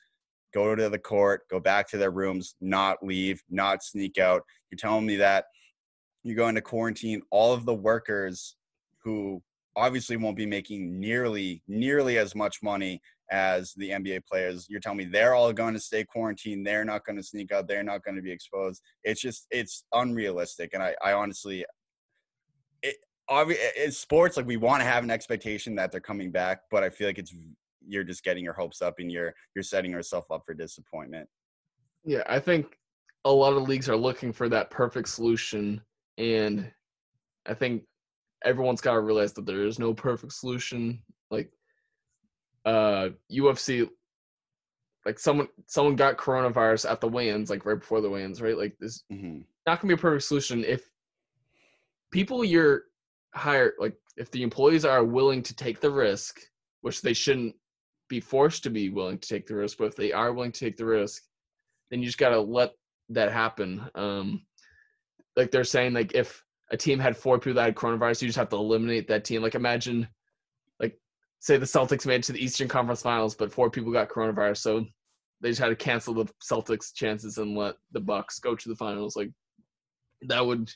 go 0.52 0.74
to 0.74 0.88
the 0.90 0.98
court, 0.98 1.48
go 1.50 1.58
back 1.58 1.88
to 1.88 1.96
their 1.96 2.10
rooms, 2.10 2.54
not 2.60 2.98
leave, 3.02 3.42
not 3.48 3.82
sneak 3.82 4.18
out. 4.18 4.42
You're 4.70 4.76
telling 4.76 5.06
me 5.06 5.16
that 5.16 5.46
you're 6.22 6.36
going 6.36 6.56
to 6.56 6.60
quarantine 6.60 7.22
all 7.30 7.54
of 7.54 7.64
the 7.64 7.74
workers 7.74 8.56
who 9.02 9.42
obviously 9.76 10.16
won't 10.16 10.36
be 10.36 10.44
making 10.44 11.00
nearly 11.00 11.62
nearly 11.68 12.18
as 12.18 12.34
much 12.34 12.62
money 12.62 13.00
as 13.30 13.72
the 13.76 13.90
NBA 13.90 14.26
players. 14.26 14.66
You're 14.68 14.80
telling 14.80 14.98
me 14.98 15.04
they're 15.04 15.34
all 15.34 15.52
going 15.52 15.74
to 15.74 15.80
stay 15.80 16.04
quarantined. 16.04 16.66
They're 16.66 16.84
not 16.84 17.06
going 17.06 17.16
to 17.16 17.22
sneak 17.22 17.52
out. 17.52 17.68
They're 17.68 17.82
not 17.82 18.02
going 18.02 18.16
to 18.16 18.22
be 18.22 18.32
exposed. 18.32 18.82
It's 19.04 19.20
just 19.20 19.46
it's 19.50 19.84
unrealistic. 19.94 20.70
And 20.74 20.82
I, 20.82 20.94
I 21.02 21.12
honestly, 21.12 21.64
it's 23.30 23.98
sports. 23.98 24.36
Like 24.36 24.46
we 24.46 24.56
want 24.56 24.80
to 24.80 24.86
have 24.86 25.04
an 25.04 25.10
expectation 25.10 25.74
that 25.76 25.92
they're 25.92 26.00
coming 26.00 26.30
back, 26.30 26.62
but 26.70 26.82
I 26.82 26.90
feel 26.90 27.06
like 27.06 27.18
it's 27.18 27.34
you're 27.86 28.04
just 28.04 28.24
getting 28.24 28.44
your 28.44 28.52
hopes 28.52 28.82
up 28.82 28.96
and 28.98 29.10
you're 29.10 29.34
you're 29.54 29.62
setting 29.62 29.90
yourself 29.90 30.30
up 30.30 30.42
for 30.46 30.54
disappointment. 30.54 31.28
Yeah, 32.04 32.22
I 32.26 32.38
think 32.40 32.78
a 33.24 33.32
lot 33.32 33.54
of 33.54 33.68
leagues 33.68 33.88
are 33.88 33.96
looking 33.96 34.32
for 34.32 34.48
that 34.48 34.70
perfect 34.70 35.08
solution, 35.08 35.82
and 36.16 36.70
I 37.46 37.54
think 37.54 37.84
everyone's 38.44 38.80
got 38.80 38.92
to 38.92 39.00
realize 39.00 39.32
that 39.34 39.46
there 39.46 39.64
is 39.64 39.78
no 39.78 39.92
perfect 39.92 40.32
solution. 40.32 41.02
Like, 41.30 41.50
uh, 42.64 43.10
UFC, 43.30 43.88
like 45.04 45.18
someone 45.18 45.48
someone 45.66 45.96
got 45.96 46.16
coronavirus 46.16 46.90
at 46.90 47.00
the 47.00 47.08
weigh-ins, 47.08 47.50
like 47.50 47.66
right 47.66 47.78
before 47.78 48.00
the 48.00 48.10
weigh-ins, 48.10 48.40
right? 48.40 48.56
Like 48.56 48.76
this 48.78 49.04
hmm 49.10 49.40
not 49.66 49.80
gonna 49.80 49.94
be 49.94 49.98
a 49.98 50.02
perfect 50.02 50.24
solution 50.24 50.64
if 50.64 50.90
people 52.10 52.42
you're 52.42 52.84
hired 53.34 53.72
like 53.78 53.94
if 54.16 54.30
the 54.30 54.42
employees 54.42 54.84
are 54.84 55.04
willing 55.04 55.42
to 55.42 55.54
take 55.54 55.80
the 55.80 55.90
risk 55.90 56.40
which 56.80 57.02
they 57.02 57.12
shouldn't 57.12 57.54
be 58.08 58.20
forced 58.20 58.62
to 58.62 58.70
be 58.70 58.88
willing 58.88 59.18
to 59.18 59.28
take 59.28 59.46
the 59.46 59.54
risk 59.54 59.78
but 59.78 59.84
if 59.84 59.96
they 59.96 60.12
are 60.12 60.32
willing 60.32 60.52
to 60.52 60.60
take 60.60 60.76
the 60.76 60.84
risk 60.84 61.22
then 61.90 62.00
you 62.00 62.06
just 62.06 62.18
gotta 62.18 62.40
let 62.40 62.72
that 63.10 63.30
happen 63.30 63.82
um 63.94 64.42
like 65.36 65.50
they're 65.50 65.64
saying 65.64 65.92
like 65.92 66.14
if 66.14 66.42
a 66.70 66.76
team 66.76 66.98
had 66.98 67.16
four 67.16 67.38
people 67.38 67.54
that 67.54 67.64
had 67.64 67.74
coronavirus, 67.74 68.22
you 68.22 68.28
just 68.28 68.38
have 68.38 68.50
to 68.50 68.56
eliminate 68.56 69.08
that 69.08 69.24
team. 69.24 69.42
Like 69.42 69.54
imagine, 69.54 70.06
like 70.80 70.98
say 71.40 71.56
the 71.56 71.66
Celtics 71.66 72.06
made 72.06 72.16
it 72.16 72.22
to 72.24 72.32
the 72.32 72.44
Eastern 72.44 72.68
Conference 72.68 73.02
Finals, 73.02 73.34
but 73.34 73.52
four 73.52 73.70
people 73.70 73.92
got 73.92 74.10
coronavirus, 74.10 74.58
so 74.58 74.84
they 75.40 75.50
just 75.50 75.60
had 75.60 75.68
to 75.68 75.76
cancel 75.76 76.14
the 76.14 76.26
Celtics' 76.42 76.92
chances 76.92 77.38
and 77.38 77.56
let 77.56 77.76
the 77.92 78.00
Bucks 78.00 78.38
go 78.38 78.54
to 78.54 78.68
the 78.68 78.76
finals. 78.76 79.16
Like 79.16 79.30
that 80.22 80.44
would 80.44 80.70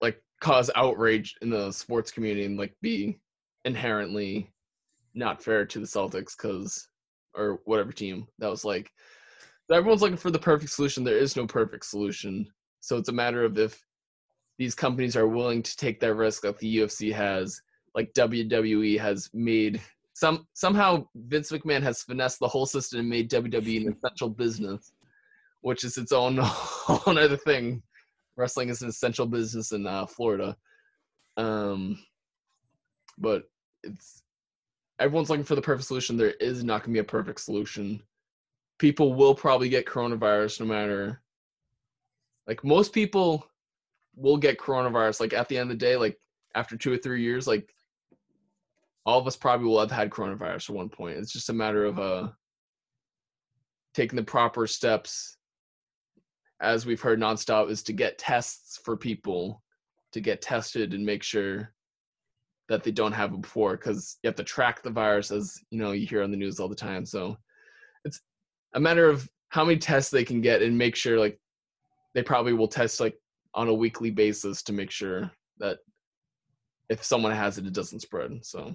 like 0.00 0.22
cause 0.40 0.70
outrage 0.76 1.36
in 1.42 1.50
the 1.50 1.72
sports 1.72 2.10
community 2.10 2.46
and 2.46 2.58
like 2.58 2.74
be 2.80 3.18
inherently 3.64 4.50
not 5.14 5.42
fair 5.42 5.64
to 5.66 5.80
the 5.80 5.86
Celtics 5.86 6.36
because 6.36 6.88
or 7.34 7.60
whatever 7.64 7.92
team 7.92 8.26
that 8.38 8.50
was 8.50 8.64
like 8.64 8.90
everyone's 9.72 10.02
looking 10.02 10.16
for 10.16 10.30
the 10.30 10.38
perfect 10.38 10.72
solution. 10.72 11.04
There 11.04 11.18
is 11.18 11.36
no 11.36 11.46
perfect 11.46 11.84
solution. 11.84 12.46
So 12.80 12.96
it's 12.96 13.08
a 13.08 13.12
matter 13.12 13.44
of 13.44 13.58
if 13.58 13.82
these 14.58 14.74
companies 14.74 15.16
are 15.16 15.28
willing 15.28 15.62
to 15.62 15.76
take 15.76 16.00
that 16.00 16.14
risk 16.14 16.44
like 16.44 16.58
the 16.58 16.78
UFC 16.78 17.12
has, 17.12 17.60
like 17.94 18.12
WWE 18.14 18.98
has 18.98 19.28
made 19.34 19.80
some 20.14 20.46
somehow 20.54 21.06
Vince 21.14 21.52
McMahon 21.52 21.82
has 21.82 22.02
finessed 22.02 22.40
the 22.40 22.48
whole 22.48 22.66
system 22.66 23.00
and 23.00 23.08
made 23.08 23.30
WWE 23.30 23.86
an 23.86 23.94
essential 23.96 24.28
business, 24.28 24.92
which 25.60 25.84
is 25.84 25.96
its 25.96 26.12
own 26.12 26.40
own 27.06 27.18
other 27.18 27.36
thing. 27.36 27.82
Wrestling 28.38 28.68
is 28.68 28.82
an 28.82 28.88
essential 28.88 29.26
business 29.26 29.72
in 29.72 29.86
uh, 29.86 30.06
Florida. 30.06 30.56
Um, 31.36 31.98
but 33.18 33.50
it's 33.82 34.22
everyone's 35.00 35.28
looking 35.28 35.44
for 35.44 35.56
the 35.56 35.62
perfect 35.62 35.88
solution. 35.88 36.16
There 36.16 36.30
is 36.30 36.62
not 36.62 36.82
going 36.82 36.94
to 36.94 36.98
be 36.98 37.00
a 37.00 37.04
perfect 37.04 37.40
solution. 37.40 38.00
People 38.78 39.14
will 39.14 39.34
probably 39.34 39.68
get 39.68 39.86
coronavirus 39.86 40.60
no 40.60 40.66
matter. 40.66 41.20
Like 42.46 42.62
most 42.62 42.92
people 42.92 43.44
will 44.14 44.36
get 44.36 44.58
coronavirus. 44.58 45.20
Like 45.20 45.32
at 45.32 45.48
the 45.48 45.58
end 45.58 45.70
of 45.72 45.78
the 45.78 45.84
day, 45.84 45.96
like 45.96 46.16
after 46.54 46.76
two 46.76 46.92
or 46.92 46.96
three 46.96 47.22
years, 47.22 47.48
like 47.48 47.74
all 49.04 49.18
of 49.18 49.26
us 49.26 49.36
probably 49.36 49.66
will 49.66 49.80
have 49.80 49.90
had 49.90 50.10
coronavirus 50.10 50.70
at 50.70 50.76
one 50.76 50.88
point. 50.88 51.18
It's 51.18 51.32
just 51.32 51.50
a 51.50 51.52
matter 51.52 51.84
of 51.84 51.98
uh 51.98 52.28
taking 53.94 54.16
the 54.16 54.22
proper 54.22 54.66
steps 54.68 55.37
as 56.60 56.86
we've 56.86 57.00
heard 57.00 57.20
nonstop 57.20 57.70
is 57.70 57.82
to 57.84 57.92
get 57.92 58.18
tests 58.18 58.80
for 58.84 58.96
people 58.96 59.62
to 60.12 60.20
get 60.20 60.42
tested 60.42 60.94
and 60.94 61.04
make 61.04 61.22
sure 61.22 61.72
that 62.68 62.82
they 62.82 62.90
don't 62.90 63.12
have 63.12 63.32
it 63.32 63.40
before 63.40 63.76
because 63.76 64.18
you 64.22 64.28
have 64.28 64.36
to 64.36 64.44
track 64.44 64.82
the 64.82 64.90
virus 64.90 65.30
as 65.30 65.58
you 65.70 65.78
know 65.78 65.92
you 65.92 66.06
hear 66.06 66.22
on 66.22 66.30
the 66.30 66.36
news 66.36 66.60
all 66.60 66.68
the 66.68 66.74
time. 66.74 67.04
So 67.06 67.36
it's 68.04 68.20
a 68.74 68.80
matter 68.80 69.08
of 69.08 69.28
how 69.48 69.64
many 69.64 69.78
tests 69.78 70.10
they 70.10 70.24
can 70.24 70.40
get 70.40 70.62
and 70.62 70.76
make 70.76 70.94
sure 70.94 71.18
like 71.18 71.38
they 72.14 72.22
probably 72.22 72.52
will 72.52 72.68
test 72.68 73.00
like 73.00 73.16
on 73.54 73.68
a 73.68 73.74
weekly 73.74 74.10
basis 74.10 74.62
to 74.62 74.72
make 74.72 74.90
sure 74.90 75.30
that 75.58 75.78
if 76.88 77.02
someone 77.02 77.32
has 77.32 77.58
it 77.58 77.66
it 77.66 77.72
doesn't 77.72 78.00
spread. 78.00 78.44
So 78.44 78.74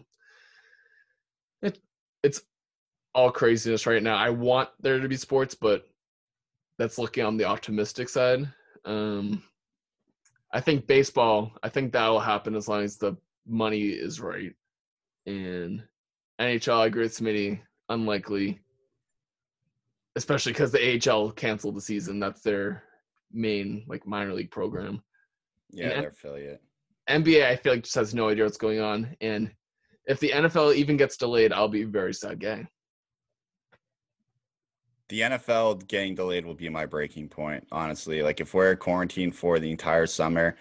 it 1.62 1.80
it's 2.24 2.42
all 3.14 3.32
craziness 3.32 3.86
right 3.86 4.02
now. 4.02 4.16
I 4.16 4.30
want 4.32 4.70
there 4.80 5.00
to 5.00 5.08
be 5.08 5.18
sports 5.18 5.56
but 5.56 5.88
that's 6.78 6.98
looking 6.98 7.26
on 7.26 7.38
the 7.38 7.46
optimistic 7.46 8.10
side 8.10 8.48
um 8.86 9.42
i 10.54 10.60
think 10.60 10.88
baseball 10.88 11.52
i 11.64 11.70
think 11.70 11.92
that 11.92 12.08
will 12.08 12.20
happen 12.20 12.56
as 12.56 12.68
long 12.68 12.84
as 12.84 12.98
the 12.98 13.16
money 13.46 13.90
is 13.90 14.20
right. 14.20 14.54
And 15.26 15.84
NHL, 16.40 16.80
I 16.80 16.86
agree 16.88 17.04
with 17.04 17.18
Smitty, 17.18 17.62
unlikely, 17.90 18.60
especially 20.16 20.54
because 20.54 20.72
the 20.72 21.12
AHL 21.12 21.32
canceled 21.32 21.76
the 21.76 21.82
season. 21.82 22.20
That's 22.20 22.42
their 22.42 22.84
main 23.32 23.86
like 23.88 24.06
minor 24.06 24.34
league 24.34 24.52
program. 24.52 25.02
Yeah, 25.72 25.90
and 25.90 26.04
their 26.04 26.10
affiliate. 26.10 26.62
NBA, 27.10 27.46
I 27.46 27.56
feel 27.56 27.74
like 27.74 27.84
just 27.84 27.96
has 27.96 28.14
no 28.14 28.30
idea 28.30 28.44
what's 28.44 28.58
going 28.58 28.80
on, 28.80 29.16
and 29.22 29.52
if 30.06 30.20
the 30.20 30.30
NFL 30.30 30.76
even 30.76 30.98
gets 30.98 31.18
delayed, 31.18 31.54
I'll 31.54 31.68
be 31.68 31.84
very 31.84 32.14
sad 32.14 32.40
guy. 32.40 32.68
The 35.14 35.22
NFL 35.22 35.88
getting 35.88 36.16
delayed 36.16 36.44
will 36.44 36.56
be 36.56 36.70
my 36.70 36.88
breaking 36.88 37.30
point, 37.30 37.68
honestly. 37.72 38.24
Like 38.24 38.42
if 38.42 38.56
we're 38.56 38.76
quarantined 38.76 39.36
for 39.36 39.60
the 39.60 39.70
entire 39.70 40.08
summer, 40.08 40.56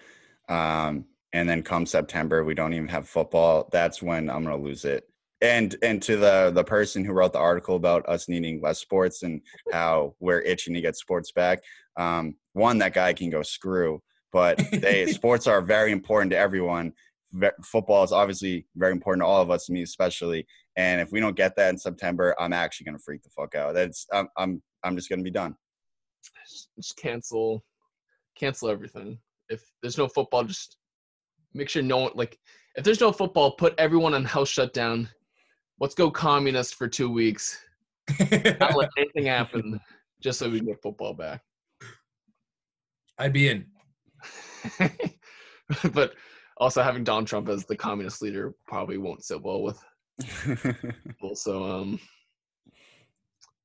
um, 0.47 1.07
and 1.33 1.49
then 1.49 1.63
come 1.63 1.87
September 1.87 2.45
we 2.45 2.53
don't 2.53 2.75
even 2.75 2.89
have 2.89 3.09
football, 3.09 3.71
that's 3.73 4.03
when 4.03 4.29
I'm 4.29 4.45
gonna 4.45 4.59
lose 4.59 4.85
it. 4.85 5.09
And 5.41 5.75
and 5.83 6.03
to 6.03 6.19
the 6.19 6.53
the 6.55 6.65
person 6.65 7.03
who 7.03 7.15
wrote 7.15 7.33
the 7.33 7.39
article 7.39 7.77
about 7.77 8.07
us 8.07 8.29
needing 8.29 8.61
less 8.61 8.79
sports 8.79 9.23
and 9.23 9.41
how 9.73 10.17
we're 10.21 10.43
itching 10.43 10.75
to 10.75 10.83
get 10.83 10.97
sports 10.97 11.33
back, 11.33 11.63
um, 11.97 12.35
one 12.53 12.77
that 12.81 12.93
guy 12.93 13.15
can 13.15 13.31
go 13.31 13.41
screw. 13.41 14.03
But 14.33 14.63
they 14.71 15.07
sports 15.15 15.47
are 15.47 15.63
very 15.63 15.93
important 15.93 16.31
to 16.33 16.37
everyone. 16.37 16.93
football 17.65 18.05
is 18.05 18.13
obviously 18.13 18.67
very 18.77 18.93
important 18.93 19.23
to 19.23 19.27
all 19.27 19.41
of 19.41 19.51
us, 19.51 19.71
me 19.71 19.81
especially. 19.81 20.47
And 20.77 21.01
if 21.01 21.13
we 21.13 21.21
don't 21.21 21.37
get 21.37 21.55
that 21.57 21.71
in 21.71 21.79
September, 21.79 22.35
I'm 22.41 22.53
actually 22.53 22.87
gonna 22.87 22.99
freak 22.99 23.23
the 23.23 23.31
fuck 23.31 23.55
out. 23.55 23.75
That's 23.75 24.07
I'm 24.13 24.29
I'm 24.37 24.63
I'm 24.83 24.97
just 24.97 25.09
gonna 25.09 25.23
be 25.23 25.31
done. 25.31 25.55
Just 26.77 26.97
cancel, 26.97 27.65
cancel 28.39 28.71
everything. 28.71 29.19
If 29.49 29.63
there's 29.83 29.99
no 29.99 30.09
football, 30.09 30.45
just 30.45 30.77
make 31.53 31.69
sure 31.69 31.83
no 31.83 31.99
one 31.99 32.13
like 32.15 32.39
if 32.77 32.85
there's 32.85 33.01
no 33.01 33.13
football, 33.13 33.53
put 33.53 33.75
everyone 33.79 34.15
on 34.15 34.25
house 34.25 34.49
shutdown. 34.49 35.09
Let's 35.79 35.95
go 35.95 36.11
communist 36.11 36.77
for 36.77 36.89
two 36.89 37.11
weeks. 37.11 37.59
Not 38.31 38.77
let 38.77 38.89
anything 38.97 39.27
happen, 39.27 39.79
just 40.23 40.39
so 40.39 40.49
we 40.49 40.59
can 40.59 40.69
get 40.69 40.83
football 40.83 41.13
back. 41.13 41.43
I'd 43.19 43.33
be 43.33 43.49
in. 43.49 43.67
but 45.93 46.15
also 46.57 46.83
having 46.83 47.05
Donald 47.05 47.27
Trump 47.27 47.49
as 47.49 47.65
the 47.67 47.77
communist 47.77 48.23
leader 48.23 48.55
probably 48.67 48.97
won't 48.97 49.25
sit 49.25 49.43
well 49.43 49.63
with 49.63 49.79
people. 51.07 51.35
So 51.35 51.65
um 51.65 52.01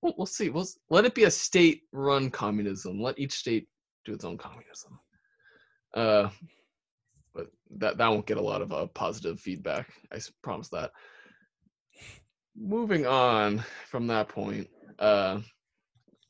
we'll, 0.01 0.13
we'll 0.17 0.25
see. 0.25 0.49
We'll 0.49 0.67
let 0.89 1.05
it 1.05 1.15
be 1.15 1.25
a 1.25 1.31
state-run 1.31 2.29
communism. 2.31 3.01
Let 3.01 3.19
each 3.19 3.33
state 3.33 3.67
do 4.05 4.13
its 4.13 4.25
own 4.25 4.37
communism. 4.37 4.99
Uh 5.93 6.29
but 7.33 7.47
that 7.77 7.97
that 7.97 8.07
won't 8.09 8.25
get 8.25 8.37
a 8.37 8.41
lot 8.41 8.61
of 8.61 8.73
uh, 8.73 8.87
positive 8.87 9.39
feedback. 9.39 9.87
I 10.11 10.19
promise 10.41 10.69
that. 10.69 10.91
Moving 12.55 13.05
on 13.05 13.63
from 13.87 14.07
that 14.07 14.29
point, 14.29 14.67
uh, 14.97 15.41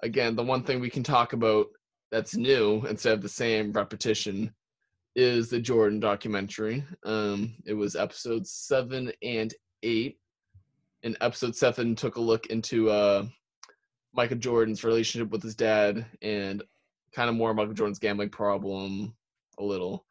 again, 0.04 0.36
the 0.36 0.44
one 0.44 0.64
thing 0.64 0.82
we 0.82 0.90
can 0.90 1.04
talk 1.04 1.32
about 1.32 1.68
that's 2.12 2.36
new 2.36 2.86
instead 2.88 3.14
of 3.14 3.22
the 3.22 3.30
same 3.30 3.72
repetition 3.72 4.54
is 5.16 5.50
the 5.50 5.60
Jordan 5.60 6.00
documentary. 6.00 6.84
Um, 7.06 7.56
it 7.66 7.74
was 7.74 7.96
episodes 7.96 8.52
seven 8.52 9.12
and 9.24 9.54
eight. 9.84 10.20
And 11.04 11.18
episode 11.22 11.56
seven 11.56 11.96
took 11.96 12.16
a 12.16 12.22
look 12.22 12.48
into 12.48 12.90
uh, 12.90 13.26
Michael 14.14 14.38
Jordan's 14.38 14.84
relationship 14.84 15.30
with 15.30 15.44
his 15.44 15.56
dad 15.56 16.06
and 16.22 16.64
kind 17.14 17.30
of 17.30 17.36
more 17.36 17.54
Michael 17.54 17.74
Jordan's 17.74 18.00
gambling 18.00 18.30
problem 18.30 19.16
a 19.60 19.64
little 19.64 20.06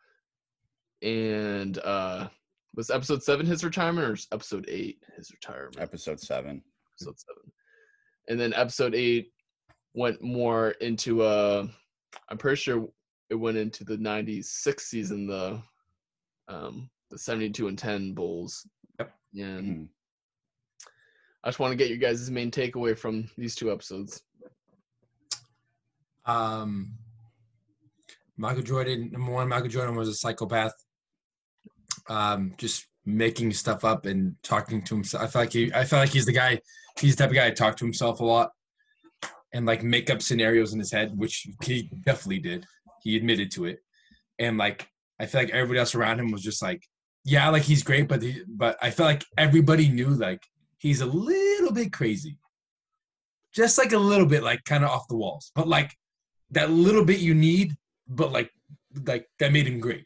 and 1.03 1.79
uh 1.79 2.29
was 2.75 2.91
episode 2.91 3.23
seven 3.23 3.47
his 3.47 3.65
retirement 3.65 4.07
or 4.07 4.35
episode 4.35 4.67
eight 4.69 5.03
his 5.17 5.31
retirement? 5.31 5.81
Episode 5.81 6.21
seven. 6.21 6.63
Episode 6.95 7.19
seven. 7.19 7.53
And 8.29 8.39
then 8.39 8.53
episode 8.53 8.95
eight 8.95 9.33
went 9.95 10.23
more 10.23 10.71
into 10.83 11.23
uh 11.23 11.67
I'm 12.29 12.39
pretty 12.39 12.57
sure 12.57 12.89
it 13.31 13.35
went 13.35 13.57
into 13.57 13.85
the 13.85 13.97
ninety 13.97 14.43
six 14.43 14.89
season, 14.89 15.27
the 15.27 15.63
um 16.49 16.91
the 17.11 17.19
72 17.19 17.69
and 17.69 17.79
10 17.79 18.13
Bulls. 18.15 18.67
Yep. 18.99 19.13
And 19.35 19.67
mm-hmm. 19.67 19.85
I 21.45 21.49
just 21.49 21.59
want 21.59 21.73
to 21.73 21.77
get 21.77 21.91
you 21.91 21.97
guys' 21.97 22.31
main 22.31 22.51
takeaway 22.51 22.97
from 22.99 23.31
these 23.39 23.55
two 23.55 23.71
episodes. 23.71 24.23
Um 26.25 26.95
Michael 28.39 28.63
Jordan, 28.63 29.11
number 29.13 29.33
one, 29.33 29.49
Michael 29.49 29.69
Jordan 29.69 29.95
was 29.95 30.09
a 30.09 30.15
psychopath 30.15 30.75
um, 32.09 32.55
just 32.59 32.87
making 33.05 33.53
stuff 33.53 33.85
up 33.85 34.07
and 34.07 34.35
talking 34.43 34.83
to 34.83 34.95
himself. 34.95 35.23
I 35.23 35.27
feel 35.27 35.43
like 35.43 35.53
he, 35.53 35.73
I 35.73 35.85
feel 35.85 35.99
like 35.99 36.11
he's 36.11 36.27
the 36.27 36.33
guy. 36.33 36.61
He's 36.99 37.17
the 37.17 37.25
type 37.25 37.31
of 37.31 37.37
guy 37.37 37.49
to 37.49 37.55
talk 37.55 37.77
to 37.77 37.85
himself 37.85 38.21
a 38.21 38.25
lot 38.25 38.51
and 39.53 39.67
like 39.67 39.83
make 39.83 40.11
up 40.11 40.23
scenarios 40.23 40.73
in 40.73 40.79
his 40.79 40.93
head, 40.93 41.17
which 41.17 41.47
he 41.63 41.91
definitely 42.05 42.41
did. 42.41 42.67
He 43.03 43.17
admitted 43.17 43.51
to 43.53 43.67
it, 43.67 43.79
and 44.39 44.59
like 44.59 44.89
I 45.21 45.27
feel 45.27 45.43
like 45.43 45.51
everybody 45.51 45.79
else 45.79 45.95
around 45.95 46.19
him 46.19 46.31
was 46.31 46.43
just 46.43 46.63
like, 46.63 46.83
yeah, 47.27 47.49
like 47.51 47.65
he's 47.65 47.83
great, 47.83 48.07
but 48.07 48.23
he, 48.23 48.43
but 48.47 48.79
I 48.81 48.91
feel 48.91 49.05
like 49.05 49.25
everybody 49.37 49.89
knew 49.89 50.11
like 50.11 50.45
he's 50.79 51.01
a 51.01 51.07
little 51.07 51.73
bit 51.73 51.93
crazy, 51.93 52.39
just 53.53 53.79
like 53.79 53.93
a 53.93 53.99
little 53.99 54.27
bit, 54.27 54.45
like 54.45 54.63
kind 54.63 54.85
of 54.85 54.91
off 54.91 55.09
the 55.09 55.17
walls, 55.17 55.51
but 55.57 55.67
like 55.67 55.93
that 56.53 56.71
little 56.71 57.05
bit 57.05 57.19
you 57.19 57.35
need, 57.35 57.75
but 58.07 58.31
like 58.31 58.51
like 59.07 59.27
that 59.41 59.53
made 59.53 59.67
him 59.67 59.81
great, 59.81 60.05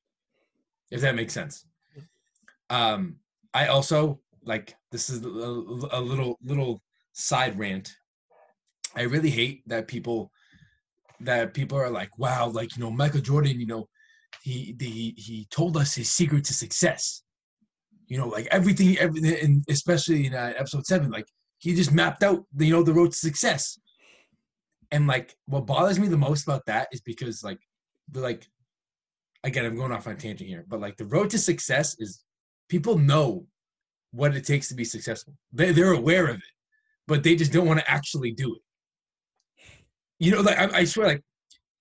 if 0.90 1.02
that 1.02 1.14
makes 1.14 1.34
sense. 1.34 1.66
Um, 2.70 3.16
I 3.52 3.66
also 3.66 4.20
like 4.42 4.74
this 4.90 5.10
is 5.10 5.22
a, 5.22 5.28
a 5.28 6.00
little 6.00 6.38
little 6.42 6.80
side 7.12 7.58
rant. 7.58 7.92
I 8.96 9.02
really 9.02 9.30
hate 9.30 9.62
that 9.66 9.88
people 9.88 10.32
that 11.20 11.52
people 11.52 11.76
are 11.76 11.90
like, 11.90 12.16
wow, 12.18 12.48
like 12.48 12.74
you 12.78 12.82
know, 12.82 12.90
Michael 12.90 13.20
Jordan, 13.20 13.60
you 13.60 13.66
know, 13.66 13.88
he 14.42 14.74
he 14.78 15.14
he 15.16 15.46
told 15.50 15.76
us 15.76 15.94
his 15.94 16.10
secret 16.10 16.44
to 16.46 16.54
success. 16.54 17.22
You 18.06 18.18
know, 18.18 18.28
like 18.28 18.48
everything, 18.50 18.98
everything, 18.98 19.36
and 19.42 19.64
especially 19.68 20.26
in 20.26 20.34
uh, 20.34 20.52
episode 20.56 20.86
seven, 20.86 21.10
like 21.10 21.26
he 21.58 21.74
just 21.74 21.92
mapped 21.92 22.22
out, 22.22 22.44
the, 22.54 22.66
you 22.66 22.72
know, 22.72 22.82
the 22.82 22.92
road 22.92 23.12
to 23.12 23.16
success. 23.16 23.78
And 24.90 25.06
like, 25.06 25.36
what 25.46 25.66
bothers 25.66 26.00
me 26.00 26.08
the 26.08 26.16
most 26.16 26.42
about 26.42 26.66
that 26.66 26.88
is 26.90 27.00
because 27.02 27.44
like, 27.44 27.60
the 28.10 28.20
like, 28.20 28.48
again, 29.44 29.64
I'm 29.64 29.76
going 29.76 29.92
off 29.92 30.08
on 30.08 30.16
tangent 30.16 30.48
here, 30.48 30.64
but 30.66 30.80
like 30.80 30.96
the 30.96 31.04
road 31.04 31.30
to 31.30 31.38
success 31.38 31.94
is 32.00 32.24
people 32.68 32.98
know 32.98 33.46
what 34.10 34.34
it 34.34 34.44
takes 34.44 34.68
to 34.68 34.74
be 34.74 34.84
successful. 34.84 35.34
They 35.52 35.70
they're 35.70 35.92
aware 35.92 36.28
of 36.28 36.36
it, 36.36 36.42
but 37.06 37.22
they 37.22 37.36
just 37.36 37.52
don't 37.52 37.66
want 37.66 37.78
to 37.78 37.90
actually 37.90 38.32
do 38.32 38.56
it. 38.56 38.62
You 40.18 40.32
know, 40.32 40.40
like 40.40 40.58
I, 40.58 40.78
I 40.78 40.84
swear, 40.84 41.06
like 41.08 41.22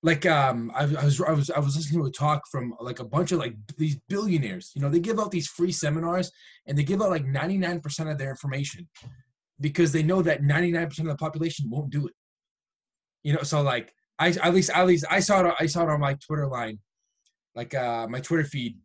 like 0.02 0.26
um 0.26 0.72
I, 0.74 0.84
I, 0.84 1.06
was 1.06 1.22
I 1.22 1.32
was 1.32 1.50
I 1.50 1.60
was 1.60 1.76
listening 1.76 2.02
to 2.02 2.08
a 2.08 2.12
talk 2.12 2.44
from 2.50 2.74
like 2.80 3.00
a 3.00 3.06
bunch 3.06 3.32
of 3.32 3.40
like 3.40 3.56
these 3.78 3.98
billionaires. 4.08 4.72
You 4.76 4.82
know, 4.82 4.90
they 4.90 5.00
give 5.00 5.20
out 5.20 5.32
these 5.32 5.48
free 5.48 5.72
seminars 5.72 6.32
and 6.68 6.78
they 6.78 6.84
give 6.84 7.02
out 7.02 7.10
like 7.10 7.26
99% 7.26 8.12
of 8.12 8.18
their 8.18 8.30
information 8.30 8.88
because 9.60 9.92
they 9.92 10.04
know 10.04 10.22
that 10.22 10.42
99% 10.42 11.00
of 11.00 11.06
the 11.06 11.16
population 11.16 11.70
won't 11.70 11.90
do 11.90 12.08
it. 12.08 12.14
You 13.24 13.34
know, 13.34 13.44
so 13.44 13.62
like 13.62 13.94
I 14.18 14.30
at 14.30 14.54
least 14.54 14.70
at 14.70 14.88
least 14.88 15.06
I 15.10 15.20
saw 15.20 15.46
it 15.46 15.54
I 15.60 15.66
saw 15.66 15.84
it 15.84 15.90
on 15.90 16.00
my 16.00 16.16
Twitter 16.26 16.48
line, 16.48 16.80
like 17.56 17.76
uh 17.76 18.08
my 18.08 18.22
Twitter 18.22 18.46
feed 18.46 18.78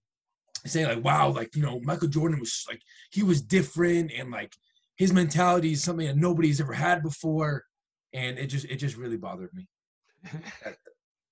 saying 0.66 0.88
like 0.88 1.05
wow, 1.05 1.31
like 1.31 1.55
you 1.55 1.62
know, 1.62 1.81
Michael 1.85 2.09
Jordan 2.09 2.40
was 2.40 2.64
like 2.68 2.81
he 3.12 3.22
was 3.22 3.40
different 3.40 4.11
and 4.16 4.33
like 4.33 4.53
his 4.96 5.12
mentality 5.12 5.72
is 5.72 5.83
something 5.85 6.07
that 6.07 6.16
nobody's 6.16 6.61
ever 6.61 6.72
had 6.72 7.03
before. 7.03 7.64
And 8.12 8.37
it 8.37 8.46
just 8.48 8.66
it 8.66 8.77
just 8.77 8.96
really 8.96 9.16
bothered 9.16 9.55
me. 9.55 9.68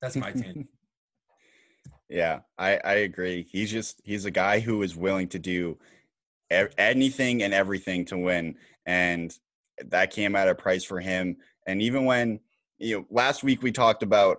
That's 0.03 0.17
my 0.17 0.33
take. 0.33 0.67
yeah, 2.11 2.41
I, 2.59 2.79
I 2.85 2.93
agree. 2.95 3.47
He's 3.51 3.71
just 3.71 4.03
he's 4.05 4.25
a 4.25 4.31
guy 4.31 4.61
who 4.61 4.83
is 4.83 4.97
willing 4.97 5.29
to 5.29 5.39
do 5.39 5.79
anything 6.77 7.43
and 7.43 7.55
everything 7.55 8.05
to 8.07 8.19
win, 8.19 8.57
and 8.85 9.35
that 9.87 10.11
came 10.11 10.37
at 10.37 10.49
a 10.49 10.55
price 10.55 10.85
for 10.85 11.01
him. 11.01 11.37
And 11.67 11.81
even 11.81 12.05
when 12.05 12.41
you 12.79 12.99
know 12.99 13.07
last 13.11 13.45
week 13.45 13.63
we 13.63 13.73
talked 13.73 14.03
about 14.03 14.39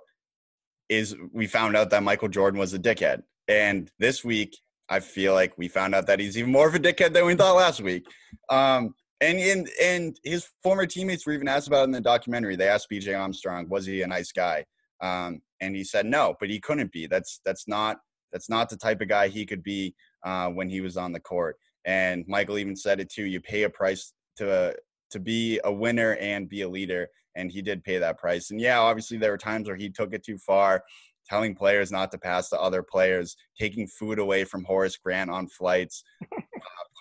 is 0.89 1.15
we 1.31 1.47
found 1.47 1.75
out 1.77 1.89
that 1.89 2.03
Michael 2.03 2.27
Jordan 2.27 2.59
was 2.59 2.73
a 2.73 2.79
dickhead, 2.79 3.23
and 3.47 3.89
this 3.97 4.23
week 4.23 4.57
I 4.89 4.99
feel 4.99 5.33
like 5.33 5.57
we 5.57 5.69
found 5.69 5.95
out 5.95 6.07
that 6.07 6.19
he's 6.19 6.37
even 6.37 6.51
more 6.51 6.67
of 6.67 6.75
a 6.75 6.79
dickhead 6.79 7.13
than 7.13 7.25
we 7.25 7.35
thought 7.35 7.55
last 7.55 7.81
week. 7.81 8.05
Um, 8.49 8.93
and 9.21 9.39
and 9.39 9.69
and 9.81 10.19
his 10.23 10.49
former 10.61 10.85
teammates 10.85 11.25
were 11.25 11.33
even 11.33 11.47
asked 11.47 11.67
about 11.67 11.81
it 11.81 11.85
in 11.85 11.91
the 11.91 12.01
documentary. 12.01 12.55
They 12.55 12.67
asked 12.67 12.89
B.J. 12.89 13.13
Armstrong, 13.13 13.69
was 13.69 13.85
he 13.85 14.01
a 14.01 14.07
nice 14.07 14.31
guy? 14.31 14.65
Um, 15.01 15.41
and 15.63 15.75
he 15.75 15.83
said 15.83 16.05
no, 16.05 16.35
but 16.39 16.49
he 16.49 16.59
couldn't 16.59 16.91
be. 16.91 17.07
That's 17.07 17.39
that's 17.45 17.67
not 17.67 17.97
that's 18.31 18.49
not 18.49 18.69
the 18.69 18.77
type 18.77 19.01
of 19.01 19.07
guy 19.07 19.27
he 19.27 19.45
could 19.45 19.63
be 19.63 19.95
uh, 20.25 20.49
when 20.49 20.69
he 20.69 20.81
was 20.81 20.97
on 20.97 21.11
the 21.11 21.19
court. 21.19 21.57
And 21.85 22.25
Michael 22.27 22.57
even 22.57 22.75
said 22.75 22.99
it 22.99 23.09
too. 23.09 23.25
You 23.25 23.39
pay 23.39 23.63
a 23.63 23.69
price 23.69 24.13
to 24.37 24.75
to 25.11 25.19
be 25.19 25.59
a 25.63 25.71
winner 25.71 26.15
and 26.15 26.49
be 26.49 26.61
a 26.61 26.69
leader, 26.69 27.07
and 27.35 27.51
he 27.51 27.61
did 27.61 27.83
pay 27.83 27.97
that 27.99 28.17
price. 28.17 28.51
And 28.51 28.59
yeah, 28.59 28.79
obviously 28.79 29.17
there 29.17 29.31
were 29.31 29.37
times 29.37 29.67
where 29.67 29.77
he 29.77 29.89
took 29.89 30.13
it 30.13 30.23
too 30.23 30.37
far, 30.37 30.83
telling 31.29 31.55
players 31.55 31.91
not 31.91 32.11
to 32.11 32.17
pass 32.17 32.49
to 32.49 32.59
other 32.59 32.83
players, 32.83 33.35
taking 33.59 33.87
food 33.87 34.19
away 34.19 34.43
from 34.43 34.63
Horace 34.63 34.97
Grant 34.97 35.29
on 35.29 35.47
flights, 35.47 36.03
uh, 36.37 36.41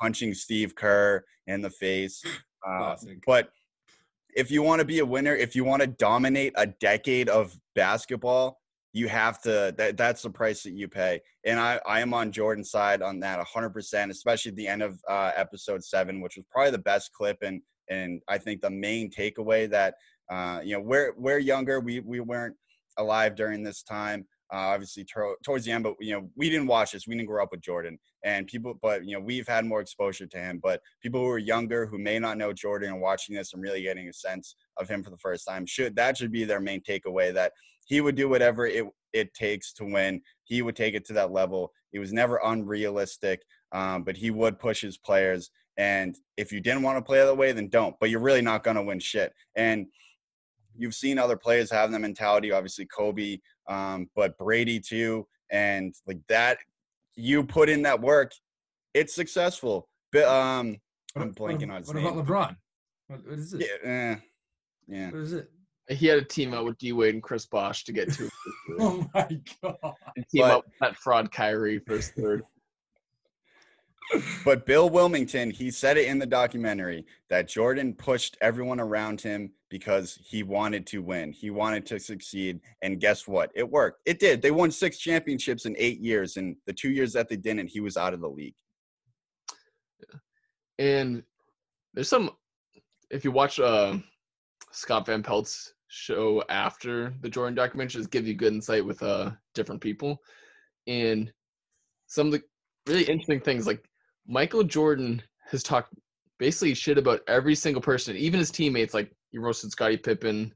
punching 0.00 0.34
Steve 0.34 0.74
Kerr 0.74 1.24
in 1.46 1.62
the 1.62 1.70
face. 1.70 2.22
Uh, 2.66 2.94
but 3.26 3.48
if 4.32 4.50
you 4.50 4.62
want 4.62 4.80
to 4.80 4.84
be 4.84 5.00
a 5.00 5.06
winner, 5.06 5.34
if 5.34 5.54
you 5.54 5.64
want 5.64 5.82
to 5.82 5.86
dominate 5.86 6.52
a 6.56 6.66
decade 6.66 7.28
of 7.28 7.56
basketball, 7.74 8.58
you 8.92 9.08
have 9.08 9.40
to 9.42 9.74
that, 9.78 9.96
that's 9.96 10.22
the 10.22 10.30
price 10.30 10.62
that 10.62 10.72
you 10.72 10.88
pay. 10.88 11.20
And 11.44 11.58
I, 11.58 11.80
I 11.86 12.00
am 12.00 12.12
on 12.12 12.30
Jordan's 12.30 12.70
side 12.70 13.02
on 13.02 13.20
that 13.20 13.40
100%, 13.40 14.10
especially 14.10 14.50
at 14.50 14.56
the 14.56 14.68
end 14.68 14.82
of 14.82 15.00
uh, 15.08 15.32
episode 15.34 15.82
7, 15.82 16.20
which 16.20 16.36
was 16.36 16.44
probably 16.50 16.72
the 16.72 16.78
best 16.78 17.12
clip 17.12 17.38
and 17.42 17.62
and 17.88 18.22
I 18.28 18.38
think 18.38 18.62
the 18.62 18.70
main 18.70 19.10
takeaway 19.10 19.68
that 19.70 19.94
uh, 20.30 20.60
you 20.64 20.74
know, 20.74 20.80
we're 20.80 21.12
we're 21.16 21.38
younger, 21.38 21.80
we 21.80 22.00
we 22.00 22.20
weren't 22.20 22.56
alive 22.96 23.34
during 23.34 23.62
this 23.62 23.82
time. 23.82 24.26
Uh, 24.52 24.74
obviously, 24.74 25.06
towards 25.42 25.64
the 25.64 25.72
end, 25.72 25.82
but 25.82 25.94
you 25.98 26.12
know, 26.12 26.28
we 26.36 26.50
didn't 26.50 26.66
watch 26.66 26.92
this. 26.92 27.06
We 27.06 27.14
didn't 27.14 27.28
grow 27.28 27.42
up 27.42 27.52
with 27.52 27.62
Jordan, 27.62 27.98
and 28.22 28.46
people. 28.46 28.74
But 28.82 29.04
you 29.06 29.16
know, 29.16 29.24
we've 29.24 29.48
had 29.48 29.64
more 29.64 29.80
exposure 29.80 30.26
to 30.26 30.38
him. 30.38 30.60
But 30.62 30.82
people 31.02 31.20
who 31.20 31.28
are 31.28 31.38
younger, 31.38 31.86
who 31.86 31.98
may 31.98 32.18
not 32.18 32.36
know 32.36 32.52
Jordan, 32.52 32.92
and 32.92 33.00
watching 33.00 33.34
this 33.34 33.54
and 33.54 33.62
really 33.62 33.82
getting 33.82 34.08
a 34.08 34.12
sense 34.12 34.56
of 34.76 34.88
him 34.88 35.02
for 35.02 35.08
the 35.08 35.16
first 35.16 35.46
time, 35.48 35.64
should 35.64 35.96
that 35.96 36.18
should 36.18 36.32
be 36.32 36.44
their 36.44 36.60
main 36.60 36.82
takeaway. 36.82 37.32
That 37.32 37.52
he 37.86 38.02
would 38.02 38.14
do 38.14 38.28
whatever 38.28 38.66
it 38.66 38.84
it 39.14 39.32
takes 39.34 39.72
to 39.74 39.84
win. 39.84 40.20
He 40.44 40.60
would 40.60 40.76
take 40.76 40.94
it 40.94 41.06
to 41.06 41.12
that 41.14 41.32
level. 41.32 41.72
He 41.90 41.98
was 41.98 42.12
never 42.12 42.40
unrealistic, 42.44 43.42
um, 43.72 44.02
but 44.02 44.16
he 44.16 44.30
would 44.30 44.58
push 44.58 44.82
his 44.82 44.98
players. 44.98 45.50
And 45.78 46.16
if 46.36 46.52
you 46.52 46.60
didn't 46.60 46.82
want 46.82 46.98
to 46.98 47.02
play 47.02 47.24
that 47.24 47.36
way, 47.36 47.52
then 47.52 47.68
don't. 47.68 47.96
But 48.00 48.10
you're 48.10 48.20
really 48.20 48.42
not 48.42 48.64
going 48.64 48.76
to 48.76 48.82
win 48.82 48.98
shit. 48.98 49.32
And 49.56 49.86
you've 50.76 50.94
seen 50.94 51.18
other 51.18 51.36
players 51.36 51.70
have 51.70 51.90
that 51.90 51.98
mentality. 52.00 52.52
Obviously, 52.52 52.86
Kobe, 52.86 53.38
um, 53.68 54.08
but 54.14 54.36
Brady 54.38 54.80
too, 54.80 55.26
and 55.50 55.94
like 56.06 56.20
that. 56.28 56.58
You 57.14 57.44
put 57.44 57.68
in 57.68 57.82
that 57.82 58.00
work, 58.00 58.32
it's 58.94 59.14
successful. 59.14 59.88
But 60.12 60.24
um, 60.24 60.78
what, 61.14 61.22
I'm 61.22 61.34
blanking 61.34 61.68
what, 61.68 61.74
on 61.74 61.78
his 61.78 61.88
what 61.88 61.96
name. 61.96 62.06
about 62.06 62.26
LeBron? 62.26 62.56
What, 63.08 63.26
what 63.26 63.38
is 63.38 63.54
it? 63.54 63.66
Yeah, 63.84 63.90
eh, 63.90 64.16
yeah. 64.88 65.10
What 65.10 65.20
is 65.20 65.32
it? 65.32 65.50
He 65.88 66.06
had 66.06 66.18
a 66.18 66.24
team 66.24 66.54
out 66.54 66.64
with 66.64 66.78
D 66.78 66.92
Wade 66.92 67.14
and 67.14 67.22
Chris 67.22 67.44
Bosh 67.46 67.84
to 67.84 67.92
get 67.92 68.12
to. 68.14 68.30
Oh 68.78 69.06
my 69.12 69.28
god! 69.62 69.76
And 70.16 70.26
team 70.28 70.42
But- 70.42 70.50
up 70.50 70.64
with 70.64 70.78
that 70.80 70.96
fraud 70.96 71.30
Kyrie 71.30 71.80
for 71.80 72.00
third. 72.00 72.42
But 74.44 74.66
Bill 74.66 74.90
Wilmington, 74.90 75.50
he 75.50 75.70
said 75.70 75.96
it 75.96 76.06
in 76.06 76.18
the 76.18 76.26
documentary 76.26 77.06
that 77.30 77.48
Jordan 77.48 77.94
pushed 77.94 78.36
everyone 78.42 78.78
around 78.78 79.20
him 79.22 79.52
because 79.72 80.18
he 80.22 80.42
wanted 80.42 80.86
to 80.86 81.00
win. 81.00 81.32
He 81.32 81.48
wanted 81.48 81.86
to 81.86 81.98
succeed. 81.98 82.60
And 82.82 83.00
guess 83.00 83.26
what? 83.26 83.50
It 83.54 83.68
worked. 83.68 84.02
It 84.04 84.18
did. 84.18 84.42
They 84.42 84.50
won 84.50 84.70
six 84.70 84.98
championships 84.98 85.64
in 85.64 85.74
eight 85.78 85.98
years. 85.98 86.36
And 86.36 86.56
the 86.66 86.74
two 86.74 86.90
years 86.90 87.14
that 87.14 87.30
they 87.30 87.36
didn't, 87.36 87.68
he 87.68 87.80
was 87.80 87.96
out 87.96 88.12
of 88.12 88.20
the 88.20 88.28
league. 88.28 88.54
And 90.78 91.22
there's 91.94 92.10
some, 92.10 92.32
if 93.10 93.24
you 93.24 93.32
watch 93.32 93.58
uh, 93.58 93.96
Scott 94.72 95.06
Van 95.06 95.22
Pelt's 95.22 95.72
show 95.88 96.44
after 96.50 97.14
the 97.22 97.30
Jordan 97.30 97.54
documentary, 97.54 98.00
just 98.00 98.10
give 98.10 98.26
you 98.26 98.34
good 98.34 98.52
insight 98.52 98.84
with 98.84 99.02
uh, 99.02 99.30
different 99.54 99.80
people. 99.80 100.18
And 100.86 101.32
some 102.08 102.26
of 102.26 102.32
the 102.34 102.42
really 102.86 103.04
interesting 103.04 103.40
things, 103.40 103.66
like 103.66 103.88
Michael 104.28 104.64
Jordan 104.64 105.22
has 105.50 105.62
talked 105.62 105.94
basically 106.38 106.74
shit 106.74 106.98
about 106.98 107.20
every 107.26 107.54
single 107.54 107.80
person, 107.80 108.16
even 108.16 108.38
his 108.38 108.50
teammates. 108.50 108.92
Like 108.92 109.10
he 109.32 109.38
roasted 109.38 109.72
Scottie 109.72 109.96
Pippen, 109.96 110.54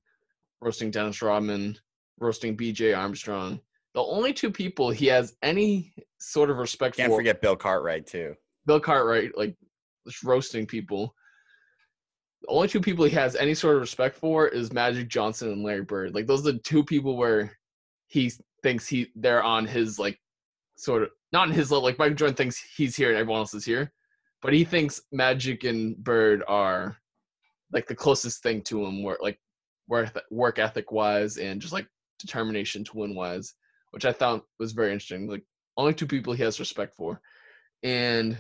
roasting 0.61 0.91
Dennis 0.91 1.23
Rodman, 1.23 1.77
roasting 2.21 2.55
B.J. 2.55 2.93
Armstrong. 2.93 3.61
The 3.95 4.03
only 4.03 4.33
two 4.33 4.51
people 4.51 4.91
he 4.91 5.07
has 5.07 5.35
any 5.43 5.95
sort 6.19 6.51
of 6.51 6.59
respect 6.59 6.97
for. 6.97 7.03
Can't 7.03 7.15
forget 7.15 7.41
Bill 7.41 7.57
Cartwright, 7.57 8.07
too. 8.07 8.35
Bill 8.67 8.79
Cartwright, 8.79 9.37
like 9.37 9.57
just 10.07 10.23
roasting 10.23 10.67
people. 10.67 11.15
The 12.43 12.49
only 12.49 12.69
two 12.69 12.81
people 12.81 13.05
he 13.05 13.11
has 13.13 13.35
any 13.37 13.55
sort 13.55 13.77
of 13.77 13.81
respect 13.81 14.17
for 14.17 14.49
is 14.49 14.73
Magic 14.73 15.09
Johnson 15.09 15.51
and 15.51 15.63
Larry 15.63 15.83
Bird. 15.83 16.15
Like 16.15 16.27
those 16.27 16.47
are 16.47 16.53
the 16.53 16.59
two 16.59 16.85
people 16.85 17.17
where 17.17 17.59
he 18.07 18.31
thinks 18.63 18.87
he 18.87 19.09
they're 19.17 19.43
on 19.43 19.67
his 19.67 19.99
like 19.99 20.21
sort 20.77 21.03
of 21.03 21.09
not 21.33 21.49
in 21.49 21.55
his 21.55 21.71
level. 21.71 21.85
Like 21.85 21.99
Michael 21.99 22.15
Jordan 22.15 22.37
thinks 22.37 22.63
he's 22.77 22.95
here 22.95 23.09
and 23.09 23.19
everyone 23.19 23.41
else 23.41 23.55
is 23.55 23.65
here, 23.65 23.93
but 24.43 24.53
he 24.53 24.65
thinks 24.65 25.01
Magic 25.11 25.65
and 25.65 25.97
Bird 25.97 26.43
are 26.47 26.97
like 27.73 27.87
the 27.87 27.95
closest 27.95 28.43
thing 28.43 28.63
to 28.63 28.85
him, 28.85 29.03
work 29.03 29.19
like 29.23 29.39
work 29.89 30.17
work 30.31 30.59
ethic 30.59 30.93
wise 30.93 31.37
and 31.37 31.61
just 31.61 31.73
like 31.73 31.87
determination 32.19 32.85
to 32.85 32.97
win 32.97 33.15
wise, 33.15 33.55
which 33.91 34.05
I 34.05 34.13
found 34.13 34.43
was 34.59 34.73
very 34.73 34.93
interesting. 34.93 35.29
Like 35.29 35.45
only 35.77 35.95
two 35.95 36.07
people 36.07 36.33
he 36.33 36.43
has 36.43 36.61
respect 36.61 36.97
for, 36.97 37.21
and 37.83 38.39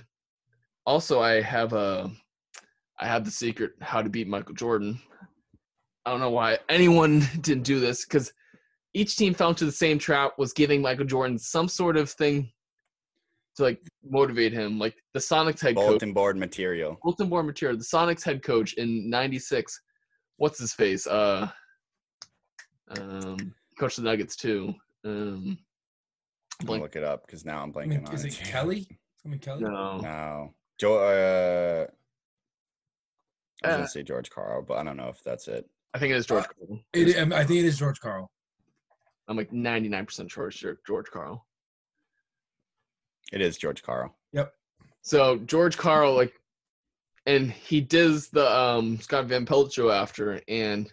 also 0.86 1.20
I 1.20 1.40
have 1.40 1.72
a 1.72 2.10
I 2.98 3.06
have 3.06 3.24
the 3.24 3.30
secret 3.30 3.72
how 3.80 4.02
to 4.02 4.08
beat 4.08 4.28
Michael 4.28 4.54
Jordan. 4.54 5.00
I 6.04 6.10
don't 6.10 6.20
know 6.20 6.30
why 6.30 6.58
anyone 6.68 7.20
didn't 7.40 7.64
do 7.64 7.80
this 7.80 8.04
because 8.04 8.32
each 8.94 9.16
team 9.16 9.34
fell 9.34 9.50
into 9.50 9.66
the 9.66 9.72
same 9.72 9.98
trap 9.98 10.32
was 10.38 10.52
giving 10.52 10.80
Michael 10.80 11.04
Jordan 11.04 11.38
some 11.38 11.68
sort 11.68 11.96
of 11.96 12.10
thing 12.10 12.50
to 13.56 13.62
like 13.62 13.80
motivate 14.04 14.52
him. 14.52 14.78
Like 14.78 14.94
the 15.14 15.20
Sonics 15.20 15.60
head 15.60 15.76
coach, 15.76 15.86
Bulletin 15.86 16.12
board 16.12 16.36
material. 16.36 16.98
bulletin 17.02 17.28
board 17.28 17.46
material. 17.46 17.76
The 17.78 17.84
Sonics 17.84 18.24
head 18.24 18.42
coach 18.42 18.74
in 18.74 19.08
'96. 19.10 19.80
What's 20.38 20.58
his 20.58 20.72
face? 20.74 21.06
Uh, 21.06 21.48
um, 22.98 23.54
coach 23.78 23.96
the 23.96 24.02
Nuggets 24.02 24.36
too. 24.36 24.74
Um, 25.04 25.58
I'll 26.60 26.66
blank. 26.66 26.82
look 26.82 26.96
it 26.96 27.04
up 27.04 27.26
because 27.26 27.44
now 27.44 27.62
I'm 27.62 27.70
I 27.70 27.72
blanking 27.72 27.88
mean, 27.88 28.06
on 28.06 28.14
is 28.14 28.24
it. 28.24 28.40
it. 28.40 28.44
Kelly? 28.46 28.86
I 29.24 29.28
mean 29.28 29.38
Kelly. 29.40 29.62
No, 29.62 29.98
No. 29.98 30.54
Joe, 30.78 30.98
uh, 30.98 31.86
I 33.64 33.68
was 33.68 33.72
Uh, 33.72 33.76
going 33.76 33.82
to 33.86 33.88
say 33.90 34.02
George 34.02 34.28
Karl, 34.30 34.62
but 34.62 34.76
I 34.78 34.84
don't 34.84 34.96
know 34.98 35.08
if 35.08 35.22
that's 35.24 35.48
it. 35.48 35.68
I 35.94 35.98
think 35.98 36.12
it 36.12 36.16
is 36.16 36.26
George. 36.26 36.44
Karl. 36.44 36.80
It, 36.92 37.16
um, 37.18 37.32
I 37.32 37.44
think 37.44 37.60
it 37.60 37.64
is 37.64 37.78
George 37.78 37.98
Karl. 38.00 38.30
I'm 39.28 39.36
like 39.36 39.50
99% 39.50 40.30
sure 40.30 40.48
it's 40.48 40.58
George 40.58 40.78
George 40.86 41.06
Karl. 41.10 41.46
It 43.32 43.40
is 43.40 43.58
George 43.58 43.82
Karl. 43.82 44.14
Yep. 44.32 44.52
So 45.02 45.38
George 45.38 45.76
Karl, 45.76 46.14
like, 46.14 46.32
and 47.26 47.50
he 47.50 47.80
does 47.80 48.28
the 48.28 48.50
um, 48.50 49.00
Scott 49.00 49.26
Van 49.26 49.46
Pelt 49.46 49.72
show 49.72 49.90
after, 49.90 50.40
and 50.48 50.92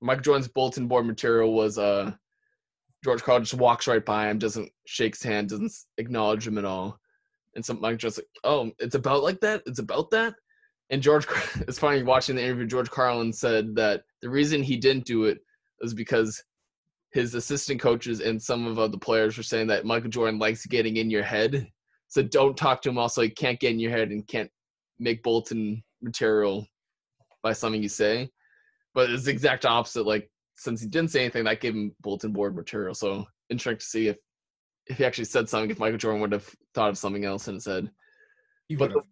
Michael 0.00 0.22
Jordan's 0.22 0.48
bulletin 0.48 0.86
board 0.86 1.06
material 1.06 1.52
was 1.52 1.78
uh, 1.78 2.12
George 3.02 3.22
Karl 3.22 3.40
just 3.40 3.54
walks 3.54 3.86
right 3.86 4.04
by 4.04 4.28
him, 4.28 4.38
doesn't 4.38 4.70
shake 4.86 5.14
his 5.14 5.22
hand, 5.22 5.48
doesn't 5.48 5.72
acknowledge 5.98 6.46
him 6.46 6.58
at 6.58 6.64
all, 6.64 6.98
and 7.54 7.64
some 7.64 7.80
Mike 7.80 7.98
Jordan's 7.98 8.18
like, 8.18 8.26
"Oh, 8.44 8.70
it's 8.78 8.94
about 8.94 9.22
like 9.22 9.40
that. 9.40 9.62
It's 9.66 9.78
about 9.78 10.10
that." 10.12 10.34
And 10.90 11.02
George, 11.02 11.26
Car- 11.26 11.62
it's 11.68 11.78
funny 11.78 12.02
watching 12.02 12.36
the 12.36 12.42
interview. 12.42 12.66
George 12.66 12.90
Carlin 12.90 13.32
said 13.32 13.74
that 13.74 14.02
the 14.22 14.30
reason 14.30 14.62
he 14.62 14.76
didn't 14.76 15.06
do 15.06 15.24
it 15.24 15.38
was 15.80 15.94
because 15.94 16.42
his 17.14 17.36
assistant 17.36 17.80
coaches 17.80 18.20
and 18.20 18.42
some 18.42 18.66
of 18.66 18.90
the 18.90 18.98
players 18.98 19.36
were 19.36 19.44
saying 19.44 19.68
that 19.68 19.86
Michael 19.86 20.10
Jordan 20.10 20.38
likes 20.38 20.66
getting 20.66 20.96
in 20.96 21.08
your 21.08 21.22
head. 21.22 21.70
So 22.08 22.22
don't 22.22 22.56
talk 22.56 22.82
to 22.82 22.88
him. 22.88 22.98
Also, 22.98 23.22
he 23.22 23.30
can't 23.30 23.60
get 23.60 23.70
in 23.70 23.78
your 23.78 23.92
head 23.92 24.10
and 24.10 24.26
can't 24.26 24.50
make 24.98 25.22
bulletin 25.22 25.82
material 26.02 26.66
by 27.40 27.52
something 27.52 27.80
you 27.80 27.88
say. 27.88 28.28
But 28.94 29.10
it's 29.10 29.24
the 29.24 29.30
exact 29.30 29.64
opposite. 29.64 30.04
Like 30.04 30.28
since 30.56 30.80
he 30.80 30.88
didn't 30.88 31.12
say 31.12 31.20
anything, 31.20 31.44
that 31.44 31.60
gave 31.60 31.74
him 31.74 31.94
bulletin 32.02 32.32
board 32.32 32.56
material. 32.56 32.94
So 32.94 33.24
interesting 33.48 33.78
to 33.78 33.84
see 33.84 34.08
if 34.08 34.16
if 34.86 34.98
he 34.98 35.04
actually 35.04 35.24
said 35.24 35.48
something. 35.48 35.70
If 35.70 35.78
Michael 35.78 35.98
Jordan 35.98 36.20
would 36.20 36.32
have 36.32 36.52
thought 36.74 36.90
of 36.90 36.98
something 36.98 37.24
else 37.24 37.46
and 37.46 37.62
said, 37.62 37.90
He 38.66 38.74
but 38.74 38.92
the, 38.92 39.02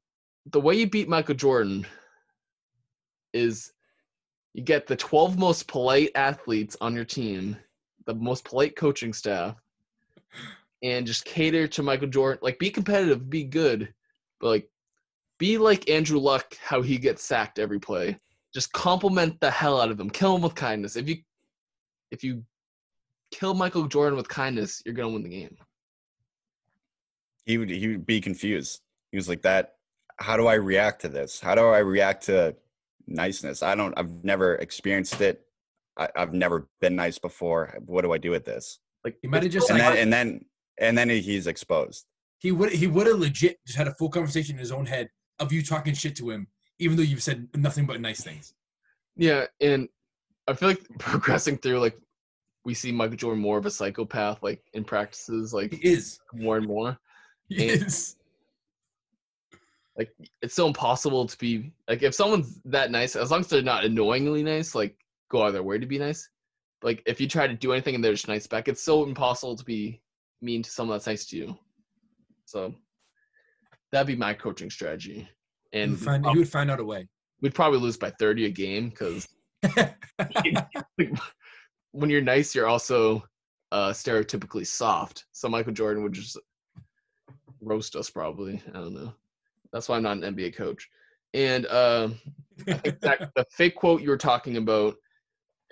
the 0.51 0.61
way 0.61 0.75
you 0.75 0.91
beat 0.91 1.09
Michael 1.09 1.37
Jordan 1.37 1.87
is 3.33 3.73
you 4.55 4.63
get 4.63 4.87
the 4.89 4.97
12 4.97 5.39
most 5.39 5.69
polite 5.69 6.11
athletes 6.15 6.77
on 6.81 6.95
your 6.95 7.05
team, 7.07 7.57
the 8.07 8.15
most 8.15 8.45
polite 8.45 8.77
coaching 8.77 9.13
staff, 9.13 9.57
and 10.83 11.07
just 11.07 11.25
cater 11.25 11.67
to 11.69 11.83
Michael 11.83 12.09
Jordan. 12.09 12.41
Like, 12.43 12.59
be 12.59 12.71
competitive, 12.71 13.31
be 13.31 13.45
good, 13.45 13.93
but 14.41 14.49
like, 14.49 14.69
be 15.39 15.59
like 15.59 15.91
Andrew 15.91 16.19
Luck, 16.19 16.57
how 16.63 16.83
he 16.83 16.99
gets 16.99 17.23
sacked 17.25 17.59
every 17.59 17.81
play. 17.81 18.19
Just 18.55 18.73
compliment 18.73 19.41
the 19.41 19.51
hell 19.51 19.81
out 19.81 19.91
of 19.91 19.99
him. 19.99 20.11
Kill 20.11 20.37
him 20.37 20.43
with 20.43 20.55
kindness. 20.55 20.97
If 20.97 21.09
you, 21.09 21.17
if 22.11 22.23
you 22.23 22.45
kill 23.33 23.55
Michael 23.55 23.89
Jordan 23.89 24.17
with 24.17 24.29
kindness, 24.29 24.83
you're 24.85 24.95
gonna 24.95 25.09
win 25.09 25.23
the 25.23 25.29
game. 25.29 25.57
He 27.45 27.59
would 27.59 27.71
he 27.71 27.89
would 27.89 28.07
be 28.07 28.21
confused. 28.21 28.83
He 29.11 29.17
was 29.17 29.29
like 29.29 29.43
that. 29.43 29.77
How 30.19 30.37
do 30.37 30.47
I 30.47 30.55
react 30.55 31.01
to 31.03 31.09
this? 31.09 31.41
How 31.41 31.55
do 31.55 31.63
I 31.63 31.79
react 31.79 32.25
to 32.25 32.55
niceness? 33.07 33.63
I 33.63 33.75
don't. 33.75 33.99
I've 33.99 34.23
never 34.23 34.57
experienced 34.57 35.21
it. 35.21 35.45
I, 35.99 36.09
I've 36.17 36.33
never 36.33 36.69
been 36.81 36.97
nice 36.97 37.19
before. 37.19 37.77
What 37.87 38.03
do 38.03 38.13
I 38.13 38.19
do 38.19 38.31
with 38.31 38.45
this? 38.45 38.79
Like, 39.05 39.17
He 39.21 39.29
might 39.29 39.43
have 39.43 39.53
just 39.53 39.69
And 39.71 39.79
like- 39.79 39.95
then 39.95 40.03
and 40.03 40.13
then 40.13 40.45
and 40.79 40.97
then 40.99 41.09
he's 41.11 41.47
exposed. 41.47 42.07
he 42.39 42.51
would 42.53 42.73
he 42.73 42.87
would 42.87 43.07
have 43.07 43.19
legit 43.19 43.59
just 43.67 43.77
had 43.79 43.89
a 43.89 43.95
full 43.95 44.09
conversation 44.09 44.55
in 44.55 44.59
his 44.61 44.73
own 44.73 44.87
head 44.87 45.09
of 45.39 45.53
you 45.53 45.63
talking 45.63 45.93
shit 45.95 46.17
to 46.17 46.31
him, 46.31 46.47
even 46.79 46.97
though 46.97 47.03
you've 47.03 47.23
said 47.23 47.49
nothing 47.57 47.85
but 47.87 48.01
nice 48.01 48.23
things. 48.23 48.55
Yeah, 49.17 49.47
and 49.61 49.89
I 50.49 50.55
feel 50.55 50.69
like 50.71 50.83
progressing 50.99 51.59
through, 51.59 51.81
like 51.81 51.99
we 52.65 52.75
see 52.75 52.93
Michael 52.93 53.17
Jordan 53.17 53.43
more 53.43 53.59
of 53.59 53.67
a 53.67 53.71
psychopath, 53.71 54.43
like 54.43 54.63
in 54.73 54.85
practices, 54.85 55.51
He 55.51 55.57
like 55.57 55.85
is. 55.85 56.19
more 56.33 56.57
and 56.57 56.67
more. 56.67 56.97
He 57.49 57.69
And- 57.71 57.83
is. 57.87 58.17
It's 60.41 60.55
so 60.55 60.67
impossible 60.67 61.27
to 61.27 61.37
be 61.39 61.71
like 61.87 62.03
if 62.03 62.15
someone's 62.15 62.61
that 62.65 62.91
nice, 62.91 63.15
as 63.15 63.31
long 63.31 63.41
as 63.41 63.49
they're 63.49 63.63
not 63.63 63.85
annoyingly 63.85 64.43
nice, 64.43 64.75
like 64.75 64.97
go 65.33 65.43
out 65.43 65.49
of 65.49 65.53
their 65.55 65.63
way 65.63 65.79
to 65.79 65.87
be 65.87 65.99
nice. 65.99 66.29
Like 66.83 67.03
if 67.07 67.21
you 67.21 67.27
try 67.27 67.47
to 67.47 67.55
do 67.55 67.73
anything 67.73 67.95
and 67.95 68.05
they're 68.05 68.13
just 68.13 68.29
nice 68.29 68.47
back, 68.47 68.69
it's 68.69 68.83
so 68.83 69.05
impossible 69.05 69.57
to 69.57 69.65
be 69.65 70.03
mean 70.43 70.63
to 70.63 70.71
someone 70.71 70.97
that's 70.97 71.07
nice 71.07 71.27
to 71.27 71.37
you. 71.37 71.59
So 72.45 72.75
that'd 73.91 74.07
be 74.07 74.17
my 74.17 74.35
coaching 74.35 74.71
strategy, 74.71 75.29
and 75.73 75.93
would, 75.93 76.01
find, 76.01 76.27
he 76.27 76.39
would 76.39 76.49
find 76.49 76.71
out 76.71 76.81
a 76.81 76.85
way. 76.85 77.09
we'd 77.41 77.55
probably 77.55 77.79
lose 77.79 77.97
by 77.97 78.11
thirty 78.11 78.45
a 78.47 78.51
game 78.51 78.91
because 78.91 79.27
when 81.93 82.11
you're 82.11 82.21
nice, 82.21 82.55
you're 82.55 82.67
also 82.67 83.25
uh, 83.71 83.91
stereotypically 83.91 84.67
soft. 84.67 85.25
So 85.33 85.49
Michael 85.49 85.73
Jordan 85.73 86.03
would 86.03 86.13
just 86.13 86.39
roast 87.61 87.97
us 87.97 88.11
probably. 88.11 88.61
I 88.75 88.79
don't 88.79 88.95
know. 88.95 89.15
That's 89.73 89.89
why 89.89 89.97
I'm 89.97 90.03
not 90.03 90.23
an 90.23 90.35
NBA 90.35 90.55
coach. 90.57 90.91
And 91.33 91.65
uh, 91.67 92.11
that 92.67 93.31
the 93.37 93.47
fake 93.51 93.77
quote 93.77 94.03
you 94.03 94.11
were 94.11 94.19
talking 94.19 94.59
about, 94.59 94.97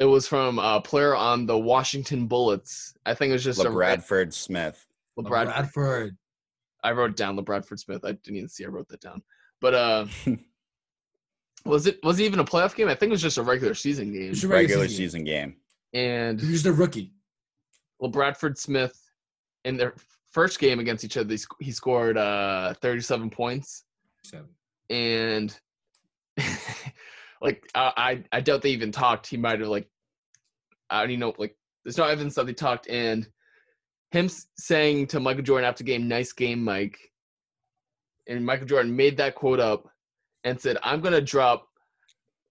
it 0.01 0.05
was 0.07 0.27
from 0.27 0.59
a 0.59 0.81
player 0.81 1.15
on 1.15 1.47
the 1.47 1.57
Washington 1.57 2.27
Bullets. 2.27 2.95
I 3.07 3.15
think 3.15 3.31
it 3.31 3.35
was 3.35 3.45
just 3.45 3.61
a 3.61 3.65
LaBradford 3.65 4.33
Smith. 4.33 4.85
LaBrad. 5.19 5.45
Bradford. 5.47 6.17
I 6.83 6.93
wrote 6.93 7.11
it 7.11 7.17
down 7.17 7.37
LaBradford 7.37 7.79
Smith. 7.79 8.05
I 8.05 8.13
didn't 8.13 8.37
even 8.37 8.49
see 8.49 8.65
I 8.65 8.69
wrote 8.69 8.89
that 8.89 9.01
down. 9.03 9.23
But 9.61 9.75
uh, 9.75 10.07
was 11.67 11.87
it 11.87 11.99
was 12.03 12.19
it 12.19 12.25
even 12.25 12.41
a 12.41 12.45
playoff 12.45 12.75
game? 12.75 12.89
I 12.89 12.95
think 12.95 13.11
it 13.11 13.13
was 13.13 13.23
just 13.23 13.39
a 13.39 13.43
regular 13.43 13.75
season 13.75 14.13
game. 14.13 14.33
Just 14.33 14.45
a 14.45 14.49
regular 14.49 14.63
Regular 14.83 14.89
season. 14.89 15.05
season 15.05 15.25
game. 15.25 15.57
And 15.93 16.41
He's 16.41 16.63
just 16.63 16.67
a 16.67 16.73
rookie. 16.73 17.13
LaBradford 18.03 18.57
Smith 18.57 18.99
in 19.67 19.77
their 19.77 19.95
first 20.33 20.59
game 20.59 20.81
against 20.81 21.05
each 21.05 21.19
other, 21.19 21.37
he 21.59 21.71
scored 21.73 22.17
uh, 22.17 22.73
37 22.81 23.29
points, 23.29 23.85
So, 24.25 24.45
and 24.89 25.55
like 27.41 27.69
I, 27.75 27.93
I 27.97 28.39
I 28.39 28.41
doubt 28.41 28.63
they 28.63 28.71
even 28.71 28.93
talked. 28.93 29.27
He 29.27 29.37
might 29.37 29.61
have 29.61 29.69
like 29.69 29.89
I 30.89 31.01
don't 31.01 31.11
even 31.11 31.21
know 31.21 31.35
like 31.39 31.57
there's 31.85 31.99
no 31.99 32.05
evidence 32.05 32.35
that 32.35 32.47
they 32.47 32.53
talked. 32.53 32.89
And 32.89 33.27
him 34.11 34.29
saying 34.59 35.09
to 35.09 35.21
Michael 35.21 35.43
Jordan 35.43 35.69
after 35.69 35.85
game, 35.85 36.09
"Nice 36.09 36.33
game, 36.33 36.63
Mike," 36.63 36.99
and 38.29 38.45
Michael 38.45 38.67
Jordan 38.67 38.95
made 38.95 39.17
that 39.19 39.35
quote 39.35 39.61
up 39.61 39.89
and 40.45 40.61
said, 40.61 40.77
"I'm 40.83 41.01
gonna 41.01 41.21
drop 41.21 41.69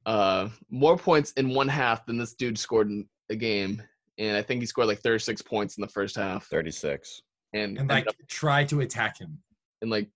uh, 0.06 0.50
more 0.70 0.98
points 0.98 1.32
in 1.34 1.54
one 1.54 1.68
half 1.68 2.06
than 2.06 2.18
this 2.18 2.34
dude 2.34 2.58
scored 2.58 2.90
in 2.90 3.08
a 3.30 3.36
game." 3.36 3.82
And 4.18 4.36
I 4.36 4.42
think 4.42 4.62
he 4.62 4.66
scored 4.66 4.88
like 4.90 5.00
36 5.00 5.42
points 5.44 5.78
in 5.78 5.82
the 5.82 5.88
first 5.88 6.18
half, 6.18 6.46
36. 6.48 7.22
and 7.54 7.78
and 7.78 7.90
like 7.90 8.08
up 8.08 8.16
try 8.28 8.64
to 8.66 8.82
attack 8.82 9.20
him. 9.20 9.40
and 9.82 9.90
like 9.90 10.10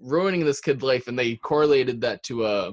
ruining 0.00 0.44
this 0.44 0.60
kid's 0.60 0.82
life 0.82 1.08
and 1.08 1.18
they 1.18 1.34
correlated 1.36 2.00
that 2.00 2.22
to 2.22 2.44
uh 2.44 2.72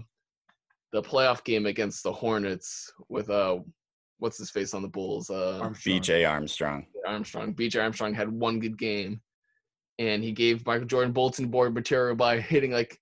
the 0.91 1.01
playoff 1.01 1.43
game 1.43 1.65
against 1.65 2.03
the 2.03 2.11
hornets 2.11 2.91
with 3.09 3.29
uh 3.29 3.57
what's 4.19 4.37
his 4.37 4.49
face 4.49 4.73
on 4.73 4.81
the 4.81 4.87
bulls 4.87 5.29
uh 5.29 5.59
Armstrong. 5.61 5.99
BJ 6.01 6.29
Armstrong. 6.29 6.85
armstrong 7.05 7.53
bj 7.53 7.81
armstrong 7.81 8.13
had 8.13 8.29
one 8.31 8.59
good 8.59 8.77
game 8.77 9.19
and 9.99 10.23
he 10.23 10.31
gave 10.31 10.65
michael 10.65 10.87
jordan 10.87 11.11
bulletin 11.11 11.47
board 11.47 11.73
material 11.73 12.15
by 12.15 12.39
hitting 12.39 12.71
like 12.71 12.97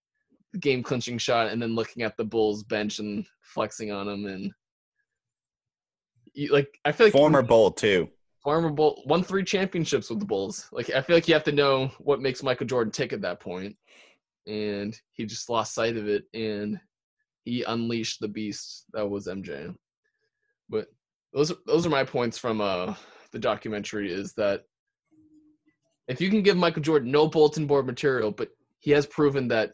the 0.53 0.59
game 0.59 0.81
clinching 0.83 1.17
shot 1.17 1.47
and 1.47 1.61
then 1.61 1.75
looking 1.75 2.03
at 2.03 2.15
the 2.17 2.23
bulls 2.23 2.63
bench 2.63 2.99
and 2.99 3.25
flexing 3.41 3.91
on 3.91 4.07
him 4.07 4.25
and 4.25 4.51
you, 6.33 6.51
like 6.51 6.79
i 6.85 6.91
feel 6.91 7.07
like 7.07 7.13
Former 7.13 7.41
Bull 7.43 7.71
too. 7.71 8.09
former 8.43 8.69
bull 8.71 9.01
won 9.05 9.23
three 9.23 9.43
championships 9.43 10.09
with 10.09 10.19
the 10.19 10.25
bulls 10.25 10.67
like 10.71 10.89
i 10.91 11.01
feel 11.01 11.15
like 11.15 11.27
you 11.27 11.33
have 11.33 11.43
to 11.43 11.51
know 11.51 11.91
what 11.99 12.21
makes 12.21 12.41
michael 12.43 12.65
jordan 12.67 12.91
tick 12.91 13.13
at 13.13 13.21
that 13.21 13.39
point 13.39 13.75
and 14.47 14.99
he 15.13 15.25
just 15.25 15.49
lost 15.49 15.73
sight 15.73 15.95
of 15.95 16.07
it 16.07 16.23
and 16.33 16.79
he 17.45 17.63
unleashed 17.63 18.19
the 18.19 18.27
beast 18.27 18.85
that 18.93 19.07
was 19.07 19.27
mj 19.27 19.73
but 20.69 20.87
those 21.33 21.51
are 21.51 21.57
those 21.65 21.85
are 21.85 21.89
my 21.89 22.03
points 22.03 22.37
from 22.37 22.61
uh 22.61 22.93
the 23.31 23.39
documentary 23.39 24.11
is 24.11 24.33
that 24.33 24.63
if 26.07 26.21
you 26.21 26.29
can 26.29 26.41
give 26.41 26.57
michael 26.57 26.81
jordan 26.81 27.11
no 27.11 27.27
bulletin 27.27 27.67
board 27.67 27.85
material 27.85 28.31
but 28.31 28.49
he 28.79 28.91
has 28.91 29.05
proven 29.07 29.47
that 29.47 29.71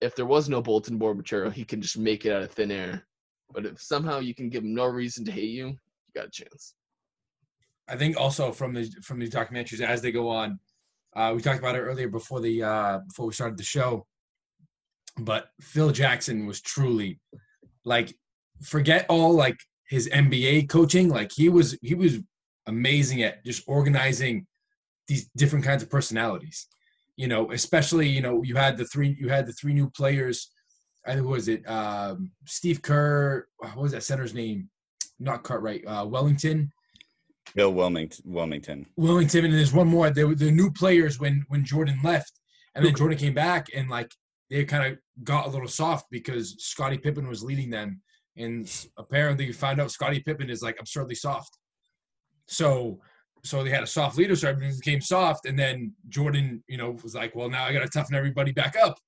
if 0.00 0.14
there 0.16 0.26
was 0.26 0.48
no 0.48 0.60
bulletin 0.62 0.98
board 0.98 1.16
material 1.16 1.50
he 1.50 1.64
can 1.64 1.80
just 1.80 1.98
make 1.98 2.24
it 2.24 2.32
out 2.32 2.42
of 2.42 2.50
thin 2.50 2.70
air 2.70 3.06
but 3.52 3.66
if 3.66 3.80
somehow 3.80 4.18
you 4.18 4.34
can 4.34 4.48
give 4.48 4.62
him 4.62 4.74
no 4.74 4.86
reason 4.86 5.24
to 5.24 5.32
hate 5.32 5.50
you 5.50 5.68
you 5.68 5.76
got 6.14 6.26
a 6.26 6.30
chance 6.30 6.74
I 7.90 7.96
think 7.96 8.16
also 8.16 8.52
from 8.52 8.72
the 8.72 8.88
from 9.02 9.18
these 9.18 9.30
documentaries 9.30 9.80
as 9.80 10.00
they 10.00 10.12
go 10.12 10.28
on, 10.28 10.60
uh, 11.16 11.32
we 11.34 11.42
talked 11.42 11.58
about 11.58 11.74
it 11.74 11.80
earlier 11.80 12.08
before 12.08 12.40
the 12.40 12.62
uh, 12.62 12.98
before 13.08 13.26
we 13.26 13.32
started 13.32 13.58
the 13.58 13.64
show. 13.64 14.06
But 15.18 15.50
Phil 15.60 15.90
Jackson 15.90 16.46
was 16.46 16.60
truly 16.60 17.20
like 17.84 18.14
forget 18.62 19.06
all 19.08 19.32
like 19.32 19.58
his 19.88 20.08
NBA 20.08 20.68
coaching. 20.68 21.08
Like 21.08 21.32
he 21.32 21.48
was 21.48 21.78
he 21.82 21.94
was 21.94 22.18
amazing 22.66 23.22
at 23.22 23.44
just 23.44 23.64
organizing 23.66 24.46
these 25.08 25.28
different 25.36 25.64
kinds 25.64 25.82
of 25.82 25.90
personalities. 25.90 26.68
You 27.16 27.28
know, 27.28 27.50
especially 27.50 28.08
you 28.08 28.22
know 28.22 28.42
you 28.42 28.56
had 28.56 28.76
the 28.76 28.84
three 28.84 29.16
you 29.20 29.28
had 29.28 29.46
the 29.46 29.52
three 29.52 29.74
new 29.74 29.90
players. 29.90 30.50
I 31.06 31.14
think 31.14 31.26
was 31.26 31.48
it 31.48 31.68
um, 31.68 32.30
Steve 32.46 32.82
Kerr. 32.82 33.46
What 33.58 33.76
was 33.76 33.92
that 33.92 34.04
center's 34.04 34.34
name? 34.34 34.70
Not 35.18 35.42
Cartwright. 35.42 35.86
Uh, 35.86 36.06
Wellington. 36.06 36.72
Bill 37.54 37.72
Wilmington. 37.72 38.22
Wilmington. 38.24 38.86
Wellington, 38.96 39.44
and 39.44 39.54
there's 39.54 39.72
one 39.72 39.88
more. 39.88 40.10
They 40.10 40.24
were 40.24 40.34
the 40.34 40.50
new 40.50 40.70
players 40.70 41.18
when 41.18 41.44
when 41.48 41.64
Jordan 41.64 41.98
left, 42.04 42.32
and 42.74 42.84
then 42.84 42.94
Jordan 42.94 43.18
came 43.18 43.34
back, 43.34 43.66
and 43.74 43.90
like 43.90 44.12
they 44.50 44.64
kind 44.64 44.92
of 44.92 44.98
got 45.24 45.46
a 45.46 45.50
little 45.50 45.68
soft 45.68 46.06
because 46.10 46.56
Scottie 46.58 46.98
Pippen 46.98 47.28
was 47.28 47.42
leading 47.42 47.70
them, 47.70 48.02
and 48.36 48.70
apparently 48.98 49.46
you 49.46 49.52
found 49.52 49.80
out 49.80 49.90
Scottie 49.90 50.20
Pippen 50.20 50.50
is 50.50 50.62
like 50.62 50.76
absurdly 50.80 51.14
soft. 51.14 51.56
So 52.46 53.00
so 53.42 53.64
they 53.64 53.70
had 53.70 53.82
a 53.82 53.86
soft 53.86 54.18
leader, 54.18 54.36
so 54.36 54.48
everything 54.48 54.76
became 54.78 55.00
soft, 55.00 55.46
and 55.46 55.58
then 55.58 55.94
Jordan, 56.08 56.62
you 56.68 56.76
know, 56.76 56.96
was 57.02 57.14
like, 57.14 57.34
well, 57.34 57.48
now 57.48 57.64
I 57.64 57.72
got 57.72 57.80
to 57.80 57.88
toughen 57.88 58.14
everybody 58.14 58.52
back 58.52 58.76
up. 58.76 58.98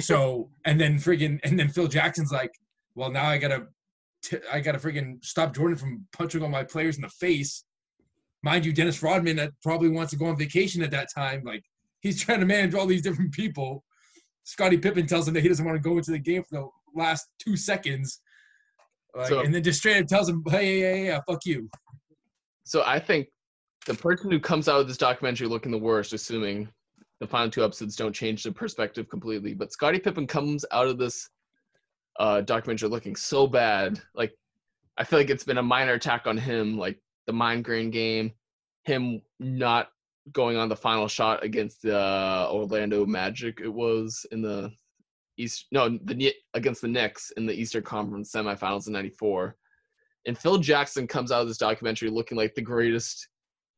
So 0.00 0.50
and 0.64 0.80
then 0.80 0.96
friggin' 0.96 1.40
and 1.44 1.58
then 1.58 1.68
Phil 1.68 1.88
Jackson's 1.88 2.32
like, 2.32 2.52
well, 2.94 3.10
now 3.10 3.26
I 3.26 3.38
gotta 3.38 3.66
t- 4.22 4.38
I 4.50 4.60
gotta 4.60 4.78
friggin' 4.78 5.24
stop 5.24 5.54
Jordan 5.54 5.76
from 5.76 6.06
punching 6.12 6.42
all 6.42 6.48
my 6.48 6.64
players 6.64 6.96
in 6.96 7.02
the 7.02 7.08
face. 7.08 7.64
Mind 8.42 8.64
you, 8.64 8.72
Dennis 8.72 9.02
Rodman 9.02 9.36
that 9.36 9.52
probably 9.62 9.88
wants 9.88 10.10
to 10.10 10.16
go 10.16 10.26
on 10.26 10.36
vacation 10.36 10.82
at 10.82 10.90
that 10.92 11.08
time. 11.14 11.42
Like 11.44 11.62
he's 12.00 12.20
trying 12.20 12.40
to 12.40 12.46
manage 12.46 12.74
all 12.74 12.86
these 12.86 13.02
different 13.02 13.32
people. 13.32 13.84
Scottie 14.44 14.78
Pippen 14.78 15.06
tells 15.06 15.28
him 15.28 15.34
that 15.34 15.40
he 15.42 15.48
doesn't 15.48 15.64
want 15.64 15.76
to 15.76 15.82
go 15.88 15.96
into 15.98 16.10
the 16.10 16.18
game 16.18 16.42
for 16.42 16.56
the 16.60 17.00
last 17.00 17.28
two 17.38 17.56
seconds. 17.56 18.20
Like, 19.14 19.28
So- 19.28 19.40
and 19.40 19.54
then 19.54 19.62
just 19.62 19.78
straight 19.78 20.00
up 20.02 20.06
tells 20.08 20.28
him, 20.28 20.42
hey, 20.48 20.80
yeah, 20.80 20.94
yeah, 20.94 21.04
yeah, 21.10 21.20
fuck 21.28 21.44
you. 21.44 21.68
So 22.64 22.82
I 22.86 22.98
think 22.98 23.28
the 23.86 23.94
person 23.94 24.30
who 24.30 24.40
comes 24.40 24.68
out 24.68 24.80
of 24.80 24.88
this 24.88 24.96
documentary 24.96 25.48
looking 25.48 25.72
the 25.72 25.78
worst, 25.78 26.12
assuming 26.12 26.68
the 27.20 27.26
final 27.26 27.50
two 27.50 27.64
episodes 27.64 27.96
don't 27.96 28.12
change 28.12 28.42
the 28.42 28.52
perspective 28.52 29.08
completely, 29.08 29.54
but 29.54 29.72
Scottie 29.72 29.98
Pippen 30.00 30.26
comes 30.26 30.64
out 30.72 30.86
of 30.88 30.98
this 30.98 31.28
uh, 32.18 32.40
documentary 32.40 32.88
looking 32.88 33.16
so 33.16 33.46
bad. 33.46 34.00
Like 34.14 34.34
I 34.98 35.04
feel 35.04 35.18
like 35.18 35.30
it's 35.30 35.44
been 35.44 35.58
a 35.58 35.62
minor 35.62 35.94
attack 35.94 36.26
on 36.26 36.36
him, 36.36 36.76
like 36.76 36.98
the 37.26 37.32
migraine 37.32 37.90
game, 37.90 38.32
him 38.84 39.22
not 39.38 39.88
going 40.30 40.56
on 40.56 40.68
the 40.68 40.76
final 40.76 41.08
shot 41.08 41.42
against 41.42 41.82
the 41.82 41.98
uh, 41.98 42.48
Orlando 42.50 43.04
Magic. 43.04 43.60
It 43.62 43.72
was 43.72 44.24
in 44.30 44.42
the 44.42 44.70
East, 45.36 45.66
no, 45.72 45.88
the 45.88 46.32
against 46.54 46.82
the 46.82 46.88
Knicks 46.88 47.32
in 47.36 47.46
the 47.46 47.54
Eastern 47.54 47.82
Conference 47.82 48.30
semifinals 48.30 48.86
in 48.86 48.92
'94 48.92 49.56
and 50.26 50.38
Phil 50.38 50.58
Jackson 50.58 51.06
comes 51.06 51.32
out 51.32 51.42
of 51.42 51.48
this 51.48 51.58
documentary 51.58 52.10
looking 52.10 52.36
like 52.36 52.54
the 52.54 52.62
greatest. 52.62 53.28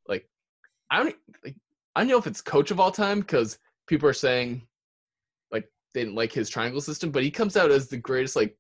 Like, 0.08 0.28
I 0.90 1.02
don't 1.02 1.16
like. 1.44 1.56
I 1.96 2.00
don't 2.00 2.08
know 2.08 2.18
if 2.18 2.26
it's 2.26 2.40
coach 2.40 2.70
of 2.70 2.80
all 2.80 2.90
time 2.90 3.20
because 3.20 3.58
people 3.86 4.08
are 4.08 4.14
saying 4.14 4.66
like 5.52 5.68
they 5.94 6.00
didn't 6.00 6.16
like 6.16 6.32
his 6.32 6.50
triangle 6.50 6.80
system, 6.80 7.10
but 7.10 7.22
he 7.22 7.30
comes 7.30 7.56
out 7.56 7.70
as 7.70 7.88
the 7.88 7.96
greatest, 7.96 8.36
like 8.36 8.56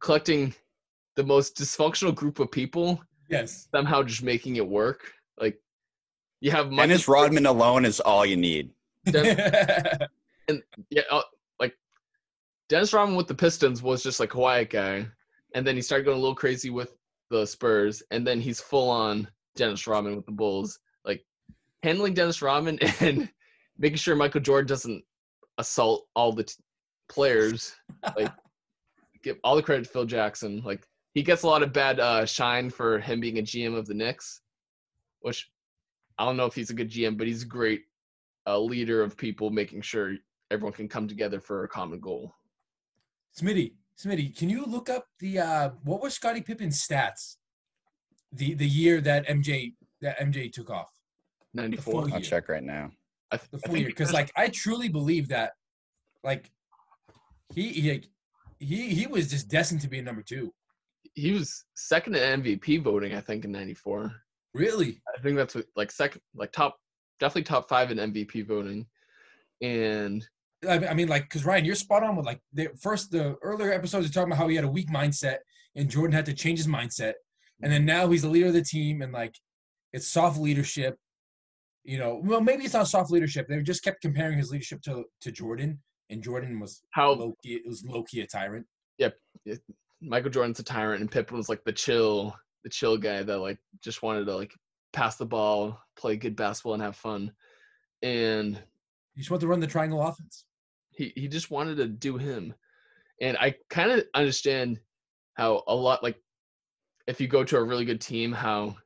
collecting 0.00 0.54
the 1.16 1.24
most 1.24 1.56
dysfunctional 1.56 2.14
group 2.14 2.38
of 2.38 2.50
people 2.50 3.02
Yes. 3.28 3.68
somehow 3.74 4.02
just 4.02 4.22
making 4.22 4.56
it 4.56 4.66
work. 4.66 5.12
Like 5.38 5.58
you 6.42 6.50
have 6.50 6.70
Michael 6.70 6.88
Dennis 6.88 7.06
Rodman 7.06 7.46
alone 7.46 7.84
is 7.84 8.00
all 8.00 8.26
you 8.26 8.36
need. 8.36 8.70
Den- 9.04 10.02
yeah, 10.90 11.02
uh, 11.08 11.22
like 11.60 11.72
Dennis 12.68 12.92
Rodman 12.92 13.16
with 13.16 13.28
the 13.28 13.34
Pistons 13.34 13.80
was 13.80 14.02
just 14.02 14.18
like 14.18 14.30
a 14.30 14.36
quiet 14.36 14.68
guy, 14.68 15.06
and 15.54 15.64
then 15.64 15.76
he 15.76 15.82
started 15.82 16.04
going 16.04 16.18
a 16.18 16.20
little 16.20 16.34
crazy 16.34 16.68
with 16.68 16.96
the 17.30 17.46
Spurs, 17.46 18.02
and 18.10 18.26
then 18.26 18.40
he's 18.40 18.60
full 18.60 18.90
on 18.90 19.28
Dennis 19.54 19.86
Rodman 19.86 20.16
with 20.16 20.26
the 20.26 20.32
Bulls. 20.32 20.80
Like 21.04 21.24
handling 21.84 22.12
Dennis 22.12 22.42
Rodman 22.42 22.80
and 23.00 23.30
making 23.78 23.98
sure 23.98 24.16
Michael 24.16 24.40
Jordan 24.40 24.66
doesn't 24.66 25.04
assault 25.58 26.08
all 26.16 26.32
the 26.32 26.42
t- 26.42 26.54
players. 27.08 27.72
Like 28.16 28.32
give 29.22 29.36
all 29.44 29.54
the 29.54 29.62
credit 29.62 29.84
to 29.84 29.90
Phil 29.90 30.06
Jackson. 30.06 30.60
Like 30.64 30.88
he 31.14 31.22
gets 31.22 31.44
a 31.44 31.46
lot 31.46 31.62
of 31.62 31.72
bad 31.72 32.00
uh, 32.00 32.26
shine 32.26 32.68
for 32.68 32.98
him 32.98 33.20
being 33.20 33.38
a 33.38 33.42
GM 33.42 33.76
of 33.76 33.86
the 33.86 33.94
Knicks, 33.94 34.40
which 35.20 35.48
I 36.18 36.24
don't 36.24 36.36
know 36.36 36.46
if 36.46 36.54
he's 36.54 36.70
a 36.70 36.74
good 36.74 36.90
GM, 36.90 37.16
but 37.16 37.26
he's 37.26 37.42
a 37.42 37.46
great 37.46 37.82
a 38.46 38.58
leader 38.58 39.02
of 39.02 39.16
people 39.16 39.50
making 39.50 39.82
sure 39.82 40.14
everyone 40.50 40.72
can 40.72 40.88
come 40.88 41.06
together 41.06 41.40
for 41.40 41.64
a 41.64 41.68
common 41.68 42.00
goal. 42.00 42.34
Smitty, 43.40 43.74
Smitty, 43.98 44.36
can 44.36 44.50
you 44.50 44.64
look 44.64 44.90
up 44.90 45.06
the 45.20 45.38
uh 45.38 45.70
what 45.84 46.02
was 46.02 46.14
Scottie 46.14 46.42
Pippen's 46.42 46.86
stats? 46.86 47.36
The 48.32 48.54
the 48.54 48.66
year 48.66 49.00
that 49.00 49.26
MJ 49.28 49.74
that 50.00 50.18
MJ 50.18 50.52
took 50.52 50.70
off. 50.70 50.90
94. 51.54 52.08
I'll 52.12 52.20
check 52.20 52.48
right 52.48 52.62
now. 52.62 52.90
I, 53.30 53.36
th- 53.36 53.50
The 53.50 53.58
full 53.58 53.72
think 53.74 53.78
year. 53.80 53.88
Because 53.88 54.08
because 54.08 54.12
like 54.12 54.32
I 54.36 54.48
truly 54.48 54.88
believe 54.88 55.28
that 55.28 55.52
like 56.24 56.50
he 57.54 57.68
he 57.68 58.02
he 58.58 58.88
he 58.94 59.06
was 59.06 59.28
just 59.30 59.48
destined 59.48 59.80
to 59.82 59.88
be 59.88 59.98
a 59.98 60.02
number 60.02 60.22
two. 60.22 60.52
he 61.14 61.32
was 61.32 61.64
second 61.74 62.16
in 62.16 62.42
MVP 62.42 62.82
voting, 62.82 63.14
I 63.14 63.20
think, 63.20 63.44
in 63.44 63.52
94. 63.52 64.12
Really? 64.54 65.00
I 65.16 65.20
think 65.20 65.36
that's 65.36 65.54
what, 65.54 65.66
like 65.76 65.90
second, 65.90 66.20
like 66.34 66.52
top, 66.52 66.76
definitely 67.20 67.44
top 67.44 67.68
five 67.68 67.90
in 67.90 67.98
MVP 67.98 68.46
voting. 68.46 68.86
And 69.62 70.26
I 70.68 70.78
mean- 70.78 70.88
I 70.88 70.94
mean, 70.94 71.08
like, 71.08 71.24
because 71.24 71.44
Ryan, 71.44 71.64
you're 71.64 71.74
spot 71.74 72.02
on 72.02 72.16
with 72.16 72.26
like 72.26 72.40
the 72.52 72.68
first 72.80 73.10
the 73.10 73.36
earlier 73.42 73.72
episodes 73.72 74.06
You're 74.06 74.12
talking 74.12 74.32
about 74.32 74.38
how 74.42 74.48
he 74.48 74.56
had 74.56 74.64
a 74.64 74.70
weak 74.70 74.88
mindset 74.90 75.38
and 75.74 75.88
Jordan 75.88 76.12
had 76.14 76.26
to 76.26 76.34
change 76.34 76.58
his 76.58 76.68
mindset, 76.68 77.14
and 77.62 77.72
then 77.72 77.86
now 77.86 78.08
he's 78.08 78.22
the 78.22 78.28
leader 78.28 78.48
of 78.48 78.52
the 78.52 78.62
team 78.62 79.02
and 79.02 79.12
like 79.12 79.34
it's 79.92 80.06
soft 80.08 80.38
leadership. 80.38 80.96
You 81.84 81.98
know, 81.98 82.20
well, 82.22 82.40
maybe 82.40 82.64
it's 82.64 82.74
not 82.74 82.88
soft 82.88 83.10
leadership. 83.10 83.48
They 83.48 83.60
just 83.62 83.82
kept 83.82 84.02
comparing 84.02 84.38
his 84.38 84.50
leadership 84.50 84.82
to 84.82 85.04
to 85.22 85.32
Jordan, 85.32 85.80
and 86.10 86.22
Jordan 86.22 86.60
was 86.60 86.82
how 86.90 87.12
low 87.12 87.34
key. 87.42 87.54
It 87.54 87.66
was 87.66 87.84
low 87.84 88.02
key 88.04 88.20
a 88.20 88.26
tyrant. 88.26 88.66
Yep. 88.98 89.16
Michael 90.00 90.30
Jordan's 90.30 90.60
a 90.60 90.64
tyrant 90.64 91.00
and 91.00 91.10
Pippen 91.10 91.36
was 91.36 91.48
like 91.48 91.62
the 91.64 91.72
chill, 91.72 92.34
the 92.64 92.70
chill 92.70 92.96
guy 92.96 93.22
that 93.22 93.38
like 93.38 93.58
just 93.82 94.02
wanted 94.02 94.26
to 94.26 94.34
like 94.36 94.52
pass 94.92 95.16
the 95.16 95.26
ball, 95.26 95.80
play 95.96 96.16
good 96.16 96.36
basketball, 96.36 96.74
and 96.74 96.82
have 96.82 96.96
fun. 96.96 97.32
And 98.02 98.56
He 99.14 99.20
just 99.20 99.30
wanted 99.30 99.42
to 99.42 99.48
run 99.48 99.60
the 99.60 99.66
triangle 99.66 100.02
offense. 100.02 100.44
he 100.90 101.12
he 101.16 101.28
just 101.28 101.50
wanted 101.50 101.76
to 101.76 101.86
do 101.86 102.16
him 102.18 102.54
and 103.20 103.36
i 103.38 103.54
kind 103.70 103.90
of 103.90 104.04
understand 104.14 104.78
how 105.34 105.62
a 105.68 105.74
lot 105.74 106.02
like 106.02 106.16
if 107.06 107.20
you 107.20 107.28
go 107.28 107.44
to 107.44 107.56
a 107.56 107.62
really 107.64 107.84
good 107.84 108.00
team 108.00 108.32
how 108.32 108.76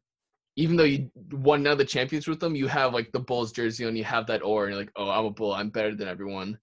even 0.57 0.77
though 0.77 0.85
you 0.85 1.11
won 1.33 1.63
none 1.63 1.73
of 1.73 1.79
the 1.79 1.85
champions 1.85 2.27
with 2.29 2.41
them 2.41 2.55
you 2.55 2.67
have 2.67 2.93
like 2.95 3.11
the 3.13 3.19
bulls 3.19 3.53
jersey 3.53 3.85
on 3.87 3.97
you 3.97 4.05
have 4.05 4.27
that 4.27 4.43
aura 4.43 4.67
and 4.67 4.75
you're 4.75 4.83
like 4.83 4.93
oh 4.97 5.11
i'm 5.11 5.25
a 5.25 5.31
bull 5.31 5.53
i'm 5.55 5.71
better 5.71 5.95
than 5.95 6.09
everyone 6.09 6.59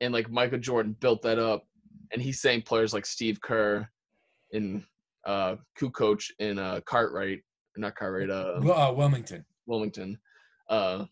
and 0.00 0.12
like 0.12 0.30
michael 0.30 0.58
jordan 0.58 0.96
built 1.00 1.22
that 1.22 1.38
up 1.38 1.64
and 2.12 2.22
he's 2.22 2.40
saying 2.40 2.62
players 2.62 2.92
like 2.92 3.06
steve 3.06 3.40
kerr 3.40 3.86
and 4.52 4.82
uh 5.28 5.56
coup 5.78 5.90
coach 5.90 6.32
in 6.40 6.58
uh 6.58 6.80
cartwright 6.86 7.40
not 7.76 7.94
cartwright 7.94 8.30
uh 8.30 8.54
uh, 8.58 8.92
Wilmington. 8.92 9.44
Wilmington, 9.68 10.18
uh, 10.68 11.04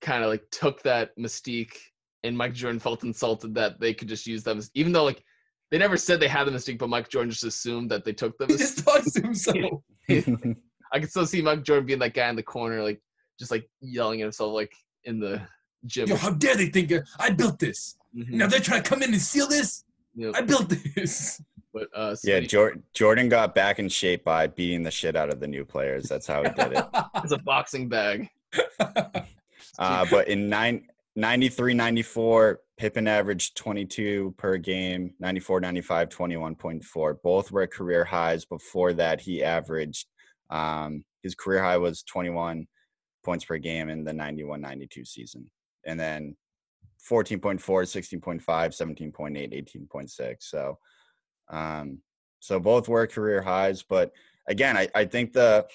kind 0.00 0.24
of 0.24 0.30
like 0.30 0.42
took 0.50 0.82
that 0.82 1.16
mystique, 1.16 1.76
and 2.24 2.36
Mike 2.36 2.54
Jordan 2.54 2.80
felt 2.80 3.04
insulted 3.04 3.54
that 3.54 3.78
they 3.78 3.94
could 3.94 4.08
just 4.08 4.26
use 4.26 4.42
them, 4.42 4.60
even 4.74 4.90
though 4.92 5.04
like 5.04 5.22
they 5.70 5.78
never 5.78 5.96
said 5.96 6.18
they 6.18 6.26
had 6.26 6.44
the 6.44 6.50
mystique, 6.50 6.78
but 6.78 6.88
Mike 6.88 7.08
Jordan 7.08 7.30
just 7.30 7.44
assumed 7.44 7.90
that 7.92 8.04
they 8.04 8.12
took 8.12 8.36
them. 8.38 8.48
He 8.48 8.56
just 8.56 8.78
thought 8.80 9.04
to 9.04 9.20
himself. 9.20 9.82
I 10.92 10.98
could 10.98 11.10
still 11.10 11.26
see 11.26 11.40
Mike 11.42 11.62
Jordan 11.62 11.86
being 11.86 12.00
that 12.00 12.14
guy 12.14 12.28
in 12.28 12.36
the 12.36 12.42
corner, 12.42 12.82
like 12.82 13.00
just 13.38 13.52
like 13.52 13.68
yelling 13.80 14.22
at 14.22 14.24
himself, 14.24 14.52
like 14.52 14.72
in 15.04 15.20
the 15.20 15.40
gym. 15.86 16.08
Yo, 16.08 16.16
how 16.16 16.30
dare 16.30 16.56
they 16.56 16.66
think 16.66 16.90
uh, 16.90 17.00
I 17.20 17.30
built 17.30 17.60
this? 17.60 17.96
Mhm. 18.16 18.30
Now 18.30 18.48
they're 18.48 18.58
trying 18.58 18.82
to 18.82 18.88
come 18.88 19.02
in 19.02 19.12
and 19.12 19.22
steal 19.22 19.46
this. 19.46 19.84
Yep. 20.16 20.34
I 20.34 20.40
built 20.40 20.68
this. 20.96 21.40
But 21.72 21.88
uh, 21.94 22.16
yeah, 22.24 22.40
Smitty- 22.40 22.48
Jor- 22.48 22.76
Jordan 22.94 23.28
got 23.28 23.54
back 23.54 23.78
in 23.78 23.88
shape 23.88 24.24
by 24.24 24.46
beating 24.46 24.82
the 24.82 24.90
shit 24.90 25.16
out 25.16 25.30
of 25.30 25.40
the 25.40 25.46
new 25.46 25.64
players. 25.64 26.04
That's 26.04 26.26
how 26.26 26.42
he 26.42 26.50
did 26.50 26.72
it. 26.72 26.84
it's 27.16 27.32
a 27.32 27.38
boxing 27.38 27.88
bag. 27.88 28.28
Uh, 29.78 30.04
but 30.10 30.28
in 30.28 30.48
nine, 30.48 30.86
93 31.16 31.74
94, 31.74 32.60
Pippen 32.76 33.08
averaged 33.08 33.56
22 33.56 34.34
per 34.36 34.56
game, 34.56 35.14
94 35.18 35.60
95, 35.60 36.08
21.4. 36.08 37.14
Both 37.22 37.50
were 37.50 37.66
career 37.66 38.04
highs. 38.04 38.44
Before 38.44 38.92
that, 38.94 39.20
he 39.20 39.42
averaged, 39.42 40.06
um, 40.50 41.04
his 41.22 41.34
career 41.34 41.62
high 41.62 41.78
was 41.78 42.02
21 42.02 42.66
points 43.24 43.44
per 43.44 43.58
game 43.58 43.88
in 43.88 44.04
the 44.04 44.12
91 44.12 44.60
92 44.60 45.04
season. 45.04 45.50
And 45.86 45.98
then 45.98 46.36
14.4, 47.10 47.58
16.5, 47.58 48.42
17.8, 48.44 49.90
18.6. 49.92 50.34
So, 50.40 50.78
um, 51.50 51.98
so 52.40 52.58
both 52.58 52.88
were 52.88 53.06
career 53.06 53.42
highs. 53.42 53.82
But 53.82 54.12
again, 54.48 54.76
I, 54.76 54.88
I 54.94 55.04
think 55.04 55.32
the 55.32 55.66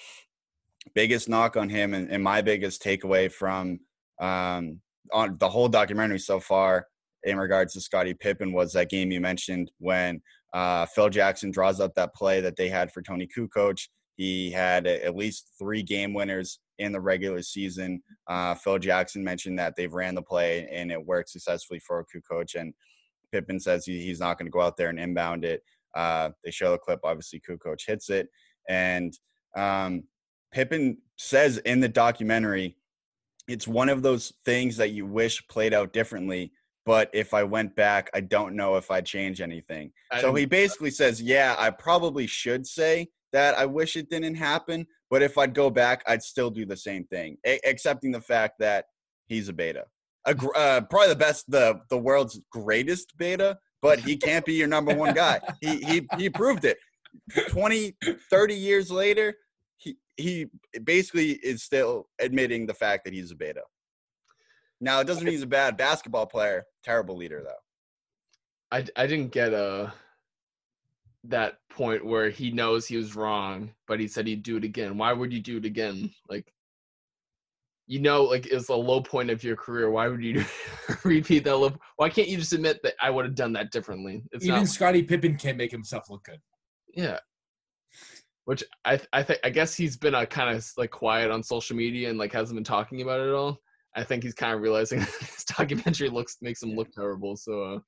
biggest 0.94 1.28
knock 1.28 1.56
on 1.56 1.68
him 1.68 1.94
and, 1.94 2.10
and 2.10 2.22
my 2.22 2.42
biggest 2.42 2.82
takeaway 2.82 3.30
from 3.30 3.80
um, 4.20 4.80
on 5.12 5.36
the 5.38 5.48
whole 5.48 5.68
documentary 5.68 6.18
so 6.18 6.40
far 6.40 6.86
in 7.24 7.38
regards 7.38 7.72
to 7.74 7.80
Scottie 7.80 8.14
Pippen 8.14 8.52
was 8.52 8.72
that 8.72 8.90
game 8.90 9.10
you 9.10 9.20
mentioned 9.20 9.70
when 9.78 10.20
uh, 10.52 10.86
Phil 10.86 11.10
Jackson 11.10 11.50
draws 11.50 11.80
up 11.80 11.94
that 11.94 12.14
play 12.14 12.40
that 12.40 12.56
they 12.56 12.68
had 12.68 12.92
for 12.92 13.02
Toni 13.02 13.26
Kukoc. 13.26 13.80
He 14.16 14.50
had 14.50 14.86
at 14.86 15.14
least 15.14 15.52
three 15.58 15.82
game 15.82 16.14
winners 16.14 16.60
in 16.78 16.92
the 16.92 17.00
regular 17.00 17.42
season. 17.42 18.02
Uh, 18.28 18.54
Phil 18.54 18.78
Jackson 18.78 19.22
mentioned 19.22 19.58
that 19.58 19.74
they've 19.76 19.92
ran 19.92 20.14
the 20.14 20.22
play 20.22 20.68
and 20.72 20.90
it 20.90 21.04
worked 21.04 21.30
successfully 21.30 21.80
for 21.80 22.04
Kukoc. 22.04 22.54
And 22.58 22.72
Pippen 23.32 23.60
says 23.60 23.84
he, 23.84 24.04
he's 24.04 24.20
not 24.20 24.38
going 24.38 24.46
to 24.46 24.50
go 24.50 24.60
out 24.60 24.76
there 24.76 24.88
and 24.88 24.98
inbound 24.98 25.44
it. 25.44 25.62
Uh, 25.94 26.30
they 26.44 26.50
show 26.50 26.72
the 26.72 26.78
clip. 26.78 27.00
Obviously, 27.04 27.40
Kukoc 27.40 27.78
hits 27.86 28.10
it, 28.10 28.28
and 28.68 29.12
um, 29.56 30.04
Pippen 30.52 30.98
says 31.16 31.58
in 31.58 31.80
the 31.80 31.88
documentary, 31.88 32.76
it's 33.48 33.68
one 33.68 33.88
of 33.88 34.02
those 34.02 34.32
things 34.44 34.76
that 34.76 34.90
you 34.90 35.06
wish 35.06 35.46
played 35.48 35.72
out 35.72 35.92
differently. 35.92 36.52
But 36.84 37.10
if 37.12 37.34
I 37.34 37.42
went 37.42 37.74
back, 37.74 38.10
I 38.14 38.20
don't 38.20 38.54
know 38.54 38.76
if 38.76 38.90
I'd 38.90 39.06
change 39.06 39.40
anything. 39.40 39.92
I 40.12 40.20
So 40.20 40.34
he 40.34 40.46
basically 40.46 40.90
says, 40.90 41.20
Yeah, 41.20 41.56
I 41.58 41.70
probably 41.70 42.26
should 42.26 42.66
say 42.66 43.08
that 43.32 43.58
I 43.58 43.66
wish 43.66 43.96
it 43.96 44.08
didn't 44.08 44.36
happen, 44.36 44.86
But 45.10 45.22
if 45.22 45.36
I'd 45.36 45.54
go 45.54 45.68
back, 45.68 46.02
I'd 46.06 46.22
still 46.22 46.50
do 46.50 46.64
the 46.64 46.76
same 46.76 47.04
thing, 47.04 47.38
a- 47.44 47.60
accepting 47.64 48.12
the 48.12 48.20
fact 48.20 48.54
that 48.60 48.86
he's 49.26 49.48
a 49.48 49.52
beta, 49.52 49.86
a, 50.26 50.36
uh, 50.56 50.80
probably 50.82 51.08
the 51.08 51.16
best, 51.16 51.50
the 51.50 51.80
the 51.88 51.98
world's 51.98 52.40
greatest 52.50 53.16
beta. 53.16 53.58
But 53.82 54.00
he 54.00 54.16
can't 54.16 54.44
be 54.44 54.54
your 54.54 54.66
number 54.66 54.94
one 54.94 55.14
guy. 55.14 55.40
He 55.60 55.76
he 55.76 56.08
he 56.18 56.30
proved 56.30 56.64
it. 56.64 56.78
20, 57.48 57.96
30 58.30 58.54
years 58.54 58.90
later, 58.90 59.34
he 59.76 59.96
he 60.16 60.46
basically 60.84 61.32
is 61.32 61.62
still 61.62 62.08
admitting 62.18 62.66
the 62.66 62.74
fact 62.74 63.04
that 63.04 63.14
he's 63.14 63.30
a 63.30 63.36
beta. 63.36 63.62
Now 64.80 65.00
it 65.00 65.06
doesn't 65.06 65.24
mean 65.24 65.32
he's 65.32 65.42
a 65.42 65.46
bad 65.46 65.76
basketball 65.76 66.26
player. 66.26 66.64
Terrible 66.82 67.16
leader 67.16 67.42
though. 67.42 67.52
I 68.70 68.84
I 68.96 69.06
didn't 69.06 69.32
get 69.32 69.52
a 69.52 69.92
that 71.24 71.58
point 71.70 72.04
where 72.04 72.30
he 72.30 72.50
knows 72.50 72.86
he 72.86 72.96
was 72.96 73.16
wrong, 73.16 73.72
but 73.86 74.00
he 74.00 74.08
said 74.08 74.26
he'd 74.26 74.42
do 74.42 74.56
it 74.56 74.64
again. 74.64 74.96
Why 74.98 75.12
would 75.12 75.32
you 75.32 75.40
do 75.40 75.58
it 75.58 75.64
again? 75.64 76.10
Like 76.28 76.52
you 77.86 78.00
know, 78.00 78.24
like 78.24 78.46
it's 78.46 78.68
a 78.68 78.74
low 78.74 79.00
point 79.00 79.30
of 79.30 79.44
your 79.44 79.56
career. 79.56 79.90
Why 79.90 80.08
would 80.08 80.22
you 80.22 80.44
repeat 81.04 81.44
that 81.44 81.56
low? 81.56 81.72
Why 81.96 82.08
can't 82.08 82.28
you 82.28 82.36
just 82.36 82.52
admit 82.52 82.80
that 82.82 82.94
I 83.00 83.10
would 83.10 83.24
have 83.24 83.34
done 83.34 83.52
that 83.54 83.70
differently? 83.70 84.22
It's 84.32 84.44
Even 84.44 84.58
not, 84.60 84.68
Scottie 84.68 85.02
Pippen 85.02 85.36
can't 85.36 85.56
make 85.56 85.70
himself 85.70 86.10
look 86.10 86.24
good. 86.24 86.40
yeah. 86.94 87.18
Which 88.44 88.62
I 88.84 89.00
I 89.12 89.22
think 89.24 89.40
I 89.42 89.50
guess 89.50 89.74
he's 89.74 89.96
been 89.96 90.14
a 90.14 90.24
kind 90.24 90.56
of 90.56 90.64
like 90.76 90.90
quiet 90.92 91.30
on 91.32 91.42
social 91.42 91.76
media 91.76 92.08
and 92.10 92.18
like 92.18 92.32
hasn't 92.32 92.56
been 92.56 92.62
talking 92.64 93.02
about 93.02 93.18
it 93.20 93.28
at 93.28 93.34
all. 93.34 93.58
I 93.96 94.04
think 94.04 94.22
he's 94.22 94.34
kind 94.34 94.54
of 94.54 94.60
realizing 94.60 95.00
this 95.20 95.44
documentary 95.44 96.08
looks 96.10 96.36
makes 96.42 96.62
him 96.62 96.76
look 96.76 96.92
terrible. 96.92 97.34
So 97.36 97.62
uh, 97.62 97.78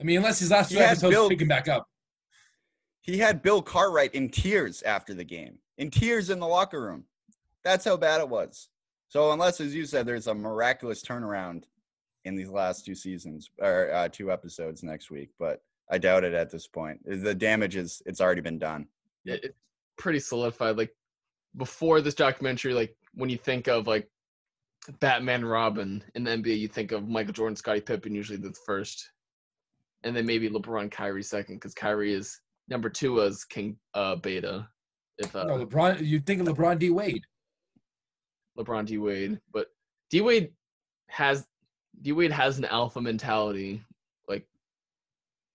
I 0.00 0.04
mean, 0.04 0.16
unless 0.18 0.38
his 0.38 0.50
last 0.50 0.70
two 0.70 0.76
He 0.76 0.80
had 0.82 0.92
episodes 0.92 1.14
Bill- 1.14 1.28
pick 1.28 1.42
him 1.42 1.48
back 1.48 1.68
up. 1.68 1.86
He 3.02 3.18
had 3.18 3.42
Bill 3.42 3.60
Cartwright 3.60 4.14
in 4.14 4.30
tears 4.30 4.80
after 4.82 5.12
the 5.12 5.24
game, 5.24 5.58
in 5.76 5.90
tears 5.90 6.30
in 6.30 6.38
the 6.38 6.46
locker 6.46 6.80
room. 6.80 7.04
That's 7.64 7.84
how 7.84 7.96
bad 7.98 8.20
it 8.20 8.28
was. 8.28 8.68
So 9.12 9.32
unless, 9.32 9.60
as 9.60 9.74
you 9.74 9.84
said, 9.84 10.06
there's 10.06 10.28
a 10.28 10.34
miraculous 10.34 11.02
turnaround 11.02 11.64
in 12.24 12.34
these 12.34 12.48
last 12.48 12.86
two 12.86 12.94
seasons 12.94 13.50
or 13.60 13.92
uh, 13.92 14.08
two 14.08 14.32
episodes 14.32 14.82
next 14.82 15.10
week, 15.10 15.28
but 15.38 15.60
I 15.90 15.98
doubt 15.98 16.24
it 16.24 16.32
at 16.32 16.50
this 16.50 16.66
point. 16.66 16.98
The 17.04 17.34
damage 17.34 17.76
is 17.76 18.00
it's 18.06 18.22
already 18.22 18.40
been 18.40 18.58
done. 18.58 18.86
it, 19.26 19.44
it's 19.44 19.58
pretty 19.98 20.18
solidified. 20.18 20.78
Like 20.78 20.96
before 21.58 22.00
this 22.00 22.14
documentary, 22.14 22.72
like 22.72 22.96
when 23.12 23.28
you 23.28 23.36
think 23.36 23.68
of 23.68 23.86
like 23.86 24.08
Batman, 24.98 25.44
Robin 25.44 26.02
in 26.14 26.24
the 26.24 26.30
NBA, 26.30 26.58
you 26.58 26.68
think 26.68 26.90
of 26.92 27.06
Michael 27.06 27.34
Jordan, 27.34 27.54
Scottie 27.54 27.82
Pippen, 27.82 28.14
usually 28.14 28.38
the 28.38 28.54
first, 28.64 29.10
and 30.04 30.16
then 30.16 30.24
maybe 30.24 30.48
LeBron, 30.48 30.90
Kyrie 30.90 31.22
second, 31.22 31.56
because 31.56 31.74
Kyrie 31.74 32.14
is 32.14 32.40
number 32.66 32.88
two 32.88 33.20
as 33.20 33.44
King 33.44 33.76
uh, 33.92 34.16
Beta. 34.16 34.66
If 35.18 35.36
uh, 35.36 35.44
No, 35.44 35.66
LeBron. 35.66 36.02
You 36.02 36.18
think 36.18 36.40
of 36.40 36.46
LeBron 36.46 36.78
D 36.78 36.88
Wade? 36.88 37.26
LeBron 38.58 38.86
D 38.86 38.98
Wade, 38.98 39.40
but 39.52 39.68
D 40.10 40.20
Wade 40.20 40.52
has 41.08 41.46
D 42.00 42.12
Wade 42.12 42.32
has 42.32 42.58
an 42.58 42.64
alpha 42.66 43.00
mentality. 43.00 43.82
Like 44.28 44.46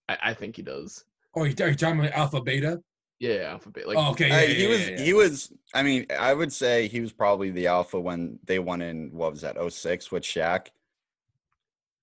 I, 0.09 0.17
I 0.23 0.33
think 0.33 0.55
he 0.55 0.61
does. 0.61 1.05
Oh, 1.35 1.43
you 1.43 1.55
are 1.61 1.69
you 1.69 1.75
talking 1.75 1.99
about 1.99 2.13
Alpha 2.13 2.41
Beta? 2.41 2.81
Yeah, 3.19 3.49
alpha 3.51 3.71
beta. 3.71 3.87
Like 3.87 3.97
oh, 3.97 4.11
okay. 4.11 4.29
Yeah, 4.29 4.41
he 4.41 4.63
yeah, 4.63 4.69
was 4.69 4.79
yeah, 4.81 4.95
yeah. 4.95 5.03
he 5.03 5.13
was 5.13 5.53
I 5.73 5.83
mean, 5.83 6.05
I 6.17 6.33
would 6.33 6.53
say 6.53 6.87
he 6.87 6.99
was 6.99 7.11
probably 7.11 7.49
the 7.49 7.67
alpha 7.67 7.99
when 7.99 8.39
they 8.45 8.59
won 8.59 8.81
in 8.81 9.11
what 9.11 9.31
was 9.31 9.41
that, 9.41 9.57
06 9.57 10.11
with 10.11 10.23
Shaq. 10.23 10.67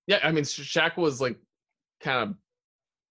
yeah, 0.06 0.18
I 0.22 0.32
mean 0.32 0.44
Sha- 0.44 0.88
Shaq 0.88 0.96
was 0.96 1.20
like 1.20 1.38
kind 2.00 2.30
of 2.30 2.36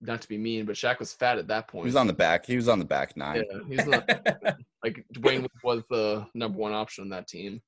not 0.02 0.22
to 0.22 0.28
be 0.28 0.38
mean, 0.38 0.66
but 0.66 0.76
Shaq 0.76 1.00
was 1.00 1.14
fat 1.14 1.38
at 1.38 1.48
that 1.48 1.70
point. 1.70 1.86
He 1.86 1.88
was 1.88 1.96
on 1.96 2.08
the 2.08 2.14
back. 2.14 2.46
He 2.46 2.58
was 2.58 2.68
on 2.68 2.78
the 2.78 2.86
back 2.86 3.16
nine. 3.16 3.44
Yeah, 3.50 3.60
he's 3.68 3.88
not 3.88 4.10
like 4.84 5.06
Dwayne 5.16 5.48
was 5.64 5.84
the 5.90 6.28
number 6.34 6.58
one 6.58 6.74
option 6.74 7.04
on 7.04 7.10
that 7.10 7.28
team. 7.28 7.62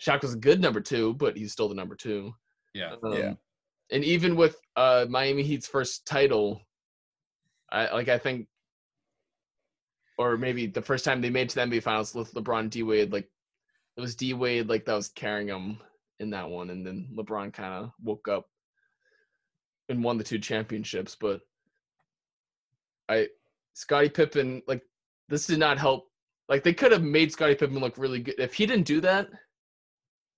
Shaq 0.00 0.22
was 0.22 0.34
a 0.34 0.38
good 0.38 0.60
number 0.60 0.80
two, 0.80 1.14
but 1.14 1.36
he's 1.36 1.52
still 1.52 1.68
the 1.68 1.74
number 1.74 1.94
two. 1.94 2.34
yeah. 2.74 2.94
Um, 3.02 3.12
Yeah. 3.12 3.34
And 3.92 4.04
even 4.04 4.36
with 4.36 4.56
uh, 4.76 5.06
Miami 5.08 5.42
Heat's 5.42 5.66
first 5.66 6.06
title, 6.06 6.60
I 7.72 7.92
like 7.92 8.08
I 8.08 8.18
think, 8.18 8.46
or 10.16 10.36
maybe 10.36 10.66
the 10.66 10.82
first 10.82 11.04
time 11.04 11.20
they 11.20 11.30
made 11.30 11.42
it 11.42 11.48
to 11.50 11.54
the 11.56 11.60
NBA 11.62 11.82
Finals 11.82 12.14
with 12.14 12.32
LeBron 12.34 12.70
D 12.70 12.82
Wade, 12.82 13.12
like 13.12 13.28
it 13.96 14.00
was 14.00 14.14
D 14.14 14.32
Wade 14.32 14.68
like 14.68 14.84
that 14.84 14.94
was 14.94 15.08
carrying 15.08 15.48
them 15.48 15.78
in 16.20 16.30
that 16.30 16.48
one, 16.48 16.70
and 16.70 16.86
then 16.86 17.08
LeBron 17.16 17.52
kind 17.52 17.74
of 17.74 17.90
woke 18.02 18.28
up 18.28 18.46
and 19.88 20.04
won 20.04 20.18
the 20.18 20.24
two 20.24 20.38
championships. 20.38 21.16
But 21.20 21.40
I, 23.08 23.26
Scottie 23.74 24.08
Pippen, 24.08 24.62
like 24.68 24.82
this 25.28 25.48
did 25.48 25.58
not 25.58 25.78
help. 25.78 26.06
Like 26.48 26.62
they 26.62 26.74
could 26.74 26.92
have 26.92 27.02
made 27.02 27.32
Scottie 27.32 27.56
Pippen 27.56 27.80
look 27.80 27.98
really 27.98 28.20
good 28.20 28.36
if 28.38 28.54
he 28.54 28.66
didn't 28.66 28.86
do 28.86 29.00
that 29.00 29.28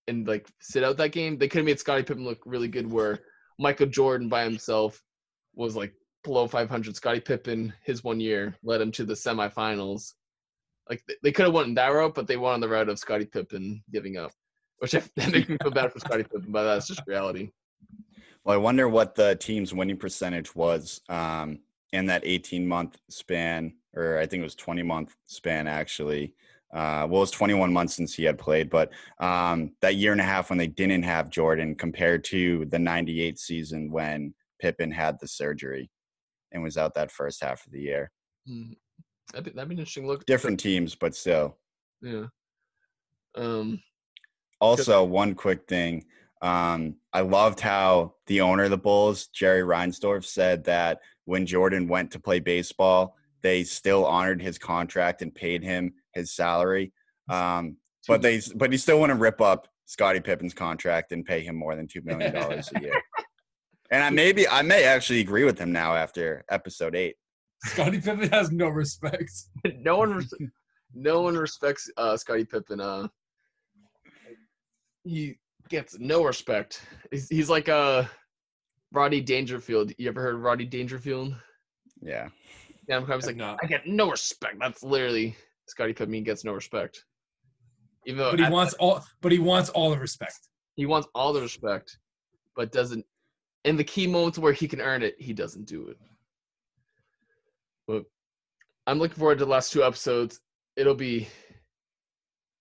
and 0.09 0.27
like 0.27 0.49
sit 0.61 0.85
out 0.85 0.97
that 0.99 1.13
game. 1.13 1.39
They 1.39 1.49
could 1.49 1.59
have 1.59 1.67
made 1.67 1.81
Scottie 1.81 2.03
Pippen 2.03 2.25
look 2.25 2.43
really 2.45 2.69
good. 2.69 2.91
Where 2.91 3.21
Michael 3.59 3.87
Jordan 3.87 4.29
by 4.29 4.45
himself 4.45 5.03
was 5.55 5.77
like 5.77 5.95
below 6.25 6.47
500. 6.47 6.97
Scottie 6.97 7.21
Pippen, 7.21 7.73
his 7.85 8.05
one 8.05 8.21
year, 8.21 8.57
led 8.63 8.81
him 8.81 8.93
to 8.93 9.05
the 9.05 9.15
semifinals. 9.15 10.13
Like 10.89 11.03
th- 11.07 11.19
they 11.23 11.33
could 11.33 11.47
have 11.47 11.55
went 11.55 11.75
that 11.77 11.89
route, 11.89 12.15
but 12.15 12.27
they 12.27 12.37
won 12.37 12.55
on 12.55 12.61
the 12.61 12.69
route 12.69 12.89
of 12.89 12.99
Scottie 12.99 13.27
Pippen 13.27 13.83
giving 13.93 14.17
up, 14.17 14.33
which 14.79 14.93
that 14.93 15.33
makes 15.33 15.49
me 15.49 15.57
feel 15.63 15.71
bad 15.71 15.93
for 15.93 16.01
Scottie 16.01 16.25
Pippen, 16.25 16.51
but 16.53 16.65
that's 16.65 16.89
just 16.89 17.03
reality. 17.07 17.51
Well, 18.45 18.55
I 18.55 18.59
wonder 18.59 18.89
what 18.89 19.15
the 19.15 19.37
team's 19.37 19.73
winning 19.73 19.97
percentage 19.97 20.55
was 20.57 21.01
um, 21.09 21.61
in 21.93 22.07
that 22.07 22.23
18 22.25 22.67
month 22.67 22.99
span, 23.09 23.75
or 23.95 24.19
I 24.19 24.27
think 24.27 24.41
it 24.41 24.45
was 24.45 24.57
20 24.57 24.83
month 24.83 25.15
span 25.27 25.69
actually. 25.69 26.35
Uh, 26.73 27.07
well, 27.09 27.18
it 27.18 27.29
was 27.29 27.31
21 27.31 27.73
months 27.73 27.95
since 27.95 28.14
he 28.14 28.25
had 28.25 28.39
played, 28.39 28.70
but 28.70 28.91
um, 29.18 29.73
that 29.83 29.97
year 29.97 30.12
and 30.12 30.20
a 30.20 30.25
half 30.25 30.49
when 30.49 30.59
they 30.59 30.66
didn't 30.66 31.03
have 31.03 31.29
Jordan 31.29 31.75
compared 31.75 32.25
to 32.25 32.64
the 32.66 32.79
98 32.79 33.39
season 33.39 33.91
when 33.91 34.33
Pippen 34.59 34.91
had 34.91 35.18
the 35.20 35.29
surgery 35.29 35.91
and 36.51 36.62
was 36.62 36.79
out 36.79 36.95
that 36.95 37.11
first 37.11 37.43
half 37.43 37.66
of 37.66 37.73
the 37.73 37.81
year. 37.81 38.11
Hmm. 38.47 38.73
That'd 39.33 39.45
be, 39.45 39.51
that'd 39.53 39.68
be 39.68 39.75
an 39.75 39.79
interesting 39.81 40.07
look. 40.07 40.25
Different 40.27 40.61
teams, 40.61 40.95
but 40.95 41.14
still. 41.14 41.59
Yeah. 42.01 42.27
Um. 43.35 43.83
Also, 44.61 45.03
one 45.03 45.35
quick 45.35 45.66
thing. 45.66 46.05
Um, 46.41 46.97
I 47.12 47.20
loved 47.20 47.61
how 47.61 48.14
the 48.27 48.41
owner 48.41 48.64
of 48.64 48.70
the 48.70 48.79
Bulls, 48.79 49.29
Jerry 49.29 49.62
Reinsdorf, 49.62 50.25
said 50.25 50.64
that 50.64 51.01
when 51.25 51.47
Jordan 51.47 51.89
went 51.89 52.11
to 52.12 52.20
play 52.20 52.41
baseball, 52.41 53.16
they 53.43 53.64
still 53.64 54.05
honored 54.07 54.40
his 54.40 54.59
contract 54.59 55.22
and 55.22 55.34
paid 55.34 55.62
him 55.62 55.93
his 56.14 56.34
salary. 56.34 56.93
Um, 57.28 57.76
but 58.09 58.22
they, 58.22 58.40
but 58.57 58.72
he 58.72 58.78
still 58.78 58.99
want 58.99 59.11
to 59.11 59.16
rip 59.16 59.40
up 59.40 59.68
Scottie 59.86 60.20
Pippen's 60.20 60.55
contract 60.55 61.12
and 61.12 61.24
pay 61.24 61.40
him 61.40 61.57
more 61.57 61.76
than 61.76 61.86
two 61.86 62.03
million 62.03 62.32
dollars 62.34 62.70
a 62.74 62.80
year. 62.80 63.01
And 63.93 64.03
I 64.03 64.09
maybe 64.09 64.49
I 64.49 64.62
may 64.62 64.84
actually 64.84 65.20
agree 65.20 65.45
with 65.45 65.59
him 65.59 65.70
now 65.70 65.95
after 65.95 66.43
episode 66.51 66.97
eight. 66.97 67.14
Scottie 67.64 68.01
Pippen 68.01 68.30
has 68.30 68.51
no 68.51 68.68
respect. 68.68 69.30
no 69.80 69.99
one, 69.99 70.14
res- 70.14 70.32
no 70.95 71.20
one 71.20 71.36
respects 71.36 71.90
uh, 71.99 72.16
Scottie 72.16 72.47
Pippen. 72.47 72.80
Uh, 72.80 73.07
he 75.05 75.36
gets 75.68 75.99
no 75.99 76.24
respect. 76.24 76.82
He's, 77.11 77.28
he's 77.28 77.51
like 77.51 77.68
uh, 77.68 78.05
Rodney 78.93 79.20
Dangerfield. 79.20 79.93
You 79.99 80.09
ever 80.09 80.22
heard 80.22 80.36
of 80.36 80.40
Rodney 80.40 80.64
Dangerfield? 80.64 81.34
Yeah. 82.01 82.28
I'm 82.93 83.07
Have 83.07 83.24
like, 83.24 83.36
not. 83.36 83.59
I 83.62 83.66
get 83.66 83.86
no 83.86 84.11
respect. 84.11 84.57
That's 84.61 84.82
literally 84.82 85.36
Scottie 85.66 85.93
Pippen. 85.93 86.22
Gets 86.24 86.45
no 86.45 86.53
respect. 86.53 87.05
Even 88.07 88.18
though 88.18 88.30
But 88.32 88.40
he 88.40 88.49
wants 88.51 88.74
all. 88.74 89.05
But 89.20 89.32
he 89.32 89.38
wants 89.38 89.70
all 89.70 89.90
the 89.90 89.99
respect. 89.99 90.38
he 90.74 90.86
wants 90.86 91.09
all 91.14 91.32
the 91.32 91.40
respect, 91.40 91.99
but 92.57 92.72
doesn't. 92.72 93.05
In 93.64 93.76
the 93.76 93.84
key 93.84 94.07
moments 94.07 94.38
where 94.38 94.53
he 94.53 94.66
can 94.66 94.80
earn 94.80 95.03
it, 95.03 95.14
he 95.18 95.32
doesn't 95.32 95.66
do 95.66 95.86
it. 95.88 95.97
But 97.86 98.05
I'm 98.86 98.99
looking 98.99 99.16
forward 99.18 99.38
to 99.38 99.45
the 99.45 99.51
last 99.51 99.72
two 99.72 99.84
episodes. 99.84 100.40
It'll 100.76 100.95
be. 100.95 101.28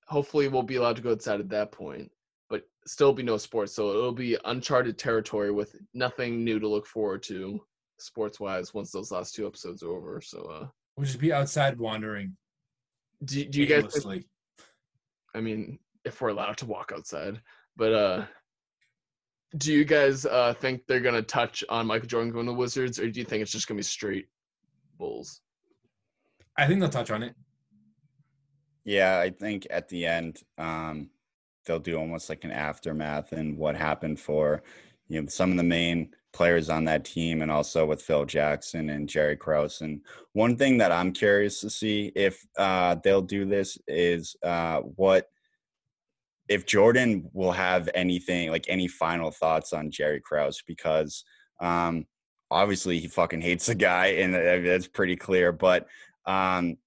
Hopefully, 0.08 0.48
we'll 0.48 0.62
be 0.64 0.76
allowed 0.76 0.98
to 0.98 1.02
go 1.02 1.12
outside 1.12 1.40
at 1.40 1.50
that 1.50 1.72
point, 1.72 2.12
but 2.50 2.64
still 2.86 3.14
be 3.14 3.24
no 3.24 3.38
sports. 3.38 3.74
So 3.74 3.90
it'll 3.90 4.12
be 4.12 4.38
uncharted 4.46 4.98
territory 4.98 5.52
with 5.52 5.76
nothing 5.94 6.44
new 6.44 6.60
to 6.60 6.68
look 6.68 6.86
forward 6.86 7.24
to, 7.24 7.62
sports 8.02 8.40
wise, 8.40 8.74
once 8.74 8.92
those 8.92 9.12
last 9.12 9.36
two 9.36 9.48
episodes 9.48 9.84
are 9.84 9.90
over. 9.90 10.22
So, 10.22 10.40
uh, 10.44 10.68
We'll 10.98 11.06
just 11.06 11.20
be 11.20 11.34
outside 11.34 11.80
wandering. 11.80 12.36
do, 13.24 13.46
do 13.46 13.60
you 13.60 13.66
guys? 13.66 14.06
I 15.34 15.40
mean, 15.40 15.80
if 16.04 16.20
we're 16.20 16.30
allowed 16.30 16.58
to 16.58 16.66
walk 16.66 16.92
outside. 16.94 17.42
But 17.76 17.94
uh 17.94 18.26
do 19.58 19.74
you 19.74 19.86
guys 19.86 20.26
uh 20.26 20.54
think 20.54 20.86
they're 20.88 21.00
gonna 21.00 21.22
touch 21.22 21.64
on 21.70 21.88
Michael 21.88 22.08
Jordan 22.08 22.32
going 22.32 22.46
to 22.46 22.52
the 22.52 22.58
Wizards, 22.58 23.00
or 23.00 23.10
do 23.10 23.20
you 23.20 23.26
think 23.26 23.42
it's 23.42 23.52
just 23.52 23.68
gonna 23.68 23.78
be 23.78 23.84
straight 23.84 24.28
Bulls? 24.98 25.42
I 26.58 26.68
think 26.68 26.80
they'll 26.80 26.90
touch 26.90 27.12
on 27.12 27.24
it. 27.24 27.36
Yeah, 28.84 29.20
I 29.20 29.30
think 29.30 29.68
at 29.70 29.88
the 29.90 30.06
end, 30.06 30.42
um, 30.58 31.10
they'll 31.66 31.80
do 31.80 31.98
almost 31.98 32.30
like 32.30 32.44
an 32.44 32.52
aftermath 32.52 33.32
and 33.32 33.58
what 33.58 33.76
happened 33.76 34.20
for 34.20 34.64
you 35.08 35.22
know 35.22 35.28
some 35.28 35.52
of 35.52 35.58
the 35.58 35.64
main 35.64 36.14
players 36.34 36.70
on 36.70 36.86
that 36.86 37.06
team, 37.06 37.42
and 37.42 37.52
also 37.52 37.86
with 37.86 38.02
Phil 38.02 38.26
Jackson 38.26 38.90
and 38.90 39.10
Jerry 39.10 39.36
Krause. 39.36 39.82
And 39.82 40.02
one 40.34 40.56
thing 40.56 40.78
that 40.78 40.92
I'm 40.92 41.12
curious 41.12 41.62
to 41.62 41.70
see 41.70 42.12
if 42.16 42.46
uh, 42.58 42.96
they'll 43.04 43.22
do 43.22 43.46
this 43.46 43.78
is 43.88 44.36
uh, 44.44 44.80
what 44.82 45.28
if 46.48 46.66
Jordan 46.66 47.30
will 47.34 47.52
have 47.52 47.90
anything 47.96 48.52
like 48.52 48.66
any 48.68 48.88
final 48.88 49.32
thoughts 49.32 49.72
on 49.72 49.90
Jerry 49.90 50.20
Krause 50.20 50.62
because 50.68 51.24
um, 51.62 52.06
obviously 52.50 53.00
he 53.00 53.08
fucking 53.08 53.42
hates 53.42 53.68
the 53.68 53.76
guy, 53.76 54.08
and 54.08 54.34
that's 54.34 54.88
pretty 54.88 55.16
clear. 55.16 55.52
But 55.52 55.88
um, 56.26 56.78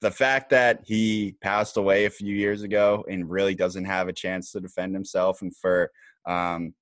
the 0.00 0.10
fact 0.10 0.50
that 0.50 0.80
he 0.84 1.36
passed 1.40 1.76
away 1.76 2.04
a 2.04 2.10
few 2.10 2.34
years 2.34 2.62
ago 2.62 3.04
and 3.08 3.30
really 3.30 3.54
doesn't 3.54 3.84
have 3.84 4.08
a 4.08 4.12
chance 4.12 4.50
to 4.52 4.60
defend 4.60 4.94
himself, 4.94 5.40
and 5.42 5.56
for 5.56 5.90
um, 6.26 6.74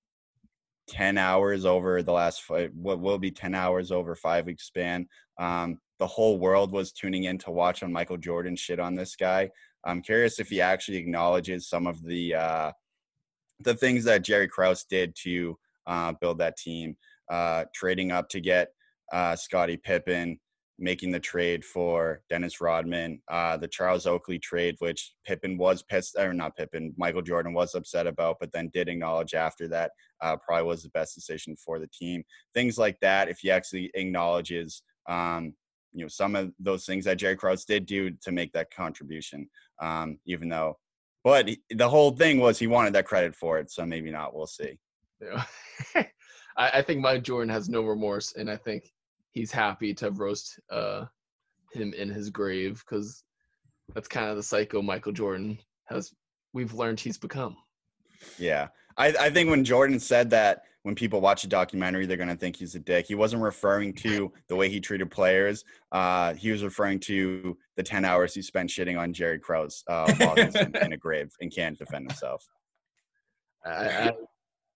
10 0.88 1.16
hours 1.16 1.64
over 1.64 2.02
the 2.02 2.12
last 2.12 2.42
what 2.48 3.00
will 3.00 3.18
be 3.18 3.30
10 3.30 3.54
hours 3.54 3.92
over 3.92 4.14
five 4.14 4.46
week 4.46 4.60
span 4.60 5.06
um, 5.38 5.78
the 5.98 6.06
whole 6.06 6.38
world 6.38 6.72
was 6.72 6.92
tuning 6.92 7.24
in 7.24 7.38
to 7.38 7.50
watch 7.50 7.82
on 7.82 7.92
michael 7.92 8.16
jordan 8.16 8.56
shit 8.56 8.80
on 8.80 8.94
this 8.94 9.16
guy. 9.16 9.50
I'm 9.84 10.00
curious 10.00 10.38
if 10.38 10.48
he 10.48 10.60
actually 10.60 10.98
acknowledges 10.98 11.68
some 11.68 11.86
of 11.88 12.04
the 12.04 12.34
uh, 12.34 12.72
the 13.60 13.74
things 13.74 14.04
that 14.04 14.22
jerry 14.22 14.48
krause 14.48 14.84
did 14.84 15.14
to 15.22 15.58
uh, 15.86 16.12
build 16.20 16.38
that 16.38 16.56
team 16.56 16.96
uh, 17.30 17.64
trading 17.74 18.12
up 18.12 18.28
to 18.30 18.40
get 18.40 18.68
uh, 19.12 19.36
scottie 19.36 19.76
pippen 19.76 20.38
making 20.78 21.12
the 21.12 21.20
trade 21.20 21.64
for 21.64 22.22
Dennis 22.28 22.60
Rodman, 22.60 23.20
uh, 23.28 23.56
the 23.56 23.68
Charles 23.68 24.06
Oakley 24.06 24.38
trade, 24.38 24.74
which 24.80 25.14
Pippen 25.24 25.56
was 25.56 25.82
pissed, 25.82 26.16
or 26.18 26.32
not 26.34 26.56
Pippen, 26.56 26.92
Michael 26.96 27.22
Jordan 27.22 27.54
was 27.54 27.74
upset 27.74 28.06
about, 28.06 28.38
but 28.40 28.52
then 28.52 28.70
did 28.74 28.88
acknowledge 28.88 29.34
after 29.34 29.68
that 29.68 29.92
uh, 30.22 30.36
probably 30.36 30.64
was 30.64 30.82
the 30.82 30.90
best 30.90 31.14
decision 31.14 31.56
for 31.56 31.78
the 31.78 31.88
team. 31.88 32.22
Things 32.54 32.78
like 32.78 32.98
that, 33.00 33.28
if 33.28 33.40
he 33.40 33.50
actually 33.50 33.90
acknowledges, 33.94 34.82
um, 35.08 35.54
you 35.92 36.02
know, 36.02 36.08
some 36.08 36.36
of 36.36 36.52
those 36.58 36.86
things 36.86 37.04
that 37.04 37.18
Jerry 37.18 37.36
Krause 37.36 37.64
did 37.64 37.86
do 37.86 38.10
to 38.22 38.32
make 38.32 38.52
that 38.52 38.70
contribution, 38.74 39.48
um, 39.80 40.18
even 40.24 40.48
though, 40.48 40.78
but 41.24 41.48
he, 41.48 41.60
the 41.70 41.88
whole 41.88 42.12
thing 42.12 42.38
was 42.38 42.58
he 42.58 42.66
wanted 42.66 42.94
that 42.94 43.06
credit 43.06 43.34
for 43.34 43.58
it, 43.58 43.70
so 43.70 43.84
maybe 43.84 44.10
not. 44.10 44.34
We'll 44.34 44.46
see. 44.46 44.78
Yeah. 45.20 45.44
I, 46.56 46.70
I 46.74 46.82
think 46.82 47.00
Mike 47.00 47.22
Jordan 47.22 47.50
has 47.50 47.68
no 47.68 47.82
remorse, 47.82 48.34
and 48.36 48.50
I 48.50 48.56
think 48.56 48.92
he's 49.32 49.52
happy 49.52 49.94
to 49.94 50.10
roast 50.10 50.58
uh, 50.70 51.04
him 51.72 51.92
in 51.94 52.08
his 52.08 52.30
grave 52.30 52.82
because 52.86 53.24
that's 53.94 54.08
kind 54.08 54.30
of 54.30 54.36
the 54.36 54.42
psycho 54.42 54.82
Michael 54.82 55.12
Jordan 55.12 55.58
has. 55.86 56.12
We've 56.52 56.74
learned 56.74 57.00
he's 57.00 57.18
become. 57.18 57.56
Yeah, 58.38 58.68
I, 58.96 59.08
I 59.08 59.30
think 59.30 59.50
when 59.50 59.64
Jordan 59.64 60.00
said 60.00 60.30
that, 60.30 60.64
when 60.82 60.96
people 60.96 61.20
watch 61.20 61.44
a 61.44 61.46
documentary, 61.48 62.06
they're 62.06 62.16
gonna 62.16 62.34
think 62.34 62.56
he's 62.56 62.74
a 62.74 62.80
dick. 62.80 63.06
He 63.06 63.14
wasn't 63.14 63.42
referring 63.42 63.92
to 63.94 64.32
the 64.48 64.56
way 64.56 64.68
he 64.68 64.80
treated 64.80 65.10
players. 65.10 65.64
Uh, 65.92 66.34
he 66.34 66.50
was 66.50 66.64
referring 66.64 66.98
to 67.00 67.56
the 67.76 67.82
ten 67.82 68.04
hours 68.04 68.34
he 68.34 68.42
spent 68.42 68.68
shitting 68.68 68.98
on 68.98 69.12
Jerry 69.12 69.38
Krause 69.38 69.84
uh, 69.86 70.12
while 70.18 70.34
he's 70.34 70.54
in, 70.56 70.76
in, 70.76 70.92
a 70.92 70.96
grave 70.96 71.32
and 71.40 71.54
can't 71.54 71.78
defend 71.78 72.10
himself. 72.10 72.44
I, 73.64 73.70
I 74.08 74.12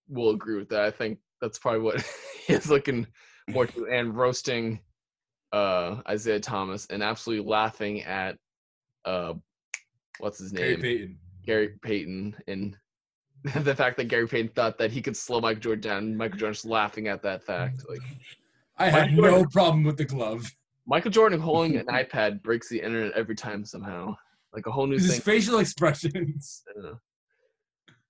will 0.08 0.30
agree 0.30 0.56
with 0.56 0.68
that. 0.68 0.82
I 0.82 0.90
think 0.92 1.18
that's 1.40 1.58
probably 1.58 1.80
what 1.80 2.06
he's 2.46 2.70
looking 2.70 3.06
more 3.48 3.66
to, 3.66 3.88
and 3.88 4.16
roasting 4.16 4.80
uh, 5.52 5.96
Isiah 6.10 6.40
Thomas 6.40 6.86
and 6.86 7.02
absolutely 7.02 7.48
laughing 7.48 8.02
at 8.02 8.36
uh, 9.04 9.34
what's 10.18 10.38
his 10.38 10.52
name? 10.52 10.62
Gary 10.62 10.76
Payton. 10.76 11.18
Gary 11.44 11.70
Payton 11.82 12.36
and 12.48 12.76
the 13.54 13.74
fact 13.74 13.96
that 13.98 14.08
Gary 14.08 14.26
Payton 14.26 14.52
thought 14.54 14.78
that 14.78 14.90
he 14.90 15.00
could 15.00 15.16
slow 15.16 15.40
Michael 15.40 15.60
Jordan 15.60 15.80
down. 15.80 16.16
Michael 16.16 16.38
Jordan's 16.38 16.64
laughing 16.64 17.08
at 17.08 17.22
that 17.22 17.44
fact. 17.44 17.82
Like 17.88 18.00
I 18.78 18.88
had 18.88 19.10
Michael 19.10 19.22
no 19.22 19.30
Jordan, 19.30 19.48
problem 19.50 19.84
with 19.84 19.96
the 19.96 20.04
glove. 20.04 20.50
Michael 20.86 21.10
Jordan 21.10 21.40
holding 21.40 21.76
an 21.76 21.86
iPad 21.90 22.42
breaks 22.42 22.68
the 22.68 22.80
internet 22.80 23.12
every 23.12 23.34
time 23.36 23.64
somehow. 23.64 24.16
Like 24.52 24.66
a 24.66 24.70
whole 24.70 24.86
new 24.86 24.94
His 24.96 25.10
thing. 25.12 25.20
facial 25.20 25.58
expressions. 25.58 26.64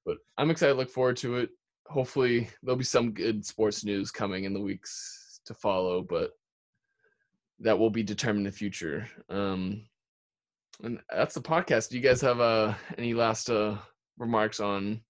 But 0.05 0.19
I'm 0.39 0.51
excited. 0.51 0.77
Look 0.77 0.91
forward 0.91 1.17
to 1.19 1.37
it. 1.37 1.51
Hopefully 1.87 2.49
there'll 2.63 2.79
be 2.79 2.85
some 2.85 3.13
good 3.13 3.45
sports 3.45 3.85
news 3.85 4.11
coming 4.11 4.45
in 4.45 4.55
the 4.55 4.61
weeks 4.61 5.41
to 5.47 5.55
follow, 5.55 6.03
but 6.03 6.31
that 7.61 7.79
will 7.79 7.91
be 7.91 8.03
determined 8.03 8.47
in 8.47 8.53
the 8.53 8.57
future. 8.57 9.09
Um, 9.29 9.87
and 10.83 11.01
that's 11.11 11.35
the 11.35 11.41
podcast. 11.41 11.89
Do 11.91 11.97
you 11.97 12.03
guys 12.03 12.21
have 12.21 12.41
uh, 12.41 12.75
any 12.99 13.15
last 13.15 13.51
uh, 13.51 13.77
remarks 14.19 14.61
on 14.61 15.01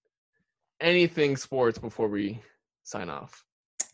anything 0.81 1.37
sports 1.37 1.77
before 1.77 2.07
we 2.07 2.41
sign 2.83 3.09
off? 3.09 3.43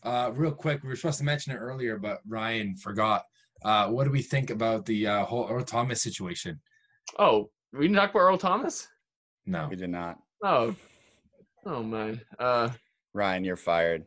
Uh, 0.02 0.30
real 0.34 0.52
quick, 0.52 0.82
we 0.82 0.88
were 0.88 0.96
supposed 0.96 1.18
to 1.18 1.24
mention 1.24 1.52
it 1.52 1.56
earlier, 1.56 1.98
but 1.98 2.20
Ryan 2.26 2.76
forgot. 2.76 3.24
Uh, 3.64 3.88
what 3.88 4.04
do 4.04 4.10
we 4.10 4.20
think 4.20 4.50
about 4.50 4.84
the 4.84 5.06
uh, 5.06 5.24
whole 5.24 5.48
Earl 5.48 5.64
Thomas 5.64 6.02
situation? 6.02 6.60
Oh, 7.18 7.50
we 7.72 7.86
didn't 7.86 7.96
talk 7.96 8.10
about 8.10 8.20
Earl 8.20 8.38
Thomas? 8.38 8.88
No, 9.46 9.68
we 9.68 9.76
did 9.76 9.90
not. 9.90 10.18
Oh, 10.42 10.74
oh 11.64 11.82
man. 11.82 12.20
Uh, 12.38 12.70
Ryan, 13.14 13.44
you're 13.44 13.56
fired. 13.56 14.04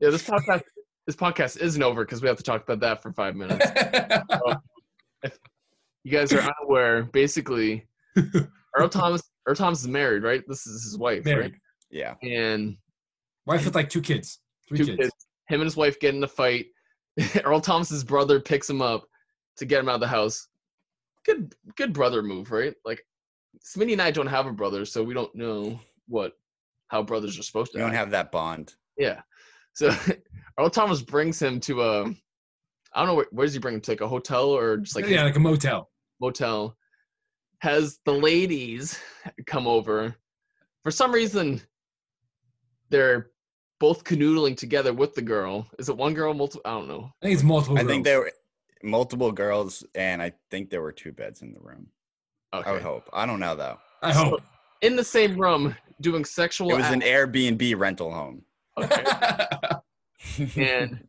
Yeah, 0.00 0.10
this 0.10 0.22
podcast 0.22 0.62
this 1.06 1.16
podcast 1.16 1.60
isn't 1.60 1.82
over 1.82 2.04
because 2.04 2.22
we 2.22 2.28
have 2.28 2.36
to 2.36 2.42
talk 2.42 2.62
about 2.62 2.80
that 2.80 3.02
for 3.02 3.12
five 3.12 3.34
minutes. 3.34 3.66
so, 4.30 4.54
if 5.24 5.38
you 6.04 6.12
guys 6.12 6.32
are 6.32 6.40
unaware, 6.40 7.04
basically, 7.04 7.86
Earl 8.76 8.88
Thomas 8.88 9.22
Earl 9.46 9.56
Thomas 9.56 9.80
is 9.80 9.88
married, 9.88 10.22
right? 10.22 10.42
This 10.46 10.66
is 10.66 10.84
his 10.84 10.98
wife, 10.98 11.24
married. 11.24 11.52
right? 11.52 11.60
Yeah. 11.90 12.14
And 12.22 12.76
wife 13.46 13.64
with 13.64 13.74
like 13.74 13.88
two 13.88 14.02
kids, 14.02 14.40
three 14.68 14.78
two 14.78 14.86
kids. 14.86 14.98
kids. 14.98 15.12
Him 15.48 15.60
and 15.60 15.66
his 15.66 15.76
wife 15.76 15.98
get 15.98 16.14
in 16.14 16.22
a 16.22 16.28
fight. 16.28 16.66
Earl 17.44 17.60
Thomas's 17.60 18.04
brother 18.04 18.40
picks 18.40 18.70
him 18.70 18.80
up 18.80 19.04
to 19.56 19.66
get 19.66 19.80
him 19.80 19.88
out 19.88 19.96
of 19.96 20.00
the 20.00 20.08
house. 20.08 20.46
Good, 21.24 21.54
good 21.76 21.92
brother 21.92 22.22
move, 22.22 22.50
right? 22.50 22.74
Like, 22.84 23.02
Smitty 23.64 23.92
and 23.92 24.02
I 24.02 24.10
don't 24.10 24.26
have 24.26 24.46
a 24.46 24.52
brother, 24.52 24.84
so 24.84 25.02
we 25.02 25.14
don't 25.14 25.34
know 25.34 25.78
what 26.06 26.32
how 26.88 27.02
brothers 27.02 27.38
are 27.38 27.42
supposed 27.42 27.72
to. 27.72 27.78
We 27.78 27.84
don't 27.84 27.94
have 27.94 28.10
that 28.10 28.32
bond. 28.32 28.74
Yeah. 28.96 29.20
So 29.74 29.94
Earl 30.58 30.70
Thomas 30.70 31.02
brings 31.02 31.40
him 31.40 31.60
to 31.60 31.82
a, 31.82 32.04
I 32.04 32.98
don't 32.98 33.06
know 33.06 33.14
where, 33.14 33.26
where 33.30 33.46
does 33.46 33.54
he 33.54 33.60
bring 33.60 33.76
him 33.76 33.80
to 33.82 33.90
like 33.92 34.00
a 34.00 34.08
hotel 34.08 34.50
or 34.50 34.78
just 34.78 34.96
like 34.96 35.06
yeah, 35.06 35.22
like 35.22 35.36
a 35.36 35.40
motel. 35.40 35.88
Motel. 36.20 36.76
Has 37.60 37.98
the 38.04 38.12
ladies 38.12 38.98
come 39.46 39.66
over. 39.66 40.16
For 40.82 40.90
some 40.90 41.12
reason, 41.12 41.60
they're 42.90 43.30
both 43.78 44.04
canoodling 44.04 44.56
together 44.56 44.92
with 44.92 45.14
the 45.14 45.22
girl. 45.22 45.66
Is 45.78 45.88
it 45.88 45.96
one 45.96 46.14
girl? 46.14 46.34
Multiple? 46.34 46.62
I 46.64 46.70
don't 46.70 46.88
know. 46.88 47.10
I 47.22 47.26
think 47.26 47.34
it's 47.34 47.42
multiple. 47.42 47.78
I 47.78 47.82
girls. 47.82 47.90
think 47.90 48.04
there 48.04 48.20
were 48.20 48.32
multiple 48.82 49.32
girls, 49.32 49.84
and 49.94 50.20
I 50.22 50.32
think 50.50 50.70
there 50.70 50.82
were 50.82 50.92
two 50.92 51.12
beds 51.12 51.42
in 51.42 51.52
the 51.52 51.60
room. 51.60 51.86
Okay. 52.52 52.68
I 52.68 52.72
would 52.72 52.82
hope. 52.82 53.08
I 53.12 53.26
don't 53.26 53.40
know 53.40 53.54
though. 53.54 53.78
I 54.02 54.12
hope. 54.12 54.42
in 54.82 54.96
the 54.96 55.04
same 55.04 55.40
room, 55.40 55.74
doing 56.00 56.24
sexual. 56.24 56.70
It 56.70 56.76
was 56.76 56.84
act- 56.86 56.94
an 56.94 57.00
Airbnb 57.00 57.78
rental 57.78 58.12
home. 58.12 58.42
Okay. 58.78 59.04
and 60.56 61.06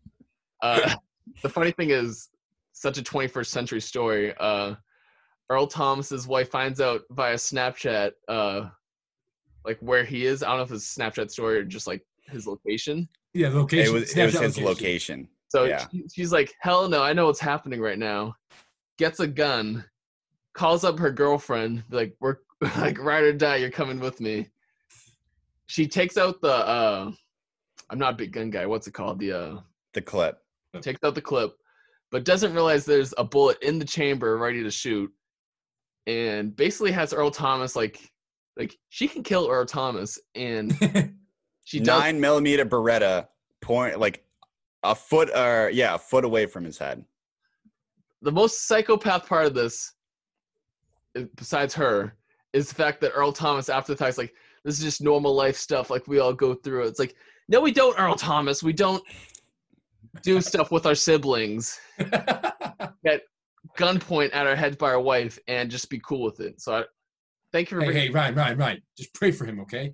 uh, 0.62 0.96
the 1.42 1.50
funny 1.50 1.72
thing 1.72 1.90
is, 1.90 2.30
such 2.74 2.98
a 2.98 3.04
21st 3.04 3.46
century 3.46 3.82
story. 3.82 4.34
Uh, 4.40 4.76
Earl 5.50 5.68
Thomas's 5.68 6.28
wife 6.28 6.50
finds 6.50 6.82
out 6.82 7.02
via 7.12 7.36
Snapchat, 7.36 8.12
uh, 8.28 8.70
like 9.66 9.78
where 9.80 10.04
he 10.04 10.26
is. 10.26 10.44
I 10.44 10.48
don't 10.50 10.58
know 10.58 10.64
if 10.64 10.72
it's 10.72 10.96
Snapchat 10.96 11.32
story 11.32 11.58
or 11.58 11.64
just 11.64 11.88
like 11.88 12.06
his 12.24 12.48
location. 12.48 13.08
Yeah, 13.34 13.50
location. 13.50 13.96
It 13.96 14.00
was, 14.00 14.18
it 14.18 14.26
was 14.26 14.34
his 14.34 14.58
location. 14.58 14.66
location. 14.66 15.28
So 15.50 15.66
yeah. 15.66 15.86
she, 15.92 16.04
she's 16.14 16.32
like, 16.32 16.54
"Hell 16.60 16.88
no! 16.88 17.04
I 17.04 17.14
know 17.14 17.26
what's 17.26 17.40
happening 17.40 17.82
right 17.82 18.00
now." 18.00 18.36
Gets 18.98 19.20
a 19.20 19.28
gun, 19.28 19.84
calls 20.54 20.84
up 20.84 21.00
her 21.00 21.12
girlfriend, 21.12 21.84
like, 21.90 22.16
"We're 22.20 22.38
like 22.78 22.98
ride 23.00 23.24
or 23.24 23.34
die. 23.34 23.58
You're 23.58 23.70
coming 23.70 24.00
with 24.00 24.22
me." 24.22 24.48
She 25.68 25.88
takes 25.88 26.18
out 26.18 26.42
the 26.42 26.54
uh, 26.54 27.12
I'm 27.90 28.00
not 28.00 28.14
a 28.14 28.18
big 28.18 28.32
gun 28.32 28.50
guy. 28.50 28.66
What's 28.66 28.88
it 28.88 28.94
called? 28.94 29.20
The 29.20 29.34
uh 29.34 29.60
the 29.94 30.02
clip. 30.02 30.38
Takes 30.82 31.04
out 31.04 31.16
the 31.16 31.22
clip, 31.22 31.52
but 32.12 32.24
doesn't 32.24 32.54
realize 32.54 32.86
there's 32.86 33.14
a 33.18 33.24
bullet 33.26 33.58
in 33.62 33.78
the 33.78 33.86
chamber 33.86 34.38
ready 34.38 34.64
to 34.64 34.72
shoot, 34.72 35.12
and 36.08 36.56
basically 36.56 36.94
has 36.94 37.14
Earl 37.14 37.32
Thomas 37.32 37.76
like 37.76 38.00
like 38.58 38.78
she 38.90 39.08
can 39.08 39.24
kill 39.24 39.50
Earl 39.50 39.66
Thomas, 39.66 40.20
and 40.36 40.74
she 41.64 41.80
does, 41.80 41.88
nine 42.00 42.20
millimeter 42.20 42.66
Beretta 42.66 43.28
point 43.62 44.00
like 44.00 44.24
a 44.84 44.96
foot 44.96 45.30
or 45.36 45.70
yeah 45.72 45.96
a 45.96 45.98
foot 45.98 46.26
away 46.26 46.46
from 46.46 46.64
his 46.64 46.78
head. 46.78 47.04
The 48.22 48.32
most 48.32 48.68
psychopath 48.68 49.28
part 49.28 49.48
of 49.48 49.54
this, 49.54 49.94
eh, 51.16 51.26
besides 51.36 51.74
her, 51.76 52.16
is 52.54 52.70
the 52.70 52.76
fact 52.76 53.02
that 53.02 53.12
Earl 53.14 53.32
Thomas 53.32 53.70
after 53.70 53.94
the 53.94 53.98
fact 53.98 54.12
is 54.12 54.18
like 54.18 54.34
this 54.64 54.78
is 54.78 54.84
just 54.84 55.02
normal 55.02 55.34
life 55.34 55.56
stuff 55.56 55.90
like 55.90 56.08
we 56.08 56.20
all 56.20 56.34
go 56.34 56.54
through. 56.54 56.84
It's 56.84 57.00
like 57.00 57.16
no, 57.52 57.60
we 57.60 57.74
don't, 57.74 58.00
Earl 58.00 58.16
Thomas. 58.16 58.64
We 58.64 58.72
don't 58.72 59.04
do 60.24 60.40
stuff 60.42 60.72
with 60.72 60.86
our 60.86 60.96
siblings. 60.96 61.78
Get 62.00 63.24
gunpoint 63.78 64.34
at 64.34 64.48
our 64.48 64.56
heads 64.56 64.78
by 64.78 64.90
our 64.90 65.02
wife 65.02 65.38
and 65.48 65.70
just 65.70 65.90
be 65.90 66.00
cool 66.00 66.24
with 66.24 66.40
it. 66.40 66.62
So 66.62 66.76
I 66.76 66.84
thank 67.52 67.72
you 67.72 67.80
for. 67.80 67.86
Hey, 67.86 68.08
hey, 68.08 68.10
Ryan, 68.10 68.36
Ryan, 68.36 68.58
Ryan. 68.58 68.82
Just 68.98 69.14
pray 69.14 69.32
for 69.32 69.46
him, 69.46 69.60
okay? 69.62 69.94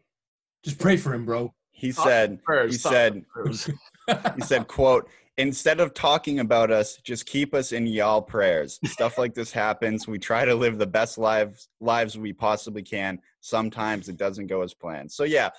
Just 0.64 0.80
pray 0.80 0.98
for 0.98 1.14
him, 1.14 1.26
bro. 1.26 1.54
He 1.72 1.92
said. 1.92 2.44
prayers, 2.44 2.72
He 2.72 2.78
said. 2.78 3.24
He 4.36 4.42
said, 4.42 4.68
"quote 4.68 5.10
Instead 5.40 5.80
of 5.80 5.94
talking 5.94 6.40
about 6.40 6.72
us, 6.72 6.98
just 7.04 7.28
keep 7.28 7.54
us 7.54 7.72
in 7.72 7.86
y'all 7.86 8.22
prayers. 8.24 8.80
Stuff 8.86 9.20
like 9.20 9.36
this 9.36 9.52
happens. 9.52 10.08
We 10.08 10.18
try 10.18 10.46
to 10.46 10.56
live 10.56 10.80
the 10.80 10.88
best 10.88 11.20
lives 11.20 11.70
lives 11.80 12.18
we 12.18 12.34
possibly 12.34 12.82
can. 12.82 13.20
Sometimes 13.42 14.10
it 14.10 14.18
doesn't 14.18 14.48
go 14.48 14.64
as 14.64 14.74
planned. 14.74 15.12
So 15.12 15.26
yeah, 15.26 15.50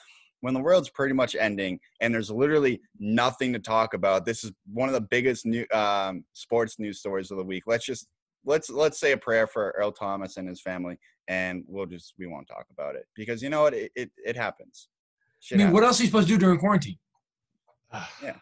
when 0.41 0.53
the 0.53 0.61
world's 0.61 0.91
pretty 0.91 1.15
much 1.15 1.37
ending 1.37 1.79
and 2.01 2.13
there's 2.13 2.31
literally 2.31 2.81
nothing 2.99 3.53
to 3.53 3.61
talk 3.61 3.95
about, 3.95 4.25
this 4.25 4.43
is 4.43 4.51
one 4.73 4.89
of 4.89 4.95
the 4.95 5.01
biggest 5.01 5.47
new 5.47 5.65
um, 5.73 6.25
sports 6.33 6.81
news 6.81 6.99
stories 6.99 7.31
of 7.31 7.37
the 7.37 7.45
week. 7.45 7.63
Let's 7.67 7.87
just 7.87 8.09
let's 8.49 8.71
let's 8.71 8.99
say 8.99 9.13
a 9.13 9.17
prayer 9.17 9.47
for 9.47 9.75
Earl 9.77 9.93
Thomas 9.93 10.37
and 10.39 10.49
his 10.49 10.61
family, 10.61 10.99
and 11.29 11.63
we'll 11.67 11.87
just 11.87 12.15
we 12.19 12.27
won't 12.27 12.49
talk 12.49 12.67
about 12.73 12.97
it 12.97 13.07
because 13.15 13.43
you 13.43 13.51
know 13.51 13.63
what 13.63 13.75
it 13.75 13.93
it, 13.95 14.11
it 14.25 14.37
happens. 14.37 14.89
I 14.91 14.95
Shit 15.41 15.59
mean, 15.59 15.71
what 15.71 15.85
else 15.85 16.01
are 16.01 16.03
you 16.03 16.09
supposed 16.09 16.29
to 16.29 16.35
do 16.35 16.41
during 16.41 16.59
quarantine? 16.59 16.99
Yeah. 18.23 18.37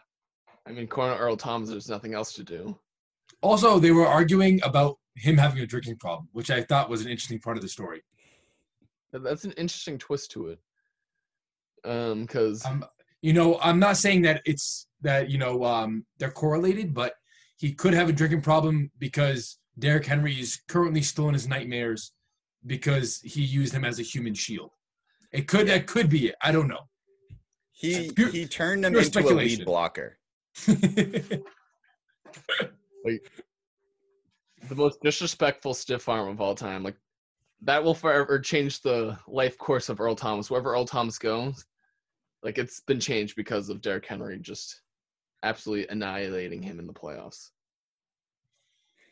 I 0.65 0.71
mean, 0.73 0.87
Corner 0.87 1.15
Earl 1.15 1.37
Thomas, 1.37 1.69
there's 1.69 1.87
nothing 1.87 2.13
else 2.13 2.33
to 2.33 2.43
do. 2.43 2.77
Also, 3.41 3.79
they 3.79 3.91
were 3.91 4.05
arguing 4.05 4.59
about 4.63 4.97
him 5.15 5.37
having 5.37 5.61
a 5.61 5.65
drinking 5.65 5.95
problem, 5.95 6.27
which 6.33 6.51
I 6.51 6.61
thought 6.61 6.89
was 6.89 7.05
an 7.05 7.09
interesting 7.09 7.39
part 7.39 7.55
of 7.55 7.63
the 7.63 7.69
story. 7.69 8.01
That's 9.13 9.45
an 9.45 9.53
interesting 9.53 9.97
twist 9.97 10.31
to 10.31 10.47
it. 10.47 10.59
Um, 11.85 12.23
because 12.23 12.65
Um, 12.65 12.83
you 13.21 13.31
know, 13.31 13.59
I'm 13.61 13.79
not 13.79 13.95
saying 13.95 14.23
that 14.23 14.41
it's 14.45 14.87
that 15.01 15.29
you 15.29 15.37
know 15.37 15.63
um, 15.63 16.05
they're 16.17 16.31
correlated, 16.31 16.93
but 16.93 17.13
he 17.57 17.73
could 17.73 17.93
have 17.93 18.09
a 18.09 18.13
drinking 18.13 18.41
problem 18.41 18.91
because 18.99 19.57
Derrick 19.79 20.05
Henry 20.05 20.39
is 20.39 20.61
currently 20.67 21.01
still 21.01 21.27
in 21.27 21.33
his 21.33 21.47
nightmares 21.47 22.11
because 22.65 23.21
he 23.21 23.43
used 23.43 23.73
him 23.73 23.85
as 23.85 23.99
a 23.99 24.03
human 24.03 24.33
shield. 24.33 24.71
It 25.31 25.47
could 25.47 25.67
that 25.67 25.87
could 25.87 26.09
be 26.09 26.29
it. 26.29 26.35
I 26.41 26.51
don't 26.51 26.67
know. 26.67 26.87
He 27.71 28.11
Pure- 28.11 28.31
he 28.31 28.47
turned 28.47 28.85
him 28.85 28.95
into 28.95 29.19
a 29.19 29.29
lead 29.33 29.65
blocker. 29.65 30.17
the 30.65 31.41
most 34.71 34.99
disrespectful 35.01 35.73
stiff 35.73 36.09
arm 36.09 36.29
of 36.29 36.41
all 36.41 36.55
time. 36.55 36.83
Like 36.83 36.97
that 37.61 37.83
will 37.83 37.93
forever 37.93 38.39
change 38.39 38.81
the 38.81 39.17
life 39.27 39.57
course 39.57 39.89
of 39.89 40.01
Earl 40.01 40.15
Thomas. 40.15 40.49
Wherever 40.49 40.71
Earl 40.71 40.85
Thomas 40.85 41.19
goes, 41.19 41.65
like 42.43 42.57
it's 42.57 42.79
been 42.79 42.99
changed 42.99 43.35
because 43.35 43.69
of 43.69 43.81
Derrick 43.81 44.05
Henry 44.05 44.39
just 44.39 44.81
absolutely 45.43 45.87
annihilating 45.89 46.61
him 46.61 46.79
in 46.79 46.87
the 46.87 46.93
playoffs. 46.93 47.51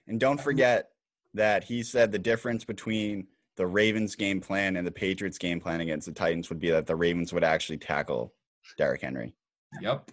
And 0.08 0.20
don't 0.20 0.40
forget 0.40 0.90
that 1.34 1.64
he 1.64 1.84
said 1.84 2.12
the 2.12 2.20
difference 2.20 2.64
between 2.64 3.28
the 3.58 3.66
Ravens 3.68 4.16
game 4.16 4.42
plan 4.42 4.76
and 4.76 4.86
the 4.86 4.92
Patriots 4.92 5.38
game 5.38 5.60
plan 5.60 5.82
against 5.82 6.06
the 6.08 6.14
Titans 6.14 6.50
would 6.50 6.60
be 6.60 6.70
that 6.72 6.86
the 6.86 6.96
Ravens 6.96 7.34
would 7.34 7.44
actually 7.44 7.78
tackle 7.78 8.34
Derrick 8.78 9.02
Henry. 9.02 9.34
yep. 9.82 10.10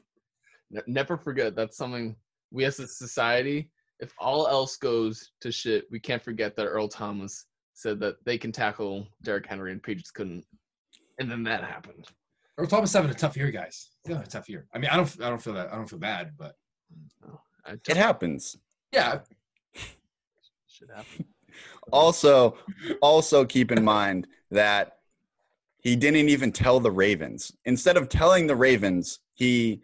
Ne- 0.70 0.80
never 0.86 1.16
forget 1.16 1.54
that's 1.54 1.76
something 1.76 2.16
we 2.50 2.64
as 2.64 2.78
a 2.80 2.86
society, 2.86 3.70
if 4.00 4.12
all 4.18 4.46
else 4.46 4.76
goes 4.76 5.30
to 5.40 5.50
shit, 5.52 5.86
we 5.90 5.98
can't 6.00 6.22
forget 6.22 6.54
that 6.56 6.66
Earl 6.66 6.88
Thomas 6.88 7.46
said 7.74 7.98
that 8.00 8.16
they 8.24 8.36
can 8.38 8.52
tackle 8.52 9.06
Derrick 9.22 9.46
Henry 9.46 9.72
and 9.72 9.82
Patriots 9.82 10.10
couldn't. 10.10 10.44
And 11.18 11.30
then 11.30 11.42
that 11.44 11.64
happened. 11.64 12.08
Earl 12.58 12.66
Thomas 12.66 12.92
having 12.92 13.10
a 13.10 13.14
tough 13.14 13.36
year, 13.36 13.50
guys. 13.50 13.90
He's 14.04 14.12
having 14.14 14.26
a 14.26 14.30
tough 14.30 14.48
year. 14.48 14.66
I 14.74 14.78
mean, 14.78 14.90
I 14.90 14.96
don't, 14.96 15.16
I 15.22 15.28
don't 15.30 15.42
feel 15.42 15.54
that. 15.54 15.72
I 15.72 15.76
don't 15.76 15.88
feel 15.88 15.98
bad, 15.98 16.32
but 16.38 16.54
oh, 17.26 17.38
It 17.88 17.96
happens. 17.96 18.56
yeah, 18.92 19.20
should 20.82 20.90
happen. 20.96 21.24
Also, 21.90 22.56
also 23.02 23.44
keep 23.44 23.72
in 23.72 23.84
mind 23.84 24.26
that 24.52 24.98
he 25.78 25.96
didn't 25.96 26.28
even 26.28 26.52
tell 26.52 26.78
the 26.80 26.90
Ravens. 26.92 27.52
Instead 27.64 27.96
of 27.96 28.08
telling 28.08 28.46
the 28.46 28.54
Ravens, 28.56 29.18
he, 29.34 29.82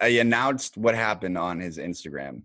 uh, 0.00 0.06
he 0.06 0.20
announced 0.20 0.76
what 0.78 0.94
happened 0.94 1.36
on 1.36 1.58
his 1.58 1.78
Instagram. 1.78 2.42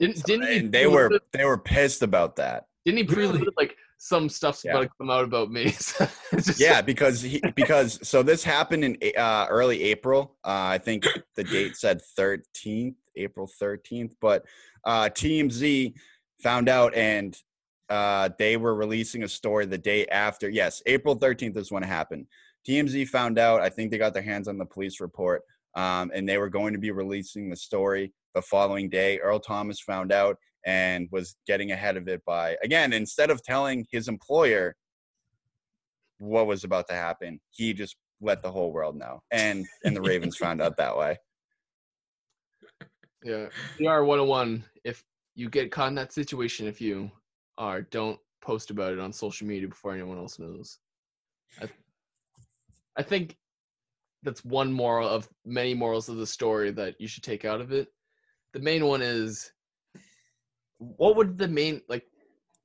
Didn't, 0.00 0.22
didn't 0.24 0.48
he 0.48 0.56
And 0.58 0.72
they 0.72 0.86
were 0.88 1.08
preload- 1.08 1.20
they 1.32 1.44
were 1.44 1.56
pissed 1.56 2.02
about 2.02 2.34
that. 2.36 2.66
Didn't 2.84 3.08
he 3.08 3.14
Really? 3.14 3.46
like 3.56 3.76
some 3.96 4.28
stuff's 4.28 4.64
Yeah. 4.64 4.72
about 4.72 4.82
to 4.82 4.90
come 4.98 5.08
out 5.10 5.24
about 5.24 5.50
me? 5.50 5.70
So 5.78 6.06
it's 6.32 6.48
just- 6.48 6.60
Yeah, 6.60 6.82
because 6.82 7.22
he 7.22 7.40
because 7.54 8.06
so 8.06 8.22
this 8.24 8.42
happened 8.42 8.84
in 8.84 8.98
uh, 9.16 9.46
early 9.48 9.82
April. 9.84 10.36
Uh, 10.44 10.74
I 10.74 10.78
think 10.78 11.06
the 11.36 11.44
date 11.44 11.76
said 11.76 12.00
13th, 12.18 12.96
April 13.16 13.48
13th, 13.62 14.14
but 14.20 14.44
uh, 14.84 15.04
TMZ 15.04 15.94
found 16.42 16.68
out 16.68 16.94
and 16.94 17.36
uh, 17.88 18.30
they 18.38 18.56
were 18.56 18.74
releasing 18.74 19.22
a 19.22 19.28
story 19.28 19.66
the 19.66 19.78
day 19.78 20.06
after. 20.06 20.48
Yes, 20.48 20.82
April 20.86 21.16
13th 21.16 21.56
is 21.56 21.70
when 21.70 21.82
it 21.82 21.86
happened. 21.86 22.26
TMZ 22.68 23.08
found 23.08 23.38
out. 23.38 23.60
I 23.60 23.68
think 23.68 23.90
they 23.90 23.98
got 23.98 24.14
their 24.14 24.22
hands 24.22 24.48
on 24.48 24.56
the 24.56 24.64
police 24.64 25.00
report, 25.00 25.42
um, 25.74 26.10
and 26.14 26.28
they 26.28 26.38
were 26.38 26.48
going 26.48 26.72
to 26.72 26.78
be 26.78 26.90
releasing 26.90 27.50
the 27.50 27.56
story 27.56 28.12
the 28.34 28.42
following 28.42 28.88
day. 28.88 29.18
Earl 29.18 29.40
Thomas 29.40 29.80
found 29.80 30.12
out 30.12 30.36
and 30.64 31.08
was 31.10 31.36
getting 31.46 31.72
ahead 31.72 31.96
of 31.96 32.06
it 32.06 32.24
by 32.24 32.56
again 32.62 32.92
instead 32.92 33.30
of 33.30 33.42
telling 33.42 33.84
his 33.90 34.06
employer 34.06 34.76
what 36.18 36.46
was 36.46 36.62
about 36.62 36.86
to 36.88 36.94
happen, 36.94 37.40
he 37.50 37.74
just 37.74 37.96
let 38.20 38.42
the 38.42 38.50
whole 38.50 38.72
world 38.72 38.96
know, 38.96 39.20
and 39.32 39.66
and 39.84 39.96
the 39.96 40.02
Ravens 40.02 40.36
found 40.36 40.62
out 40.62 40.76
that 40.76 40.96
way. 40.96 41.18
Yeah. 43.24 43.46
PR 43.76 44.02
101. 44.02 44.64
You 45.34 45.48
get 45.48 45.72
caught 45.72 45.88
in 45.88 45.94
that 45.96 46.12
situation, 46.12 46.66
if 46.66 46.80
you 46.80 47.10
are, 47.58 47.82
don't 47.82 48.18
post 48.42 48.70
about 48.70 48.92
it 48.92 48.98
on 48.98 49.12
social 49.12 49.46
media 49.46 49.68
before 49.68 49.92
anyone 49.92 50.18
else 50.18 50.38
knows. 50.38 50.78
I, 51.60 51.68
I 52.96 53.02
think 53.02 53.36
that's 54.22 54.44
one 54.44 54.72
moral 54.72 55.08
of 55.08 55.28
many 55.44 55.74
morals 55.74 56.08
of 56.08 56.16
the 56.16 56.26
story 56.26 56.70
that 56.72 57.00
you 57.00 57.08
should 57.08 57.22
take 57.22 57.44
out 57.44 57.60
of 57.60 57.72
it. 57.72 57.88
The 58.52 58.60
main 58.60 58.86
one 58.86 59.02
is 59.02 59.52
what 60.78 61.16
would 61.16 61.38
the 61.38 61.48
main, 61.48 61.80
like, 61.88 62.04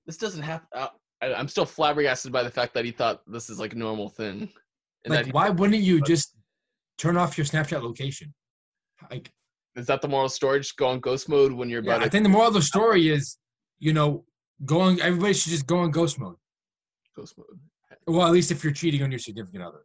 this 0.06 0.18
doesn't 0.18 0.44
have, 0.44 0.66
uh, 0.76 0.90
I, 1.22 1.34
I'm 1.34 1.48
still 1.48 1.66
flabbergasted 1.66 2.32
by 2.32 2.44
the 2.44 2.52
fact 2.52 2.74
that 2.74 2.86
he 2.86 2.92
thought 2.92 3.22
this 3.28 3.50
is 3.50 3.60
like 3.60 3.74
a 3.74 3.78
normal 3.78 4.10
thing. 4.10 4.50
And 5.06 5.14
like 5.14 5.34
why 5.34 5.50
wouldn't 5.50 5.84
you 5.84 6.02
just 6.06 6.36
turn 6.98 7.18
off 7.18 7.38
your 7.38 7.46
Snapchat 7.46 7.82
location? 7.82 8.34
Like, 9.10 9.32
is 9.78 9.86
that 9.88 10.02
the 10.02 10.08
moral 10.08 10.28
story? 10.30 10.60
Just 10.60 10.76
go 10.76 10.88
on 10.88 11.00
ghost 11.00 11.30
mode 11.30 11.52
when 11.52 11.70
you're 11.70 11.80
about. 11.80 11.90
yeah, 11.92 11.96
about 11.98 12.06
I 12.08 12.10
think 12.10 12.24
the 12.24 12.30
moral 12.30 12.48
of 12.50 12.54
the 12.56 12.62
story 12.62 13.10
is, 13.10 13.38
you 13.80 13.94
know, 13.94 14.26
going. 14.66 15.00
Everybody 15.02 15.34
should 15.34 15.52
just 15.52 15.68
go 15.68 15.78
on 15.80 15.92
ghost 15.92 16.20
mode. 16.20 16.36
ghost 17.16 17.38
mode 17.38 17.60
Well, 18.08 18.26
at 18.28 18.34
least 18.34 18.52
if 18.52 18.64
you're 18.64 18.74
cheating 18.74 19.04
on 19.04 19.12
your 19.12 19.20
significant 19.20 19.64
other. 19.64 19.82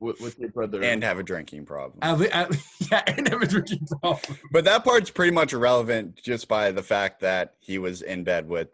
with, 0.00 0.20
with 0.20 0.38
your 0.38 0.50
brother. 0.50 0.82
And 0.82 1.02
have 1.04 1.18
a 1.18 1.22
drinking 1.22 1.64
problem. 1.64 2.00
At, 2.02 2.18
le- 2.18 2.28
at, 2.28 2.50
yeah, 2.90 3.02
and 3.06 3.28
have 3.28 3.40
a 3.42 3.46
drinking 3.46 3.86
problem. 4.00 4.36
But 4.50 4.64
that 4.64 4.82
part's 4.84 5.10
pretty 5.10 5.32
much 5.32 5.52
irrelevant 5.52 6.16
just 6.22 6.48
by 6.48 6.72
the 6.72 6.82
fact 6.82 7.20
that 7.20 7.54
he 7.60 7.78
was 7.78 8.02
in 8.02 8.24
bed 8.24 8.48
with 8.48 8.68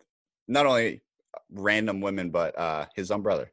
not 0.49 0.65
only 0.65 1.03
random 1.51 2.01
women 2.01 2.31
but 2.31 2.59
uh, 2.59 2.87
his 2.97 3.11
own 3.11 3.21
brother. 3.23 3.53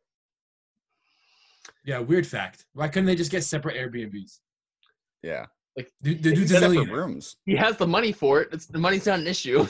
Yeah, 1.83 1.99
weird 1.99 2.25
fact. 2.25 2.65
Why 2.73 2.87
couldn't 2.87 3.05
they 3.07 3.15
just 3.15 3.31
get 3.31 3.43
separate 3.43 3.75
Airbnbs? 3.75 4.39
Yeah, 5.21 5.45
The, 5.75 5.85
the 6.01 6.15
dude's 6.15 6.51
a 6.51 6.59
separate 6.59 6.69
millionaire. 6.71 6.95
rooms. 6.95 7.35
he 7.45 7.55
has 7.55 7.75
the 7.77 7.87
money 7.87 8.11
for 8.13 8.41
it. 8.41 8.49
It's, 8.53 8.65
the 8.65 8.77
money's 8.79 9.05
not 9.05 9.19
an 9.19 9.27
issue. 9.27 9.67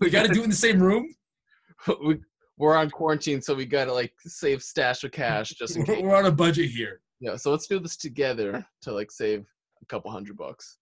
We 0.00 0.10
got 0.10 0.26
to 0.26 0.32
do 0.32 0.40
it 0.40 0.44
in 0.44 0.50
the 0.50 0.56
same 0.56 0.80
room. 0.80 1.14
we, 2.04 2.20
we're 2.56 2.76
on 2.76 2.90
quarantine, 2.90 3.40
so 3.40 3.54
we 3.54 3.64
gotta 3.66 3.92
like 3.92 4.12
save 4.26 4.62
stash 4.62 5.02
of 5.02 5.12
cash 5.12 5.50
just 5.50 5.76
in 5.76 5.82
We're, 5.88 5.94
case. 5.94 6.02
we're 6.02 6.14
on 6.14 6.26
a 6.26 6.30
budget 6.32 6.70
here. 6.70 7.00
Yeah, 7.18 7.36
so 7.36 7.50
let's 7.50 7.66
do 7.66 7.78
this 7.80 7.96
together 7.96 8.64
to 8.82 8.92
like 8.92 9.10
save 9.10 9.46
a 9.82 9.86
couple 9.86 10.10
hundred 10.10 10.36
bucks. 10.36 10.78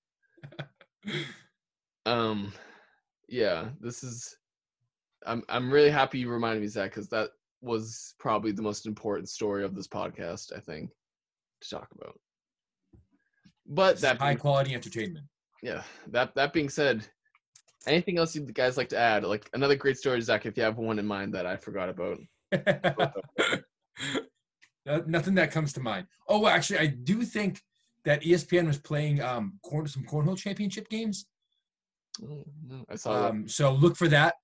Um, 2.06 2.52
yeah, 3.28 3.68
this 3.80 4.02
is. 4.02 4.36
I'm 5.26 5.42
I'm 5.48 5.70
really 5.70 5.90
happy 5.90 6.18
you 6.20 6.30
reminded 6.30 6.62
me, 6.62 6.68
Zach, 6.68 6.90
because 6.90 7.08
that 7.10 7.30
was 7.60 8.14
probably 8.18 8.50
the 8.52 8.62
most 8.62 8.86
important 8.86 9.28
story 9.28 9.62
of 9.64 9.74
this 9.74 9.86
podcast. 9.88 10.56
I 10.56 10.60
think 10.60 10.90
to 11.60 11.68
talk 11.68 11.88
about. 12.00 12.18
But 13.68 14.00
that 14.00 14.18
high 14.18 14.30
being, 14.30 14.38
quality 14.38 14.74
entertainment. 14.74 15.26
yeah, 15.62 15.82
that 16.08 16.34
that 16.34 16.52
being 16.52 16.68
said, 16.70 17.06
anything 17.86 18.18
else 18.18 18.34
you 18.34 18.42
guys 18.42 18.76
like 18.76 18.88
to 18.90 18.98
add? 18.98 19.24
Like 19.24 19.48
another 19.52 19.76
great 19.76 19.98
story, 19.98 20.20
Zach, 20.22 20.46
if 20.46 20.56
you 20.56 20.62
have 20.62 20.78
one 20.78 20.98
in 20.98 21.06
mind 21.06 21.34
that 21.34 21.46
I 21.46 21.56
forgot 21.56 21.88
about. 21.88 22.18
No- 24.86 25.04
Nothing 25.06 25.34
that 25.34 25.50
comes 25.50 25.74
to 25.74 25.80
mind. 25.80 26.06
Oh, 26.28 26.38
well, 26.40 26.52
actually, 26.54 26.78
I 26.78 26.86
do 26.86 27.22
think 27.22 27.60
that 28.06 28.22
ESPN 28.22 28.66
was 28.66 28.78
playing 28.78 29.20
um 29.20 29.58
corn 29.62 29.86
some 29.86 30.04
cornhole 30.04 30.38
championship 30.38 30.88
games. 30.88 31.26
Oh, 32.24 32.44
no, 32.66 32.84
I 32.88 32.96
saw 32.96 33.20
that. 33.20 33.30
Um, 33.30 33.48
so 33.48 33.72
look 33.72 33.96
for 33.96 34.08
that 34.08 34.36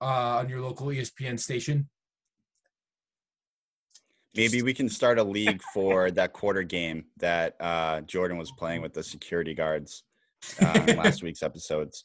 uh, 0.00 0.38
on 0.38 0.48
your 0.48 0.60
local 0.62 0.88
ESPN 0.88 1.38
station. 1.38 1.88
Maybe 4.36 4.62
we 4.62 4.74
can 4.74 4.88
start 4.88 5.18
a 5.18 5.24
league 5.24 5.62
for 5.74 6.10
that 6.12 6.32
quarter 6.32 6.62
game 6.62 7.06
that 7.18 7.56
uh, 7.60 8.02
Jordan 8.02 8.36
was 8.36 8.52
playing 8.52 8.82
with 8.82 8.92
the 8.92 9.02
security 9.02 9.54
guards 9.54 10.04
uh, 10.60 10.84
in 10.88 10.96
last 10.96 11.22
week's 11.22 11.42
episodes. 11.42 12.04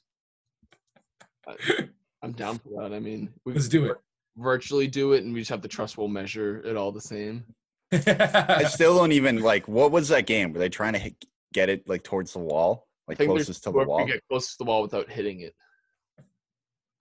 I'm 2.24 2.32
down 2.34 2.60
for 2.60 2.70
that. 2.82 2.96
I 2.96 3.00
mean, 3.00 3.30
we 3.46 3.54
Let's 3.54 3.68
do 3.68 3.86
it. 3.86 3.98
virtually 4.38 4.88
do 4.88 5.14
it, 5.14 5.24
and 5.24 5.34
we 5.34 5.42
just 5.42 5.50
have 5.50 5.62
the 5.62 5.68
trust 5.68 5.98
we'll 5.98 6.08
measure 6.08 6.62
it 6.64 6.78
all 6.78 6.92
the 6.92 7.02
same. 7.02 7.44
I 7.92 8.64
still 8.66 8.98
don't 8.98 9.12
even 9.12 9.42
like. 9.42 9.68
What 9.68 9.92
was 9.92 10.08
that 10.10 10.28
game? 10.28 10.54
Were 10.54 10.60
they 10.60 10.70
trying 10.70 10.94
to 10.94 11.00
hit, 11.00 11.26
get 11.54 11.68
it 11.68 11.90
like 11.90 12.04
towards 12.04 12.32
the 12.32 12.40
wall, 12.40 12.88
I 13.08 13.12
like 13.12 13.18
think 13.18 13.30
there's 13.32 13.48
closest 13.48 13.64
to 13.66 13.72
the 13.72 13.84
wall. 13.84 14.06
get 14.06 14.22
closest 14.30 14.58
to 14.58 14.64
the 14.64 14.68
wall 14.70 14.82
without 14.82 15.10
hitting 15.10 15.42
it. 15.42 15.56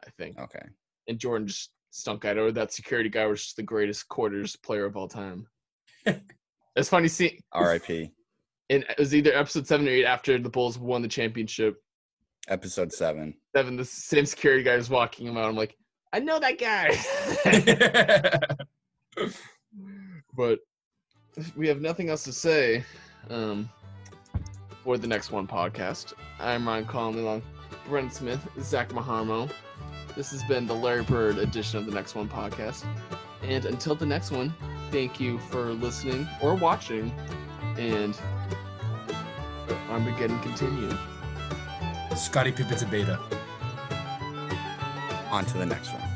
I 0.04 0.10
think. 0.18 0.38
Okay. 0.38 0.66
And 1.06 1.18
Jordan 1.18 1.46
just 1.46 1.70
stunk 1.90 2.24
at 2.24 2.36
it, 2.36 2.40
or 2.40 2.52
that 2.52 2.72
security 2.72 3.08
guy 3.08 3.26
was 3.26 3.42
just 3.42 3.56
the 3.56 3.62
greatest 3.62 4.08
quarters 4.08 4.56
player 4.56 4.86
of 4.86 4.96
all 4.96 5.08
time. 5.08 5.46
it's 6.76 6.88
funny 6.88 7.08
seeing 7.08 7.38
R.I.P. 7.52 8.12
And 8.70 8.84
it 8.84 8.98
was 8.98 9.14
either 9.14 9.32
episode 9.34 9.66
seven 9.66 9.86
or 9.86 9.90
eight 9.90 10.04
after 10.04 10.38
the 10.38 10.48
Bulls 10.48 10.78
won 10.78 11.02
the 11.02 11.08
championship. 11.08 11.82
Episode 12.48 12.92
seven. 12.92 13.34
Seven, 13.54 13.76
the 13.76 13.84
same 13.84 14.26
security 14.26 14.62
guy 14.62 14.76
was 14.76 14.88
walking 14.88 15.26
him 15.26 15.36
out. 15.36 15.48
I'm 15.48 15.56
like, 15.56 15.76
I 16.12 16.20
know 16.20 16.38
that 16.38 16.58
guy. 16.58 16.96
but 20.36 20.60
we 21.56 21.68
have 21.68 21.80
nothing 21.80 22.10
else 22.10 22.24
to 22.24 22.32
say 22.32 22.84
um, 23.28 23.68
for 24.84 24.98
the 24.98 25.06
next 25.06 25.30
one 25.30 25.46
podcast. 25.46 26.14
I'm 26.38 26.66
Ryan 26.66 26.86
Conley 26.86 27.20
along 27.20 27.42
Brent 27.86 28.12
Smith, 28.12 28.40
Zach 28.60 28.90
Maharmo. 28.90 29.50
This 30.16 30.30
has 30.32 30.42
been 30.44 30.66
the 30.66 30.74
Larry 30.74 31.02
Bird 31.02 31.38
edition 31.38 31.78
of 31.78 31.86
the 31.86 31.92
next 31.92 32.14
one 32.14 32.28
podcast. 32.28 32.84
And 33.42 33.64
until 33.64 33.94
the 33.94 34.06
next 34.06 34.30
one, 34.30 34.54
thank 34.90 35.20
you 35.20 35.38
for 35.38 35.72
listening 35.72 36.28
or 36.42 36.54
watching. 36.54 37.12
And 37.76 38.18
Armageddon 39.88 40.38
continue. 40.40 40.90
Scottie 42.16 42.52
Pippen's 42.52 42.82
a 42.82 42.86
beta. 42.86 43.18
On 45.30 45.44
to 45.44 45.58
the 45.58 45.66
next 45.66 45.92
one. 45.92 46.09